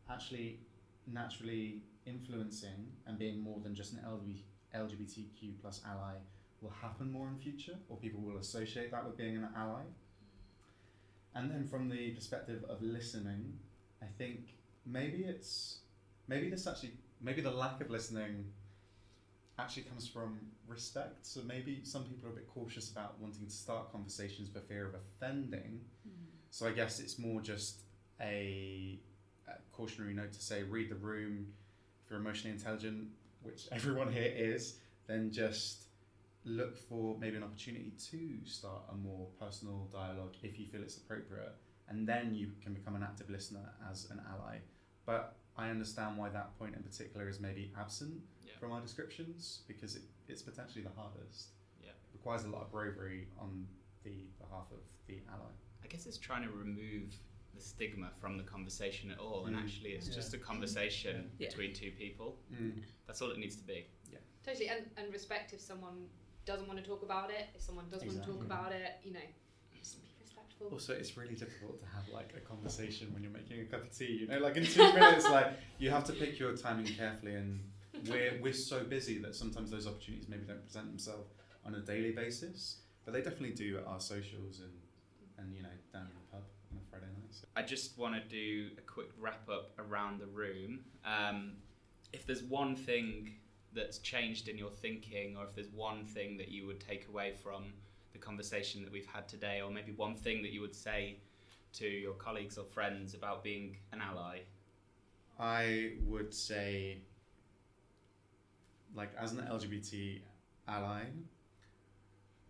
actually 0.08 0.60
naturally 1.08 1.82
influencing 2.06 2.86
and 3.08 3.18
being 3.18 3.40
more 3.40 3.58
than 3.60 3.74
just 3.74 3.92
an 3.92 4.00
LGBTQ 4.72 5.54
plus 5.60 5.80
ally 5.84 6.14
will 6.60 6.70
happen 6.70 7.10
more 7.10 7.26
in 7.26 7.36
future, 7.38 7.76
or 7.88 7.96
people 7.96 8.20
will 8.20 8.38
associate 8.38 8.92
that 8.92 9.04
with 9.04 9.16
being 9.16 9.36
an 9.36 9.48
ally. 9.56 9.82
And 11.34 11.50
then 11.50 11.66
from 11.66 11.88
the 11.88 12.10
perspective 12.10 12.64
of 12.68 12.82
listening, 12.82 13.58
I 14.02 14.06
think 14.18 14.54
maybe 14.84 15.24
it's 15.24 15.78
maybe 16.26 16.50
this 16.50 16.66
actually 16.66 16.92
maybe 17.20 17.40
the 17.40 17.50
lack 17.50 17.80
of 17.80 17.90
listening 17.90 18.46
actually 19.58 19.82
comes 19.82 20.08
from 20.08 20.38
respect. 20.66 21.26
So 21.26 21.40
maybe 21.46 21.80
some 21.84 22.04
people 22.04 22.28
are 22.28 22.32
a 22.32 22.34
bit 22.34 22.48
cautious 22.48 22.90
about 22.90 23.20
wanting 23.20 23.46
to 23.46 23.52
start 23.52 23.92
conversations 23.92 24.48
for 24.48 24.60
fear 24.60 24.86
of 24.86 24.94
offending. 24.94 25.80
Mm. 26.08 26.12
So 26.50 26.66
I 26.66 26.72
guess 26.72 26.98
it's 26.98 27.18
more 27.18 27.40
just 27.40 27.82
a, 28.20 28.98
a 29.48 29.52
cautionary 29.72 30.14
note 30.14 30.32
to 30.32 30.40
say 30.42 30.62
read 30.62 30.88
the 30.90 30.96
room. 30.96 31.46
If 32.04 32.10
you're 32.10 32.20
emotionally 32.20 32.56
intelligent, 32.56 33.08
which 33.42 33.68
everyone 33.72 34.12
here 34.12 34.32
is, 34.34 34.76
then 35.06 35.30
just 35.30 35.84
look 36.44 36.76
for 36.78 37.16
maybe 37.18 37.36
an 37.36 37.42
opportunity 37.42 37.92
to 38.10 38.38
start 38.44 38.82
a 38.92 38.94
more 38.96 39.26
personal 39.38 39.88
dialogue 39.92 40.34
if 40.42 40.58
you 40.58 40.66
feel 40.66 40.82
it's 40.82 40.96
appropriate, 40.96 41.54
and 41.88 42.06
then 42.08 42.34
you 42.34 42.50
can 42.62 42.72
become 42.72 42.94
an 42.96 43.02
active 43.02 43.28
listener 43.28 43.68
as 43.90 44.08
an 44.10 44.20
ally. 44.32 44.58
But 45.04 45.36
I 45.56 45.68
understand 45.70 46.16
why 46.16 46.28
that 46.30 46.58
point 46.58 46.74
in 46.74 46.82
particular 46.82 47.28
is 47.28 47.40
maybe 47.40 47.72
absent 47.78 48.20
Yeah. 48.42 48.52
from 48.58 48.72
our 48.72 48.80
descriptions 48.80 49.62
because 49.68 49.96
it, 49.96 50.02
it's 50.28 50.42
potentially 50.42 50.82
the 50.82 50.90
hardest. 50.90 51.48
Yeah. 51.82 51.90
It 51.90 51.94
requires 52.14 52.44
a 52.44 52.48
lot 52.48 52.62
of 52.62 52.70
bravery 52.72 53.28
on 53.38 53.66
the 54.02 54.24
behalf 54.38 54.66
of 54.72 54.78
the 55.06 55.18
ally. 55.30 55.50
I 55.84 55.86
guess 55.88 56.06
it's 56.06 56.16
trying 56.18 56.42
to 56.44 56.50
remove 56.50 57.14
the 57.54 57.60
stigma 57.60 58.10
from 58.20 58.38
the 58.38 58.44
conversation 58.44 59.10
at 59.10 59.18
all, 59.18 59.46
and 59.46 59.56
Mm. 59.56 59.62
actually, 59.62 59.90
it's 59.92 60.08
Yeah. 60.08 60.14
just 60.14 60.32
a 60.34 60.38
conversation 60.38 61.30
Yeah. 61.38 61.48
between 61.48 61.74
two 61.74 61.90
people. 61.92 62.38
Mm. 62.52 62.82
That's 63.06 63.20
all 63.20 63.30
it 63.30 63.38
needs 63.38 63.56
to 63.56 63.64
be. 63.64 63.86
Yeah, 64.10 64.18
Totally, 64.44 64.68
and, 64.68 64.88
and 64.96 65.12
respect 65.12 65.52
if 65.52 65.60
someone 65.60 66.08
doesn't 66.50 66.66
want 66.66 66.82
to 66.82 66.88
talk 66.88 67.02
about 67.02 67.30
it, 67.30 67.46
if 67.54 67.62
someone 67.62 67.84
does 67.90 68.02
want 68.02 68.20
to 68.22 68.26
talk 68.26 68.42
about 68.44 68.72
it, 68.72 68.98
you 69.04 69.12
know, 69.12 69.20
just 69.78 70.02
be 70.02 70.08
respectful. 70.20 70.66
Also, 70.72 70.92
it's 70.92 71.16
really 71.16 71.34
difficult 71.34 71.78
to 71.78 71.86
have 71.86 72.08
like 72.12 72.34
a 72.36 72.40
conversation 72.40 73.12
when 73.12 73.22
you're 73.22 73.32
making 73.32 73.60
a 73.60 73.64
cup 73.64 73.82
of 73.82 73.96
tea. 73.96 74.18
You 74.22 74.26
know, 74.26 74.38
like 74.38 74.56
in 74.56 74.66
two 74.66 74.82
minutes, 74.94 75.28
like 75.28 75.52
you 75.78 75.90
have 75.90 76.04
to 76.04 76.12
pick 76.12 76.38
your 76.38 76.56
timing 76.56 76.86
carefully, 76.86 77.34
and 77.34 77.60
we're 78.08 78.38
we're 78.42 78.52
so 78.52 78.82
busy 78.82 79.18
that 79.18 79.36
sometimes 79.36 79.70
those 79.70 79.86
opportunities 79.86 80.28
maybe 80.28 80.44
don't 80.44 80.64
present 80.64 80.86
themselves 80.88 81.28
on 81.64 81.74
a 81.76 81.80
daily 81.80 82.10
basis, 82.10 82.78
but 83.04 83.14
they 83.14 83.22
definitely 83.22 83.54
do 83.54 83.78
at 83.78 83.86
our 83.86 84.00
socials 84.00 84.60
and 84.60 84.72
and 85.38 85.54
you 85.54 85.62
know 85.62 85.76
down 85.92 86.02
in 86.02 86.16
the 86.16 86.32
pub 86.32 86.42
on 86.72 86.78
a 86.78 86.90
Friday 86.90 87.06
night. 87.06 87.30
So. 87.30 87.46
I 87.54 87.62
just 87.62 87.96
want 87.96 88.14
to 88.14 88.20
do 88.28 88.70
a 88.76 88.82
quick 88.82 89.10
wrap 89.20 89.48
up 89.48 89.70
around 89.78 90.20
the 90.20 90.26
room. 90.26 90.80
Um, 91.04 91.52
if 92.12 92.26
there's 92.26 92.42
one 92.42 92.74
thing 92.74 93.36
that's 93.74 93.98
changed 93.98 94.48
in 94.48 94.58
your 94.58 94.70
thinking, 94.70 95.36
or 95.36 95.44
if 95.44 95.54
there's 95.54 95.70
one 95.70 96.04
thing 96.04 96.36
that 96.38 96.48
you 96.48 96.66
would 96.66 96.80
take 96.80 97.08
away 97.08 97.32
from 97.42 97.72
the 98.12 98.18
conversation 98.18 98.82
that 98.82 98.92
we've 98.92 99.06
had 99.06 99.28
today, 99.28 99.60
or 99.60 99.70
maybe 99.70 99.92
one 99.92 100.14
thing 100.14 100.42
that 100.42 100.52
you 100.52 100.60
would 100.60 100.74
say 100.74 101.16
to 101.74 101.86
your 101.86 102.14
colleagues 102.14 102.58
or 102.58 102.64
friends 102.64 103.14
about 103.14 103.44
being 103.44 103.76
an 103.92 104.00
ally, 104.00 104.40
I 105.38 105.92
would 106.06 106.34
say, 106.34 106.98
like, 108.94 109.10
as 109.18 109.32
an 109.32 109.38
LGBT 109.38 110.20
ally, 110.66 111.04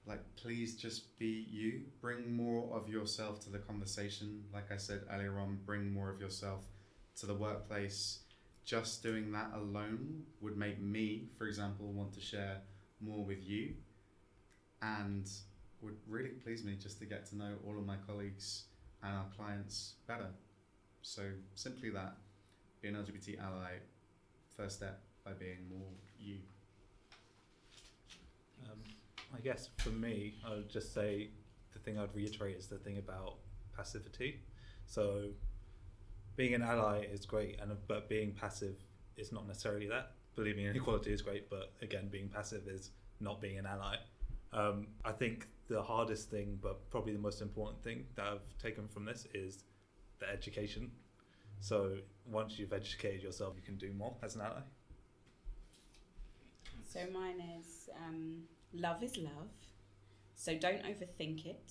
like, 0.07 0.21
please 0.37 0.75
just 0.75 1.17
be 1.19 1.47
you. 1.51 1.83
Bring 2.01 2.35
more 2.35 2.75
of 2.75 2.89
yourself 2.89 3.41
to 3.45 3.51
the 3.51 3.59
conversation. 3.59 4.43
Like 4.53 4.73
I 4.73 4.77
said 4.77 5.03
earlier 5.13 5.39
on, 5.39 5.59
bring 5.67 5.93
more 5.93 6.11
of 6.11 6.21
yourself 6.21 6.65
to 7.19 7.27
the 7.27 7.35
workplace. 7.35 8.21
Just 8.65 9.03
doing 9.03 9.33
that 9.33 9.51
alone 9.55 10.23
would 10.41 10.57
make 10.57 10.81
me, 10.81 11.29
for 11.37 11.47
example, 11.47 11.93
want 11.93 12.13
to 12.15 12.21
share 12.21 12.59
more 13.01 13.25
with 13.25 13.43
you 13.43 13.75
and 14.83 15.29
would 15.83 15.97
really 16.07 16.31
please 16.31 16.65
me 16.65 16.77
just 16.81 16.99
to 16.99 17.07
get 17.07 17.27
to 17.27 17.37
know 17.37 17.55
all 17.67 17.77
of 17.77 17.87
my 17.87 17.97
colleagues 18.07 18.65
and 19.03 19.17
our 19.17 19.27
clients 19.37 19.95
better. 20.07 20.29
So, 21.03 21.23
simply 21.55 21.91
that 21.91 22.17
be 22.83 22.89
an 22.89 22.95
LGBT 22.95 23.41
ally, 23.43 23.79
first 24.57 24.77
step 24.77 25.01
by 25.25 25.33
being 25.33 25.59
more 25.71 25.89
you. 26.19 26.37
Um, 28.65 28.79
I 29.35 29.41
guess 29.41 29.71
for 29.79 29.91
me, 29.91 30.35
I 30.47 30.51
would 30.51 30.69
just 30.69 30.93
say 30.93 31.31
the 31.73 31.79
thing 31.79 31.99
I'd 31.99 32.15
reiterate 32.15 32.57
is 32.57 32.67
the 32.67 32.79
thing 32.79 32.99
about 32.99 33.37
passivity. 33.75 34.41
So, 34.87 35.31
being 36.41 36.55
an 36.55 36.63
ally 36.63 37.07
is 37.13 37.27
great, 37.27 37.61
and 37.61 37.71
but 37.87 38.09
being 38.09 38.33
passive 38.33 38.77
is 39.19 39.31
not 39.31 39.47
necessarily 39.47 39.87
that. 39.87 40.13
Believing 40.37 40.65
in 40.65 40.75
equality 40.75 41.13
is 41.13 41.21
great, 41.21 41.51
but 41.51 41.75
again, 41.83 42.09
being 42.11 42.31
passive 42.31 42.67
is 42.67 42.93
not 43.21 43.43
being 43.43 43.59
an 43.59 43.67
ally. 43.67 43.97
Um, 44.55 44.87
I 45.05 45.13
think 45.13 45.49
the 45.69 45.83
hardest 45.83 46.31
thing, 46.31 46.59
but 46.63 46.89
probably 46.89 47.13
the 47.13 47.19
most 47.19 47.43
important 47.43 47.85
thing 47.85 48.07
that 48.15 48.25
I've 48.25 48.59
taken 48.59 48.89
from 48.89 49.05
this 49.05 49.27
is 49.35 49.65
the 50.19 50.31
education. 50.31 50.91
So 51.61 51.99
once 52.27 52.59
you've 52.59 52.73
educated 52.73 53.23
yourself, 53.23 53.53
you 53.55 53.63
can 53.63 53.77
do 53.77 53.93
more 53.93 54.15
as 54.23 54.35
an 54.35 54.41
ally. 54.41 54.63
So 56.89 57.01
mine 57.13 57.43
is 57.61 57.91
um, 58.03 58.45
love 58.73 59.03
is 59.03 59.19
love. 59.19 59.53
So 60.37 60.57
don't 60.57 60.85
overthink 60.85 61.45
it 61.45 61.71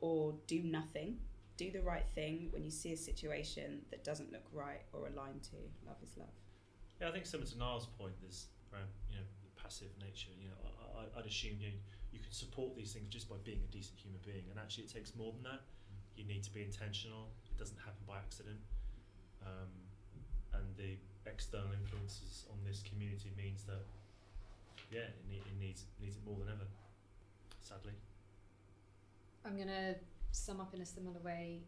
or 0.00 0.36
do 0.46 0.62
nothing. 0.62 1.18
Do 1.60 1.70
the 1.70 1.84
right 1.84 2.08
thing 2.14 2.48
when 2.56 2.64
you 2.64 2.70
see 2.70 2.94
a 2.94 2.96
situation 2.96 3.84
that 3.90 4.00
doesn't 4.00 4.32
look 4.32 4.48
right 4.50 4.80
or 4.96 5.12
aligned 5.12 5.42
to. 5.52 5.60
Love 5.84 6.00
is 6.02 6.16
love. 6.16 6.32
Yeah, 6.96 7.10
I 7.10 7.12
think 7.12 7.26
similar 7.26 7.44
to 7.52 7.58
Niall's 7.58 7.84
point, 8.00 8.16
there's 8.24 8.48
around 8.72 8.88
you 9.12 9.20
know 9.20 9.28
the 9.44 9.52
passive 9.60 9.92
nature. 10.00 10.32
You 10.40 10.48
know, 10.48 10.56
I, 10.64 11.04
I, 11.04 11.20
I'd 11.20 11.28
assume 11.28 11.60
you 11.60 11.76
you 12.16 12.20
can 12.24 12.32
support 12.32 12.72
these 12.80 12.96
things 12.96 13.12
just 13.12 13.28
by 13.28 13.36
being 13.44 13.60
a 13.60 13.68
decent 13.68 14.00
human 14.00 14.24
being, 14.24 14.48
and 14.48 14.56
actually 14.56 14.88
it 14.88 14.92
takes 14.96 15.12
more 15.12 15.36
than 15.36 15.44
that. 15.52 15.60
You 16.16 16.24
need 16.24 16.40
to 16.48 16.52
be 16.56 16.64
intentional. 16.64 17.28
It 17.52 17.60
doesn't 17.60 17.76
happen 17.76 18.08
by 18.08 18.16
accident, 18.16 18.64
um, 19.44 19.68
and 20.56 20.64
the 20.80 20.96
external 21.28 21.76
influences 21.76 22.48
on 22.48 22.56
this 22.64 22.80
community 22.88 23.36
means 23.36 23.68
that 23.68 23.84
yeah, 24.88 25.12
it, 25.12 25.28
need, 25.28 25.44
it 25.44 25.60
needs 25.60 25.84
needs 26.00 26.16
it 26.16 26.24
more 26.24 26.40
than 26.40 26.48
ever. 26.48 26.64
Sadly, 27.60 27.92
I'm 29.44 29.60
going 29.60 29.68
to 29.68 30.00
sum 30.32 30.60
up 30.60 30.74
in 30.74 30.80
a 30.80 30.86
similar 30.86 31.20
way, 31.20 31.60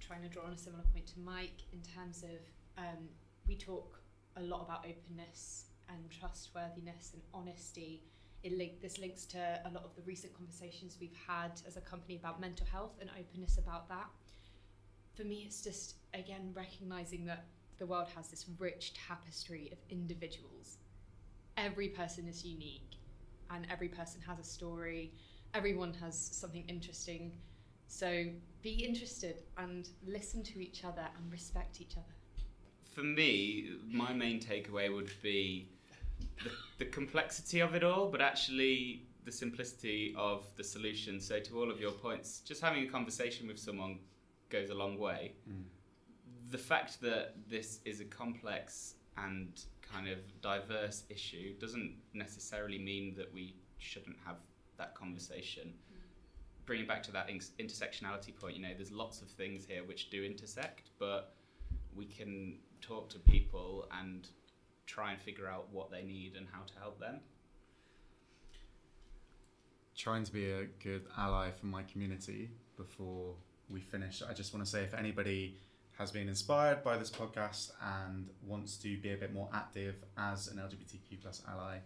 trying 0.00 0.22
to 0.22 0.28
draw 0.28 0.44
on 0.44 0.52
a 0.52 0.58
similar 0.58 0.84
point 0.92 1.06
to 1.06 1.20
Mike 1.20 1.62
in 1.72 1.80
terms 1.82 2.22
of 2.22 2.38
um, 2.76 3.08
we 3.46 3.56
talk 3.56 4.00
a 4.36 4.42
lot 4.42 4.62
about 4.62 4.84
openness 4.84 5.66
and 5.88 6.10
trustworthiness 6.10 7.12
and 7.14 7.22
honesty. 7.34 8.02
It 8.42 8.56
link, 8.56 8.80
this 8.80 8.98
links 8.98 9.24
to 9.26 9.60
a 9.64 9.70
lot 9.70 9.84
of 9.84 9.94
the 9.96 10.02
recent 10.02 10.32
conversations 10.34 10.96
we've 11.00 11.16
had 11.26 11.60
as 11.66 11.76
a 11.76 11.80
company 11.80 12.16
about 12.16 12.40
mental 12.40 12.66
health 12.70 12.92
and 13.00 13.10
openness 13.18 13.58
about 13.58 13.88
that. 13.88 14.06
For 15.16 15.24
me, 15.24 15.42
it's 15.46 15.62
just, 15.62 15.96
again, 16.14 16.52
recognizing 16.54 17.24
that 17.26 17.46
the 17.78 17.86
world 17.86 18.06
has 18.14 18.28
this 18.28 18.46
rich 18.58 18.94
tapestry 18.94 19.70
of 19.72 19.78
individuals. 19.90 20.78
Every 21.56 21.88
person 21.88 22.28
is 22.28 22.44
unique, 22.44 22.94
and 23.50 23.66
every 23.70 23.88
person 23.88 24.20
has 24.26 24.38
a 24.38 24.44
story. 24.44 25.12
Everyone 25.54 25.94
has 25.94 26.16
something 26.16 26.64
interesting 26.68 27.32
so 27.88 28.26
be 28.62 28.70
interested 28.70 29.42
and 29.56 29.88
listen 30.06 30.42
to 30.44 30.60
each 30.60 30.84
other 30.84 31.06
and 31.16 31.32
respect 31.32 31.80
each 31.80 31.96
other. 31.96 32.14
for 32.84 33.02
me, 33.04 33.70
my 33.90 34.12
main 34.12 34.40
takeaway 34.40 34.92
would 34.94 35.10
be 35.22 35.68
the, 36.44 36.50
the 36.78 36.84
complexity 36.84 37.60
of 37.60 37.74
it 37.74 37.84
all, 37.84 38.08
but 38.10 38.20
actually 38.20 39.06
the 39.24 39.32
simplicity 39.32 40.14
of 40.16 40.44
the 40.56 40.64
solution. 40.64 41.20
So, 41.20 41.38
to 41.38 41.58
all 41.60 41.70
of 41.70 41.80
your 41.80 41.92
points, 41.92 42.40
just 42.40 42.60
having 42.60 42.82
a 42.84 42.90
conversation 42.90 43.46
with 43.46 43.58
someone 43.58 43.98
goes 44.48 44.70
a 44.70 44.74
long 44.74 44.98
way. 44.98 45.34
Mm. 45.48 45.64
The 46.50 46.58
fact 46.58 47.00
that 47.02 47.34
this 47.48 47.80
is 47.84 48.00
a 48.00 48.04
complex 48.04 48.94
and 49.16 49.60
kind 49.82 50.08
of 50.08 50.18
diverse 50.40 51.04
issue 51.08 51.58
doesn't 51.58 51.94
necessarily 52.14 52.78
mean 52.78 53.14
that 53.16 53.32
we 53.32 53.54
shouldn't 53.78 54.16
have 54.24 54.36
that 54.78 54.94
conversation. 54.94 55.74
Bringing 56.68 56.86
back 56.86 57.02
to 57.04 57.12
that 57.12 57.30
in- 57.30 57.40
intersectionality 57.58 58.36
point, 58.38 58.54
you 58.54 58.60
know, 58.60 58.74
there's 58.76 58.92
lots 58.92 59.22
of 59.22 59.28
things 59.28 59.64
here 59.66 59.84
which 59.84 60.10
do 60.10 60.22
intersect, 60.22 60.90
but 60.98 61.32
we 61.96 62.04
can 62.04 62.58
talk 62.82 63.08
to 63.08 63.18
people 63.18 63.88
and 63.98 64.28
try 64.84 65.12
and 65.12 65.18
figure 65.18 65.48
out 65.48 65.68
what 65.72 65.90
they 65.90 66.02
need 66.02 66.36
and 66.36 66.46
how 66.52 66.60
to 66.64 66.78
help 66.78 67.00
them. 67.00 67.20
Trying 69.96 70.24
to 70.24 70.32
be 70.32 70.50
a 70.50 70.66
good 70.82 71.06
ally 71.16 71.52
for 71.52 71.64
my 71.64 71.84
community 71.84 72.50
before 72.76 73.32
we 73.70 73.80
finish, 73.80 74.20
I 74.20 74.34
just 74.34 74.52
want 74.52 74.62
to 74.62 74.70
say 74.70 74.82
if 74.82 74.92
anybody 74.92 75.56
has 75.96 76.10
been 76.10 76.28
inspired 76.28 76.84
by 76.84 76.98
this 76.98 77.10
podcast 77.10 77.70
and 77.82 78.28
wants 78.46 78.76
to 78.76 78.98
be 78.98 79.14
a 79.14 79.16
bit 79.16 79.32
more 79.32 79.48
active 79.54 79.94
as 80.18 80.48
an 80.48 80.58
LGBTQ 80.58 81.22
plus 81.22 81.42
ally, 81.48 81.78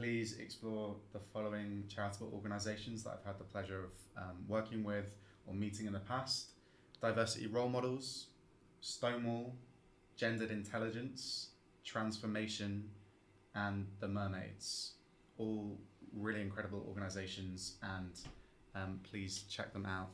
please 0.00 0.38
explore 0.38 0.96
the 1.12 1.18
following 1.30 1.84
charitable 1.86 2.30
organisations 2.32 3.04
that 3.04 3.10
I've 3.10 3.26
had 3.26 3.38
the 3.38 3.44
pleasure 3.44 3.84
of 3.84 4.22
um, 4.22 4.36
working 4.48 4.82
with 4.82 5.12
or 5.46 5.52
meeting 5.52 5.84
in 5.84 5.92
the 5.92 6.00
past 6.00 6.52
Diversity 7.02 7.46
Role 7.46 7.68
Models, 7.68 8.28
Stonewall, 8.80 9.54
Gendered 10.16 10.50
Intelligence, 10.50 11.50
Transformation, 11.84 12.88
and 13.54 13.86
The 14.00 14.08
Mermaids. 14.08 14.92
All 15.36 15.78
really 16.16 16.40
incredible 16.40 16.82
organisations, 16.88 17.76
and 17.82 18.12
um, 18.74 19.00
please 19.02 19.44
check 19.50 19.74
them 19.74 19.84
out 19.84 20.12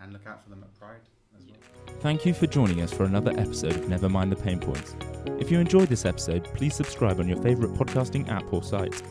and 0.00 0.14
look 0.14 0.26
out 0.26 0.42
for 0.42 0.48
them 0.48 0.62
at 0.62 0.74
Pride 0.80 1.02
as 1.36 1.44
well. 1.44 1.96
Thank 2.00 2.24
you 2.24 2.32
for 2.32 2.46
joining 2.46 2.80
us 2.80 2.90
for 2.90 3.04
another 3.04 3.32
episode 3.32 3.76
of 3.76 3.86
Never 3.86 4.08
Mind 4.08 4.32
the 4.32 4.36
Pain 4.36 4.60
Points. 4.60 4.96
If 5.38 5.50
you 5.50 5.60
enjoyed 5.60 5.88
this 5.88 6.06
episode, 6.06 6.44
please 6.54 6.74
subscribe 6.74 7.20
on 7.20 7.28
your 7.28 7.42
favourite 7.42 7.78
podcasting 7.78 8.30
app 8.30 8.50
or 8.50 8.62
site. 8.62 9.02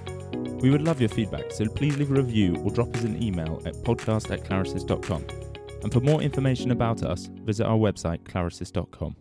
We 0.65 0.71
would 0.71 0.81
love 0.81 0.99
your 0.99 1.09
feedback, 1.09 1.51
so 1.51 1.63
please 1.67 1.95
leave 1.95 2.09
a 2.09 2.15
review 2.15 2.55
or 2.63 2.71
drop 2.71 2.91
us 2.95 3.03
an 3.03 3.21
email 3.21 3.61
at 3.67 3.75
podcast 3.83 4.31
at 4.31 4.43
clarasys.com. 4.45 5.23
And 5.83 5.93
for 5.93 5.99
more 5.99 6.23
information 6.23 6.71
about 6.71 7.03
us, 7.03 7.29
visit 7.43 7.67
our 7.67 7.77
website, 7.77 8.23
clarasys.com. 8.23 9.15